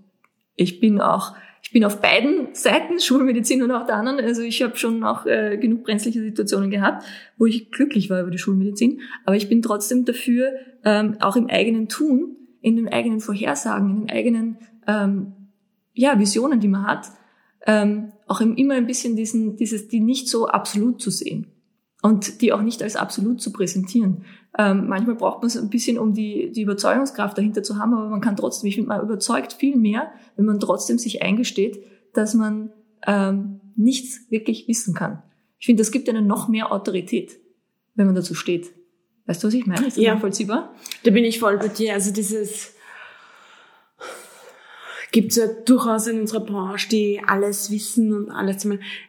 ich 0.55 0.81
bin 0.81 1.01
auch, 1.01 1.35
ich 1.63 1.73
bin 1.73 1.85
auf 1.85 2.01
beiden 2.01 2.55
Seiten, 2.55 3.01
Schulmedizin 3.01 3.63
und 3.63 3.71
auch 3.71 3.87
der 3.87 3.97
anderen. 3.97 4.21
Also 4.21 4.43
ich 4.43 4.63
habe 4.63 4.77
schon 4.77 5.03
auch 5.03 5.25
äh, 5.25 5.57
genug 5.57 5.85
brenzliche 5.85 6.21
Situationen 6.21 6.71
gehabt, 6.71 7.05
wo 7.39 7.47
ich 7.47 7.71
glücklich 7.71 8.11
war 8.11 8.21
über 8.21 8.31
die 8.31 8.39
Schulmedizin. 8.39 9.01
Aber 9.25 9.37
ich 9.37 9.49
bin 9.49 9.63
trotzdem 9.63 10.05
dafür, 10.05 10.53
ähm, 10.85 11.17
auch 11.21 11.37
im 11.37 11.49
eigenen 11.49 11.89
Tun, 11.89 12.37
in 12.61 12.77
den 12.77 12.89
eigenen 12.89 13.21
Vorhersagen, 13.21 13.91
in 13.91 13.97
den 14.07 14.11
eigenen 14.11 14.59
ähm, 14.87 15.33
ja, 15.95 16.19
Visionen, 16.19 16.61
die 16.61 16.69
man 16.69 16.87
hat, 16.87 17.09
ähm, 17.67 18.13
auch 18.27 18.41
immer 18.43 18.75
ein 18.75 18.87
bisschen 18.87 19.17
diesen, 19.17 19.57
dieses, 19.57 19.89
die 19.89 20.01
nicht 20.01 20.29
so 20.29 20.49
absolut 20.49 21.01
zu 21.01 21.11
sehen 21.11 21.47
und 22.03 22.41
die 22.41 22.53
auch 22.53 22.63
nicht 22.63 22.83
als 22.83 22.97
absolut 22.97 23.41
zu 23.41 23.53
präsentieren. 23.53 24.25
Ähm, 24.57 24.89
manchmal 24.89 25.17
braucht 25.17 25.39
man 25.39 25.49
es 25.49 25.57
ein 25.57 25.71
bisschen, 25.71 25.99
um 25.99 26.15
die, 26.15 26.53
die 26.53 26.63
Überzeugungskraft 26.63 27.37
dahinter 27.37 27.63
zu 27.63 27.79
haben, 27.79 27.95
aber 27.95 28.09
man 28.09 28.21
kann 28.21 28.37
trotzdem, 28.37 28.69
ich 28.69 28.77
finde, 28.77 28.89
man 28.89 29.03
überzeugt 29.03 29.53
viel 29.53 29.77
mehr, 29.77 30.11
wenn 30.37 30.45
man 30.45 30.61
trotzdem 30.61 30.99
sich 30.99 31.23
eingesteht, 31.23 31.83
dass 32.15 32.35
man 32.35 32.71
ähm, 33.07 33.61
nichts 33.77 34.31
wirklich 34.31 34.69
wissen 34.69 34.95
kann. 34.95 35.23
Ich 35.59 35.67
finde, 35.67 35.81
das 35.81 35.91
gibt 35.91 36.09
einen 36.09 36.27
noch 36.27 36.49
mehr 36.49 36.73
Autorität, 36.73 37.39
wenn 37.95 38.07
man 38.07 38.15
dazu 38.15 38.35
steht. 38.35 38.71
Weißt 39.27 39.43
du, 39.43 39.49
was 39.49 39.55
ich 39.55 39.67
meine? 39.67 39.87
Ist 39.87 39.97
das 39.97 40.05
ja. 40.05 40.15
nachvollziehbar? 40.15 40.75
Da 41.05 41.11
bin 41.11 41.25
ich 41.25 41.39
voll 41.39 41.59
bei 41.59 41.69
dir. 41.69 41.95
Also 41.95 42.13
dieses 42.13 42.75
gibt 45.11 45.31
es 45.31 45.37
ja 45.37 45.47
durchaus 45.47 46.07
in 46.07 46.21
unserer 46.21 46.41
Branche, 46.41 46.89
die 46.89 47.21
alles 47.27 47.71
wissen 47.71 48.13
und 48.13 48.31
alles. 48.31 48.67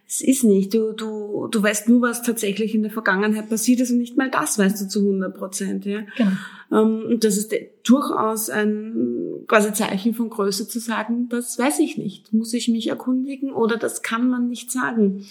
Es 0.07 0.21
ist 0.21 0.43
nicht. 0.43 0.73
Du, 0.73 0.93
du, 0.93 1.47
du 1.47 1.61
weißt 1.61 1.89
nur, 1.89 2.01
was 2.01 2.23
tatsächlich 2.23 2.73
in 2.73 2.83
der 2.83 2.91
Vergangenheit 2.91 3.49
passiert 3.49 3.81
ist 3.81 3.91
und 3.91 3.97
nicht 3.97 4.17
mal 4.17 4.29
das 4.29 4.57
weißt 4.57 4.81
du 4.81 4.87
zu 4.87 4.99
100 4.99 5.35
Prozent. 5.35 5.85
Ja? 5.85 6.01
Genau. 6.15 6.31
Ähm, 6.71 7.03
und 7.09 7.23
das 7.23 7.37
ist 7.37 7.53
durchaus 7.83 8.49
ein 8.49 9.43
quasi 9.47 9.73
Zeichen 9.73 10.13
von 10.13 10.29
Größe 10.29 10.67
zu 10.67 10.79
sagen, 10.79 11.27
das 11.29 11.59
weiß 11.59 11.79
ich 11.79 11.97
nicht. 11.97 12.31
Muss 12.33 12.53
ich 12.53 12.67
mich 12.69 12.87
erkundigen 12.87 13.51
oder 13.51 13.77
das 13.77 14.01
kann 14.01 14.29
man 14.29 14.47
nicht 14.47 14.71
sagen. 14.71 15.25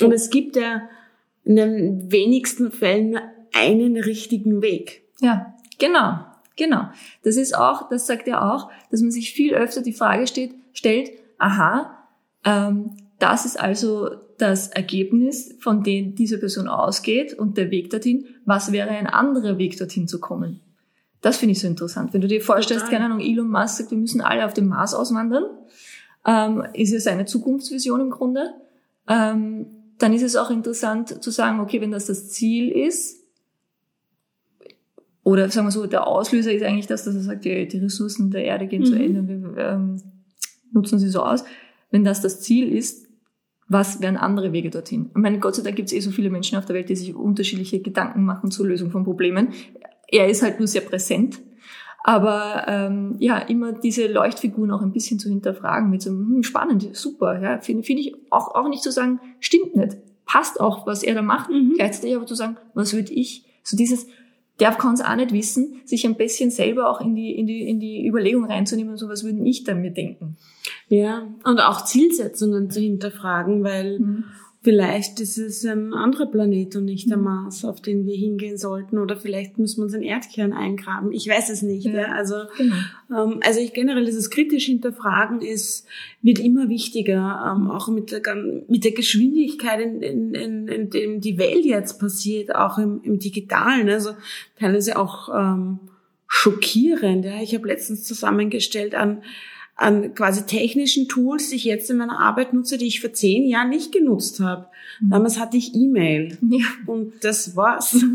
Und 0.00 0.12
es 0.12 0.30
gibt 0.30 0.56
ja 0.56 0.82
in 1.44 1.56
den 1.56 2.12
wenigsten 2.12 2.70
Fällen 2.70 3.10
nur 3.10 3.22
einen 3.54 3.96
richtigen 3.96 4.62
Weg. 4.62 5.02
Ja, 5.20 5.54
genau. 5.78 6.18
Genau. 6.56 6.88
Das 7.22 7.36
ist 7.36 7.56
auch, 7.56 7.88
das 7.88 8.06
sagt 8.06 8.26
er 8.28 8.52
auch, 8.52 8.70
dass 8.90 9.02
man 9.02 9.10
sich 9.10 9.32
viel 9.32 9.54
öfter 9.54 9.82
die 9.82 9.92
Frage 9.92 10.26
steht, 10.26 10.54
stellt, 10.72 11.10
aha, 11.38 12.08
ähm, 12.44 12.96
das 13.18 13.44
ist 13.44 13.60
also 13.60 14.10
das 14.38 14.68
Ergebnis, 14.68 15.54
von 15.60 15.82
dem 15.82 16.14
diese 16.14 16.38
Person 16.38 16.68
ausgeht 16.68 17.34
und 17.34 17.56
der 17.56 17.70
Weg 17.70 17.90
dorthin. 17.90 18.26
Was 18.44 18.72
wäre 18.72 18.90
ein 18.90 19.06
anderer 19.06 19.58
Weg 19.58 19.78
dorthin 19.78 20.08
zu 20.08 20.20
kommen? 20.20 20.60
Das 21.22 21.38
finde 21.38 21.52
ich 21.52 21.60
so 21.60 21.66
interessant. 21.66 22.12
Wenn 22.12 22.20
du 22.20 22.28
dir 22.28 22.40
vorstellst, 22.40 22.86
Total. 22.86 23.00
keine 23.00 23.12
Ahnung, 23.12 23.24
Elon 23.24 23.48
Musk 23.48 23.78
sagt, 23.78 23.90
wir 23.90 23.98
müssen 23.98 24.20
alle 24.20 24.44
auf 24.44 24.52
dem 24.52 24.68
Mars 24.68 24.94
auswandern, 24.94 25.44
ähm, 26.26 26.64
ist 26.74 26.92
ja 26.92 27.00
seine 27.00 27.24
Zukunftsvision 27.24 28.00
im 28.00 28.10
Grunde. 28.10 28.54
Ähm, 29.08 29.66
dann 29.98 30.12
ist 30.12 30.22
es 30.22 30.36
auch 30.36 30.50
interessant 30.50 31.22
zu 31.22 31.30
sagen, 31.30 31.60
okay, 31.60 31.80
wenn 31.80 31.90
das 31.90 32.06
das 32.06 32.28
Ziel 32.28 32.70
ist, 32.70 33.25
oder 35.26 35.50
sagen 35.50 35.66
wir 35.66 35.72
so, 35.72 35.88
der 35.88 36.06
Auslöser 36.06 36.52
ist 36.52 36.62
eigentlich 36.62 36.86
das, 36.86 37.02
dass 37.02 37.16
er 37.16 37.20
sagt, 37.20 37.44
die, 37.44 37.66
die 37.66 37.78
Ressourcen 37.78 38.30
der 38.30 38.44
Erde 38.44 38.68
gehen 38.68 38.82
mhm. 38.82 38.86
zu 38.86 38.94
Ende 38.94 39.18
und 39.18 39.56
wir 39.56 39.58
ähm, 39.58 40.00
nutzen 40.72 41.00
sie 41.00 41.08
so 41.08 41.20
aus. 41.24 41.42
Wenn 41.90 42.04
das 42.04 42.20
das 42.20 42.40
Ziel 42.42 42.72
ist, 42.72 43.08
was 43.66 44.00
wären 44.00 44.16
andere 44.16 44.52
Wege 44.52 44.70
dorthin? 44.70 45.06
Ich 45.10 45.16
meine, 45.16 45.40
Gott 45.40 45.56
sei 45.56 45.64
Dank 45.64 45.74
gibt 45.74 45.88
es 45.88 45.94
eh 45.94 45.98
so 45.98 46.12
viele 46.12 46.30
Menschen 46.30 46.56
auf 46.56 46.64
der 46.64 46.76
Welt, 46.76 46.88
die 46.90 46.94
sich 46.94 47.12
unterschiedliche 47.12 47.80
Gedanken 47.80 48.22
machen 48.22 48.52
zur 48.52 48.68
Lösung 48.68 48.92
von 48.92 49.02
Problemen. 49.02 49.48
Er 50.06 50.28
ist 50.28 50.44
halt 50.44 50.60
nur 50.60 50.68
sehr 50.68 50.82
präsent. 50.82 51.40
Aber 52.04 52.64
ähm, 52.68 53.16
ja, 53.18 53.38
immer 53.38 53.72
diese 53.72 54.06
Leuchtfiguren 54.06 54.70
auch 54.70 54.82
ein 54.82 54.92
bisschen 54.92 55.18
zu 55.18 55.28
hinterfragen 55.28 55.90
mit 55.90 56.02
so, 56.02 56.10
hm, 56.10 56.44
spannend, 56.44 56.88
super, 56.96 57.42
ja, 57.42 57.58
finde 57.58 57.82
find 57.82 57.98
ich 57.98 58.14
auch, 58.30 58.54
auch 58.54 58.68
nicht 58.68 58.84
zu 58.84 58.92
sagen, 58.92 59.18
stimmt 59.40 59.74
nicht, 59.74 59.96
passt 60.24 60.60
auch, 60.60 60.86
was 60.86 61.02
er 61.02 61.16
da 61.16 61.22
macht, 61.22 61.50
mhm. 61.50 61.72
gleichzeitig 61.74 62.14
aber 62.14 62.26
zu 62.26 62.36
sagen, 62.36 62.58
was 62.74 62.94
würde 62.94 63.12
ich, 63.12 63.44
so 63.64 63.76
dieses, 63.76 64.06
der 64.60 64.72
kann 64.72 64.94
es 64.94 65.02
auch 65.02 65.16
nicht 65.16 65.32
wissen, 65.32 65.82
sich 65.84 66.06
ein 66.06 66.16
bisschen 66.16 66.50
selber 66.50 66.88
auch 66.88 67.00
in 67.00 67.14
die, 67.14 67.32
in 67.32 67.46
die, 67.46 67.68
in 67.68 67.78
die 67.78 68.06
Überlegung 68.06 68.44
reinzunehmen, 68.46 68.96
so 68.96 69.08
was 69.08 69.24
würde 69.24 69.42
ich 69.44 69.64
dann 69.64 69.82
mir 69.82 69.90
denken. 69.90 70.36
Ja, 70.88 71.26
und 71.44 71.60
auch 71.60 71.84
Zielsetzungen 71.84 72.70
zu 72.70 72.80
hinterfragen, 72.80 73.62
weil 73.64 73.98
mhm. 73.98 74.24
Vielleicht 74.66 75.20
ist 75.20 75.38
es 75.38 75.64
ein 75.64 75.94
anderer 75.94 76.26
Planet 76.26 76.74
und 76.74 76.86
nicht 76.86 77.08
der. 77.08 77.18
Mars, 77.18 77.64
auf 77.64 77.80
den 77.80 78.04
wir 78.04 78.16
hingehen 78.16 78.56
sollten. 78.56 78.98
Oder 78.98 79.16
vielleicht 79.16 79.58
müssen 79.58 79.76
wir 79.76 79.84
uns 79.84 79.94
einen 79.94 80.02
Erdkern 80.02 80.52
eingraben. 80.52 81.12
Ich 81.12 81.28
weiß 81.28 81.50
es 81.50 81.62
nicht. 81.62 81.86
Ja, 81.86 81.92
ja. 81.92 82.06
Also, 82.08 82.34
genau. 82.58 82.74
ähm, 83.16 83.38
also 83.46 83.60
ich 83.60 83.74
generell 83.74 84.04
dieses 84.04 84.28
kritisch 84.28 84.64
hinterfragen 84.64 85.40
ist, 85.40 85.86
wird 86.20 86.40
immer 86.40 86.68
wichtiger, 86.68 87.54
ähm, 87.56 87.70
auch 87.70 87.86
mit 87.86 88.10
der, 88.10 88.22
mit 88.66 88.82
der 88.82 88.90
Geschwindigkeit, 88.90 89.80
in, 89.80 90.02
in, 90.02 90.34
in, 90.34 90.66
in 90.66 90.90
dem 90.90 91.20
die 91.20 91.38
Welt 91.38 91.64
jetzt 91.64 92.00
passiert, 92.00 92.52
auch 92.52 92.78
im, 92.78 93.02
im 93.04 93.20
Digitalen. 93.20 93.88
Also 93.88 94.16
teilweise 94.58 94.98
auch 94.98 95.28
ähm, 95.32 95.78
schockierend. 96.26 97.24
Ja. 97.24 97.40
Ich 97.40 97.54
habe 97.54 97.68
letztens 97.68 98.02
zusammengestellt 98.02 98.96
an 98.96 99.22
an 99.76 100.14
quasi 100.14 100.46
technischen 100.46 101.06
Tools, 101.06 101.50
die 101.50 101.56
ich 101.56 101.64
jetzt 101.64 101.90
in 101.90 101.98
meiner 101.98 102.18
Arbeit 102.18 102.54
nutze, 102.54 102.78
die 102.78 102.86
ich 102.86 103.00
vor 103.00 103.12
zehn 103.12 103.46
Jahren 103.46 103.68
nicht 103.68 103.92
genutzt 103.92 104.40
habe. 104.40 104.66
Mhm. 105.00 105.10
Damals 105.10 105.38
hatte 105.38 105.58
ich 105.58 105.74
E-Mail 105.74 106.38
ja. 106.40 106.66
und 106.86 107.24
das 107.24 107.56
war's. 107.56 107.96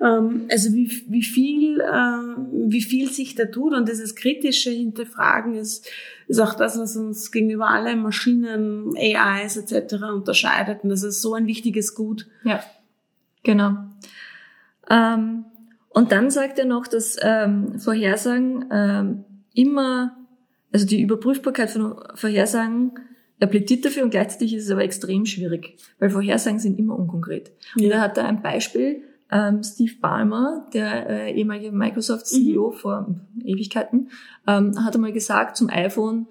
Ähm, 0.00 0.46
also 0.48 0.72
wie, 0.74 1.02
wie 1.08 1.24
viel, 1.24 1.80
äh, 1.80 2.70
wie 2.70 2.82
viel 2.82 3.10
sich 3.10 3.34
da 3.34 3.46
tut 3.46 3.74
und 3.74 3.88
dieses 3.88 4.14
kritische 4.14 4.70
Hinterfragen 4.70 5.56
ist, 5.56 5.90
ist 6.28 6.38
auch 6.38 6.54
das, 6.54 6.78
was 6.78 6.96
uns 6.96 7.32
gegenüber 7.32 7.68
allen 7.68 8.00
Maschinen, 8.00 8.94
AIs 8.96 9.56
etc. 9.56 10.04
unterscheidet 10.14 10.84
und 10.84 10.90
das 10.90 11.02
ist 11.02 11.20
so 11.20 11.34
ein 11.34 11.48
wichtiges 11.48 11.96
Gut. 11.96 12.28
Ja, 12.44 12.62
genau. 13.42 13.76
Ähm, 14.88 15.46
und 15.88 16.12
dann 16.12 16.30
sagt 16.30 16.60
er 16.60 16.66
noch, 16.66 16.86
dass 16.86 17.16
ähm, 17.20 17.80
Vorhersagen 17.80 18.66
ähm, 18.70 19.24
immer 19.54 20.17
also 20.72 20.86
die 20.86 21.00
Überprüfbarkeit 21.00 21.70
von 21.70 21.96
Vorhersagen 22.14 22.92
er 23.40 23.46
plädiert 23.46 23.84
dafür 23.84 24.04
und 24.04 24.10
gleichzeitig 24.10 24.54
ist 24.54 24.64
es 24.64 24.70
aber 24.70 24.82
extrem 24.82 25.24
schwierig, 25.24 25.76
weil 25.98 26.10
Vorhersagen 26.10 26.58
sind 26.58 26.78
immer 26.78 26.98
unkonkret. 26.98 27.52
Und 27.76 27.84
ja. 27.84 28.00
hat 28.00 28.16
da 28.16 28.26
ein 28.26 28.42
Beispiel, 28.42 29.02
ähm, 29.30 29.62
Steve 29.62 29.92
Ballmer, 30.00 30.66
der 30.72 31.08
äh, 31.08 31.32
ehemalige 31.34 31.70
Microsoft-CEO 31.70 32.70
mhm. 32.70 32.76
vor 32.76 33.14
Ewigkeiten, 33.44 34.10
ähm, 34.46 34.84
hat 34.84 34.94
einmal 34.94 35.12
gesagt 35.12 35.56
zum 35.56 35.68
iPhone, 35.68 36.26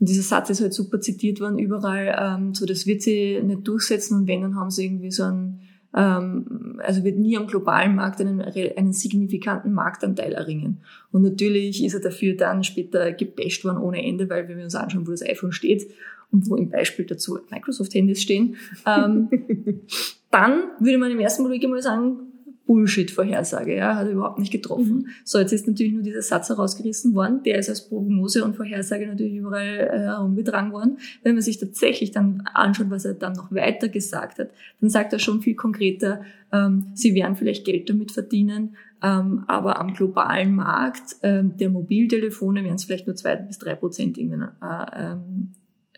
und 0.00 0.08
dieser 0.08 0.22
Satz 0.22 0.50
ist 0.50 0.60
halt 0.60 0.74
super 0.74 1.00
zitiert 1.00 1.40
worden 1.40 1.58
überall, 1.58 2.14
ähm, 2.18 2.54
so 2.54 2.66
das 2.66 2.86
wird 2.86 3.02
sie 3.02 3.40
nicht 3.40 3.66
durchsetzen 3.66 4.18
und 4.18 4.26
wenn, 4.26 4.42
dann 4.42 4.56
haben 4.56 4.70
sie 4.70 4.84
irgendwie 4.84 5.12
so 5.12 5.22
ein 5.22 5.60
also 5.94 7.04
wird 7.04 7.18
nie 7.18 7.36
am 7.36 7.46
globalen 7.46 7.94
Markt 7.94 8.20
einen, 8.20 8.40
einen 8.40 8.92
signifikanten 8.92 9.72
Marktanteil 9.72 10.32
erringen. 10.32 10.80
Und 11.10 11.22
natürlich 11.22 11.84
ist 11.84 11.94
er 11.94 12.00
dafür 12.00 12.34
dann 12.34 12.64
später 12.64 13.12
gebasht 13.12 13.64
worden 13.64 13.78
ohne 13.78 14.02
Ende, 14.02 14.30
weil 14.30 14.48
wenn 14.48 14.56
wir 14.56 14.64
uns 14.64 14.74
anschauen, 14.74 15.06
wo 15.06 15.10
das 15.10 15.22
iPhone 15.22 15.52
steht 15.52 15.90
und 16.30 16.48
wo 16.48 16.56
im 16.56 16.70
Beispiel 16.70 17.04
dazu 17.04 17.38
Microsoft-Handys 17.50 18.22
stehen, 18.22 18.56
ähm, 18.86 19.28
dann 20.30 20.62
würde 20.80 20.98
man 20.98 21.10
im 21.10 21.20
ersten 21.20 21.42
Moment 21.42 21.62
mal 21.68 21.82
sagen, 21.82 22.31
Bullshit-Vorhersage, 22.66 23.76
ja, 23.76 23.96
hat 23.96 24.06
er 24.06 24.12
überhaupt 24.12 24.38
nicht 24.38 24.52
getroffen. 24.52 24.94
Mhm. 24.94 25.06
So, 25.24 25.38
jetzt 25.38 25.52
ist 25.52 25.66
natürlich 25.66 25.92
nur 25.92 26.02
dieser 26.02 26.22
Satz 26.22 26.48
herausgerissen 26.48 27.14
worden, 27.14 27.42
der 27.44 27.58
ist 27.58 27.68
als 27.68 27.88
Prognose 27.88 28.44
und 28.44 28.56
Vorhersage 28.56 29.06
natürlich 29.06 29.36
überall 29.36 29.90
äh, 29.92 29.98
herumgetragen 29.98 30.72
worden. 30.72 30.98
Wenn 31.22 31.34
man 31.34 31.42
sich 31.42 31.58
tatsächlich 31.58 32.12
dann 32.12 32.44
anschaut, 32.54 32.90
was 32.90 33.04
er 33.04 33.14
dann 33.14 33.32
noch 33.32 33.52
weiter 33.52 33.88
gesagt 33.88 34.38
hat, 34.38 34.50
dann 34.80 34.90
sagt 34.90 35.12
er 35.12 35.18
schon 35.18 35.42
viel 35.42 35.54
konkreter, 35.54 36.22
ähm, 36.52 36.86
sie 36.94 37.14
werden 37.14 37.36
vielleicht 37.36 37.64
Geld 37.64 37.88
damit 37.88 38.12
verdienen, 38.12 38.76
ähm, 39.02 39.44
aber 39.48 39.80
am 39.80 39.94
globalen 39.94 40.54
Markt 40.54 41.16
ähm, 41.22 41.56
der 41.56 41.70
Mobiltelefone 41.70 42.62
werden 42.62 42.76
es 42.76 42.84
vielleicht 42.84 43.06
nur 43.06 43.16
zwei 43.16 43.36
bis 43.36 43.58
drei 43.58 43.74
Prozent 43.74 44.16
irgendwann 44.18 44.52
äh, 44.62 45.12
ähm, 45.12 45.52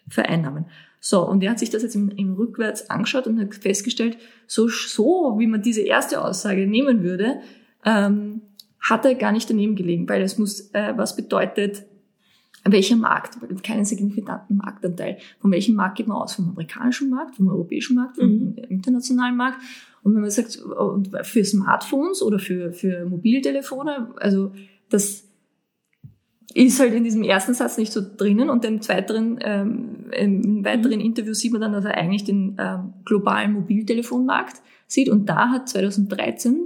vereinnahmen. 0.09 0.67
So, 1.01 1.29
und 1.29 1.43
er 1.43 1.51
hat 1.51 1.59
sich 1.59 1.71
das 1.71 1.83
jetzt 1.83 1.95
im, 1.95 2.11
im 2.11 2.35
Rückwärts 2.35 2.89
angeschaut 2.89 3.27
und 3.27 3.39
hat 3.39 3.55
festgestellt, 3.55 4.17
so, 4.47 4.69
so 4.69 5.37
wie 5.39 5.47
man 5.47 5.63
diese 5.63 5.83
erste 5.83 6.23
Aussage 6.23 6.67
nehmen 6.67 7.03
würde, 7.03 7.41
ähm, 7.85 8.41
hat 8.81 9.05
er 9.05 9.15
gar 9.15 9.33
nicht 9.33 9.49
daneben 9.49 9.77
gelegen, 9.77 10.09
weil 10.09 10.23
es 10.23 10.39
muss, 10.39 10.71
äh, 10.73 10.95
was 10.97 11.17
bedeutet, 11.17 11.85
welcher 12.65 12.97
Markt, 12.97 13.37
keinen 13.63 13.85
signifikanten 13.85 14.57
Marktanteil. 14.57 15.19
Von 15.41 15.51
welchem 15.51 15.75
Markt 15.75 15.97
geht 15.97 16.07
man 16.07 16.17
aus? 16.17 16.35
Vom 16.35 16.49
amerikanischen 16.51 17.11
Markt, 17.11 17.37
vom 17.37 17.49
europäischen 17.49 17.95
Markt, 17.95 18.17
vom 18.17 18.27
mhm. 18.27 18.57
internationalen 18.69 19.37
Markt? 19.37 19.59
Und 20.03 20.15
wenn 20.15 20.23
man 20.23 20.31
sagt, 20.31 20.63
für 21.23 21.45
Smartphones 21.45 22.23
oder 22.23 22.39
für, 22.39 22.73
für 22.73 23.05
Mobiltelefone, 23.07 24.15
also 24.17 24.53
das, 24.89 25.24
ist 26.55 26.79
halt 26.79 26.95
in 26.95 27.03
diesem 27.03 27.25
ersten 27.25 27.53
Satz 27.53 27.77
nicht 27.77 27.93
so 27.93 28.01
drinnen 28.17 28.49
und 28.49 28.65
im 28.65 28.81
zweiten, 28.81 29.39
ähm, 29.43 30.07
im 30.13 30.65
weiteren 30.65 31.01
mhm. 31.01 31.05
Interview 31.05 31.35
sieht 31.35 31.53
man 31.53 31.61
dann, 31.61 31.73
dass 31.73 31.85
er 31.85 31.97
eigentlich 31.97 32.25
den 32.25 32.57
ähm, 32.59 32.95
globalen 33.05 33.53
Mobiltelefonmarkt 33.53 34.63
sieht 34.87 35.09
und 35.09 35.27
da 35.27 35.51
hat 35.51 35.69
2013, 35.69 36.61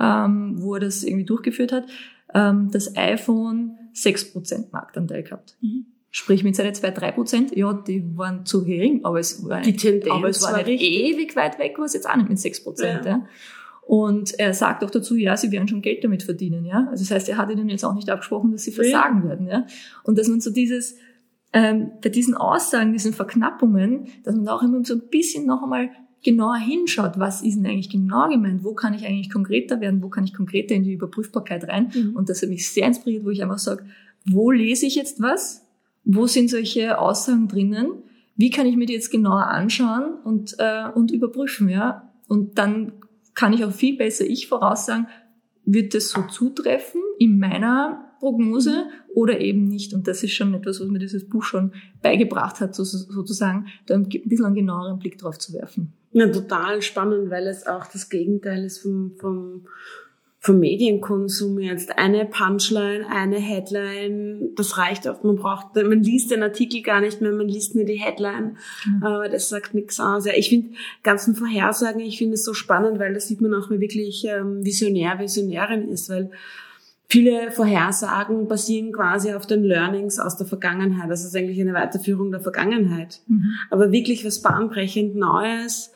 ähm, 0.00 0.54
wo 0.56 0.74
er 0.74 0.80
das 0.80 1.04
irgendwie 1.04 1.24
durchgeführt 1.24 1.70
hat, 1.70 1.86
ähm, 2.34 2.70
das 2.72 2.96
iPhone 2.96 3.78
6% 3.94 4.72
Marktanteil 4.72 5.22
gehabt. 5.22 5.56
Mhm. 5.60 5.86
Sprich 6.10 6.42
mit 6.44 6.56
seinen 6.56 6.74
2-3%, 6.74 7.56
ja, 7.56 7.72
die 7.72 8.04
waren 8.16 8.44
zu 8.46 8.64
gering, 8.64 9.04
aber 9.04 9.20
es 9.20 9.48
war, 9.48 9.62
die 9.62 9.76
Tendenz 9.76 10.12
aber 10.12 10.28
es 10.28 10.42
war, 10.42 10.52
war 10.52 10.62
nicht 10.62 10.82
ewig 10.82 11.34
weit 11.36 11.58
weg, 11.58 11.76
was 11.78 11.94
jetzt 11.94 12.08
auch 12.08 12.16
nicht 12.16 12.28
mit 12.28 12.38
6%. 12.38 12.82
Ja. 12.82 13.00
Ja. 13.04 13.26
Und 13.86 14.38
er 14.38 14.54
sagt 14.54 14.82
auch 14.82 14.90
dazu, 14.90 15.14
ja, 15.14 15.36
sie 15.36 15.52
werden 15.52 15.68
schon 15.68 15.82
Geld 15.82 16.02
damit 16.04 16.22
verdienen, 16.22 16.64
ja. 16.64 16.88
Also 16.90 17.04
das 17.04 17.10
heißt, 17.10 17.28
er 17.28 17.36
hat 17.36 17.50
ihnen 17.50 17.68
jetzt 17.68 17.84
auch 17.84 17.94
nicht 17.94 18.08
abgesprochen, 18.08 18.52
dass 18.52 18.64
sie 18.64 18.72
versagen 18.72 19.22
ja. 19.22 19.28
werden, 19.28 19.46
ja. 19.46 19.66
Und 20.04 20.18
dass 20.18 20.28
man 20.28 20.40
so 20.40 20.50
dieses, 20.50 20.96
ähm, 21.52 21.92
bei 22.02 22.08
diesen 22.08 22.34
Aussagen, 22.34 22.92
diesen 22.92 23.12
Verknappungen, 23.12 24.06
dass 24.24 24.34
man 24.34 24.44
da 24.46 24.54
auch 24.54 24.62
immer 24.62 24.84
so 24.84 24.94
ein 24.94 25.02
bisschen 25.10 25.46
noch 25.46 25.62
einmal 25.62 25.90
genauer 26.24 26.56
hinschaut, 26.56 27.18
was 27.18 27.42
ist 27.42 27.56
denn 27.56 27.66
eigentlich 27.66 27.90
genau 27.90 28.28
gemeint, 28.28 28.64
wo 28.64 28.74
kann 28.74 28.94
ich 28.94 29.06
eigentlich 29.06 29.30
konkreter 29.30 29.80
werden, 29.80 30.02
wo 30.02 30.08
kann 30.08 30.24
ich 30.24 30.34
konkreter 30.34 30.74
in 30.74 30.82
die 30.82 30.94
Überprüfbarkeit 30.94 31.68
rein. 31.68 31.92
Mhm. 31.94 32.16
Und 32.16 32.28
das 32.28 32.42
hat 32.42 32.48
mich 32.48 32.68
sehr 32.68 32.86
inspiriert, 32.86 33.24
wo 33.24 33.30
ich 33.30 33.42
einfach 33.42 33.58
sage, 33.58 33.84
wo 34.24 34.50
lese 34.50 34.86
ich 34.86 34.94
jetzt 34.94 35.20
was? 35.20 35.66
Wo 36.04 36.26
sind 36.26 36.50
solche 36.50 36.98
Aussagen 36.98 37.46
drinnen? 37.46 37.90
Wie 38.36 38.50
kann 38.50 38.66
ich 38.66 38.76
mir 38.76 38.86
die 38.86 38.94
jetzt 38.94 39.10
genauer 39.10 39.46
anschauen 39.46 40.14
und, 40.24 40.56
äh, 40.58 40.88
und 40.94 41.10
überprüfen, 41.12 41.68
ja? 41.68 42.10
Und 42.26 42.58
dann 42.58 42.92
kann 43.34 43.52
ich 43.52 43.64
auch 43.64 43.72
viel 43.72 43.96
besser 43.96 44.24
ich 44.24 44.46
voraussagen, 44.46 45.08
wird 45.64 45.94
das 45.94 46.10
so 46.10 46.22
zutreffen 46.22 47.00
in 47.18 47.38
meiner 47.38 48.14
Prognose 48.20 48.86
oder 49.14 49.40
eben 49.40 49.66
nicht. 49.66 49.94
Und 49.94 50.06
das 50.08 50.22
ist 50.22 50.32
schon 50.32 50.54
etwas, 50.54 50.80
was 50.80 50.88
mir 50.88 50.98
dieses 50.98 51.28
Buch 51.28 51.42
schon 51.42 51.72
beigebracht 52.02 52.60
hat, 52.60 52.74
sozusagen, 52.74 53.66
da 53.86 53.94
ein 53.94 54.08
bisschen 54.08 54.46
einen 54.46 54.54
genaueren 54.54 54.98
Blick 54.98 55.18
drauf 55.18 55.38
zu 55.38 55.52
werfen. 55.52 55.92
Ja, 56.12 56.28
total 56.28 56.80
spannend, 56.80 57.30
weil 57.30 57.46
es 57.46 57.66
auch 57.66 57.86
das 57.86 58.08
Gegenteil 58.08 58.64
ist 58.64 58.78
vom, 58.78 59.16
vom 59.18 59.66
vom 60.44 60.58
Medienkonsum 60.58 61.58
jetzt 61.58 61.96
eine 61.96 62.26
Punchline, 62.26 63.06
eine 63.08 63.38
Headline, 63.38 64.50
das 64.56 64.76
reicht 64.76 65.06
oft. 65.06 65.24
Man 65.24 65.36
braucht, 65.36 65.74
man 65.74 66.02
liest 66.02 66.30
den 66.30 66.42
Artikel 66.42 66.82
gar 66.82 67.00
nicht 67.00 67.22
mehr, 67.22 67.32
man 67.32 67.48
liest 67.48 67.74
nur 67.74 67.84
die 67.84 67.94
Headline, 67.94 68.58
mhm. 68.84 69.02
aber 69.02 69.30
das 69.30 69.48
sagt 69.48 69.72
nichts 69.72 69.98
aus. 70.00 70.26
Ja, 70.26 70.32
ich 70.36 70.50
finde 70.50 70.76
ganzen 71.02 71.34
Vorhersagen, 71.34 72.00
ich 72.00 72.18
finde 72.18 72.34
es 72.34 72.44
so 72.44 72.52
spannend, 72.52 72.98
weil 72.98 73.14
da 73.14 73.20
sieht 73.20 73.40
man 73.40 73.54
auch, 73.54 73.70
wie 73.70 73.80
wirklich 73.80 74.26
ähm, 74.26 74.62
visionär, 74.62 75.18
Visionärin 75.18 75.88
ist, 75.88 76.10
weil 76.10 76.30
viele 77.08 77.50
Vorhersagen 77.50 78.46
basieren 78.46 78.92
quasi 78.92 79.32
auf 79.32 79.46
den 79.46 79.64
Learnings 79.64 80.18
aus 80.18 80.36
der 80.36 80.46
Vergangenheit. 80.46 81.10
Das 81.10 81.24
ist 81.24 81.34
eigentlich 81.34 81.58
eine 81.58 81.72
Weiterführung 81.72 82.30
der 82.30 82.40
Vergangenheit. 82.40 83.20
Mhm. 83.28 83.54
Aber 83.70 83.92
wirklich 83.92 84.26
was 84.26 84.42
bahnbrechend 84.42 85.16
Neues 85.16 85.90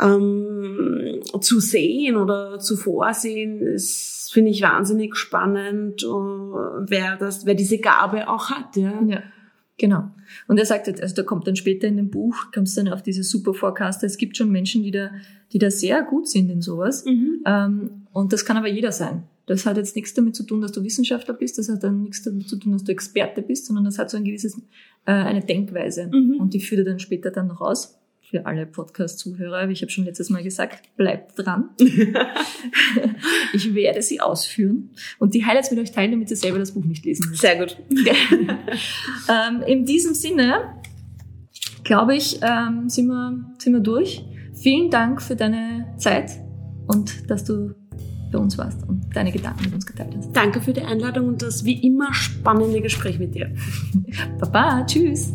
ähm, 0.00 1.20
zu 1.40 1.60
sehen 1.60 2.16
oder 2.16 2.58
zu 2.58 2.76
vorsehen, 2.76 3.60
ist, 3.60 4.30
finde 4.32 4.50
ich 4.50 4.62
wahnsinnig 4.62 5.16
spannend, 5.16 6.04
uh, 6.04 6.54
wer 6.86 7.16
das, 7.16 7.46
wer 7.46 7.54
diese 7.54 7.78
Gabe 7.78 8.28
auch 8.28 8.50
hat, 8.50 8.76
ja. 8.76 9.02
ja. 9.06 9.22
Genau. 9.78 10.10
Und 10.48 10.58
er 10.58 10.64
sagt, 10.64 10.88
also 11.02 11.14
da 11.14 11.22
kommt 11.22 11.46
dann 11.46 11.56
später 11.56 11.86
in 11.86 11.98
dem 11.98 12.10
Buch, 12.10 12.50
kommt 12.52 12.68
es 12.68 12.74
dann 12.74 12.88
auf 12.88 13.02
diese 13.02 13.22
Super 13.22 13.52
Forecaster. 13.52 14.06
Es 14.06 14.16
gibt 14.16 14.36
schon 14.36 14.50
Menschen, 14.50 14.82
die 14.82 14.90
da, 14.90 15.10
die 15.52 15.58
da 15.58 15.70
sehr 15.70 16.02
gut 16.02 16.28
sind 16.28 16.50
in 16.50 16.62
sowas. 16.62 17.04
Mhm. 17.04 17.42
Ähm, 17.44 17.90
und 18.12 18.32
das 18.32 18.46
kann 18.46 18.56
aber 18.56 18.68
jeder 18.68 18.90
sein. 18.90 19.24
Das 19.44 19.66
hat 19.66 19.76
jetzt 19.76 19.94
nichts 19.94 20.14
damit 20.14 20.34
zu 20.34 20.44
tun, 20.44 20.62
dass 20.62 20.72
du 20.72 20.82
Wissenschaftler 20.82 21.34
bist, 21.34 21.58
das 21.58 21.68
hat 21.68 21.84
dann 21.84 22.02
nichts 22.02 22.22
damit 22.22 22.48
zu 22.48 22.56
tun, 22.56 22.72
dass 22.72 22.84
du 22.84 22.90
Experte 22.90 23.42
bist, 23.42 23.66
sondern 23.66 23.84
das 23.84 23.98
hat 23.98 24.10
so 24.10 24.16
ein 24.16 24.24
gewisses, 24.24 24.56
äh, 25.04 25.12
eine 25.12 25.42
Denkweise. 25.42 26.08
Mhm. 26.12 26.40
Und 26.40 26.54
die 26.54 26.60
führt 26.60 26.80
er 26.80 26.84
dann 26.84 26.98
später 26.98 27.30
dann 27.30 27.46
noch 27.46 27.60
aus 27.60 27.98
für 28.30 28.44
alle 28.44 28.66
Podcast-Zuhörer, 28.66 29.68
wie 29.68 29.72
ich 29.72 29.82
habe 29.82 29.90
schon 29.90 30.04
letztes 30.04 30.30
Mal 30.30 30.42
gesagt, 30.42 30.96
bleibt 30.96 31.32
dran. 31.38 31.70
ich 33.52 33.74
werde 33.74 34.02
sie 34.02 34.20
ausführen 34.20 34.90
und 35.18 35.34
die 35.34 35.44
Highlights 35.44 35.70
mit 35.70 35.80
euch 35.80 35.92
teilen, 35.92 36.10
damit 36.12 36.30
ihr 36.30 36.36
selber 36.36 36.58
das 36.58 36.72
Buch 36.72 36.84
nicht 36.84 37.04
lesen 37.04 37.30
müsst. 37.30 37.40
Sehr 37.40 37.56
gut. 37.56 37.76
ähm, 37.90 39.62
in 39.66 39.84
diesem 39.84 40.14
Sinne, 40.14 40.74
glaube 41.84 42.16
ich, 42.16 42.40
ähm, 42.42 42.88
sind, 42.88 43.06
wir, 43.06 43.54
sind 43.58 43.72
wir 43.72 43.80
durch. 43.80 44.24
Vielen 44.54 44.90
Dank 44.90 45.22
für 45.22 45.36
deine 45.36 45.94
Zeit 45.98 46.32
und 46.86 47.30
dass 47.30 47.44
du 47.44 47.74
bei 48.32 48.38
uns 48.38 48.58
warst 48.58 48.82
und 48.88 49.04
deine 49.14 49.30
Gedanken 49.30 49.64
mit 49.64 49.74
uns 49.74 49.86
geteilt 49.86 50.14
hast. 50.16 50.32
Danke 50.32 50.60
für 50.60 50.72
die 50.72 50.82
Einladung 50.82 51.28
und 51.28 51.42
das 51.42 51.64
wie 51.64 51.86
immer 51.86 52.12
spannende 52.12 52.80
Gespräch 52.80 53.18
mit 53.18 53.34
dir. 53.34 53.54
Baba, 54.40 54.84
tschüss. 54.84 55.32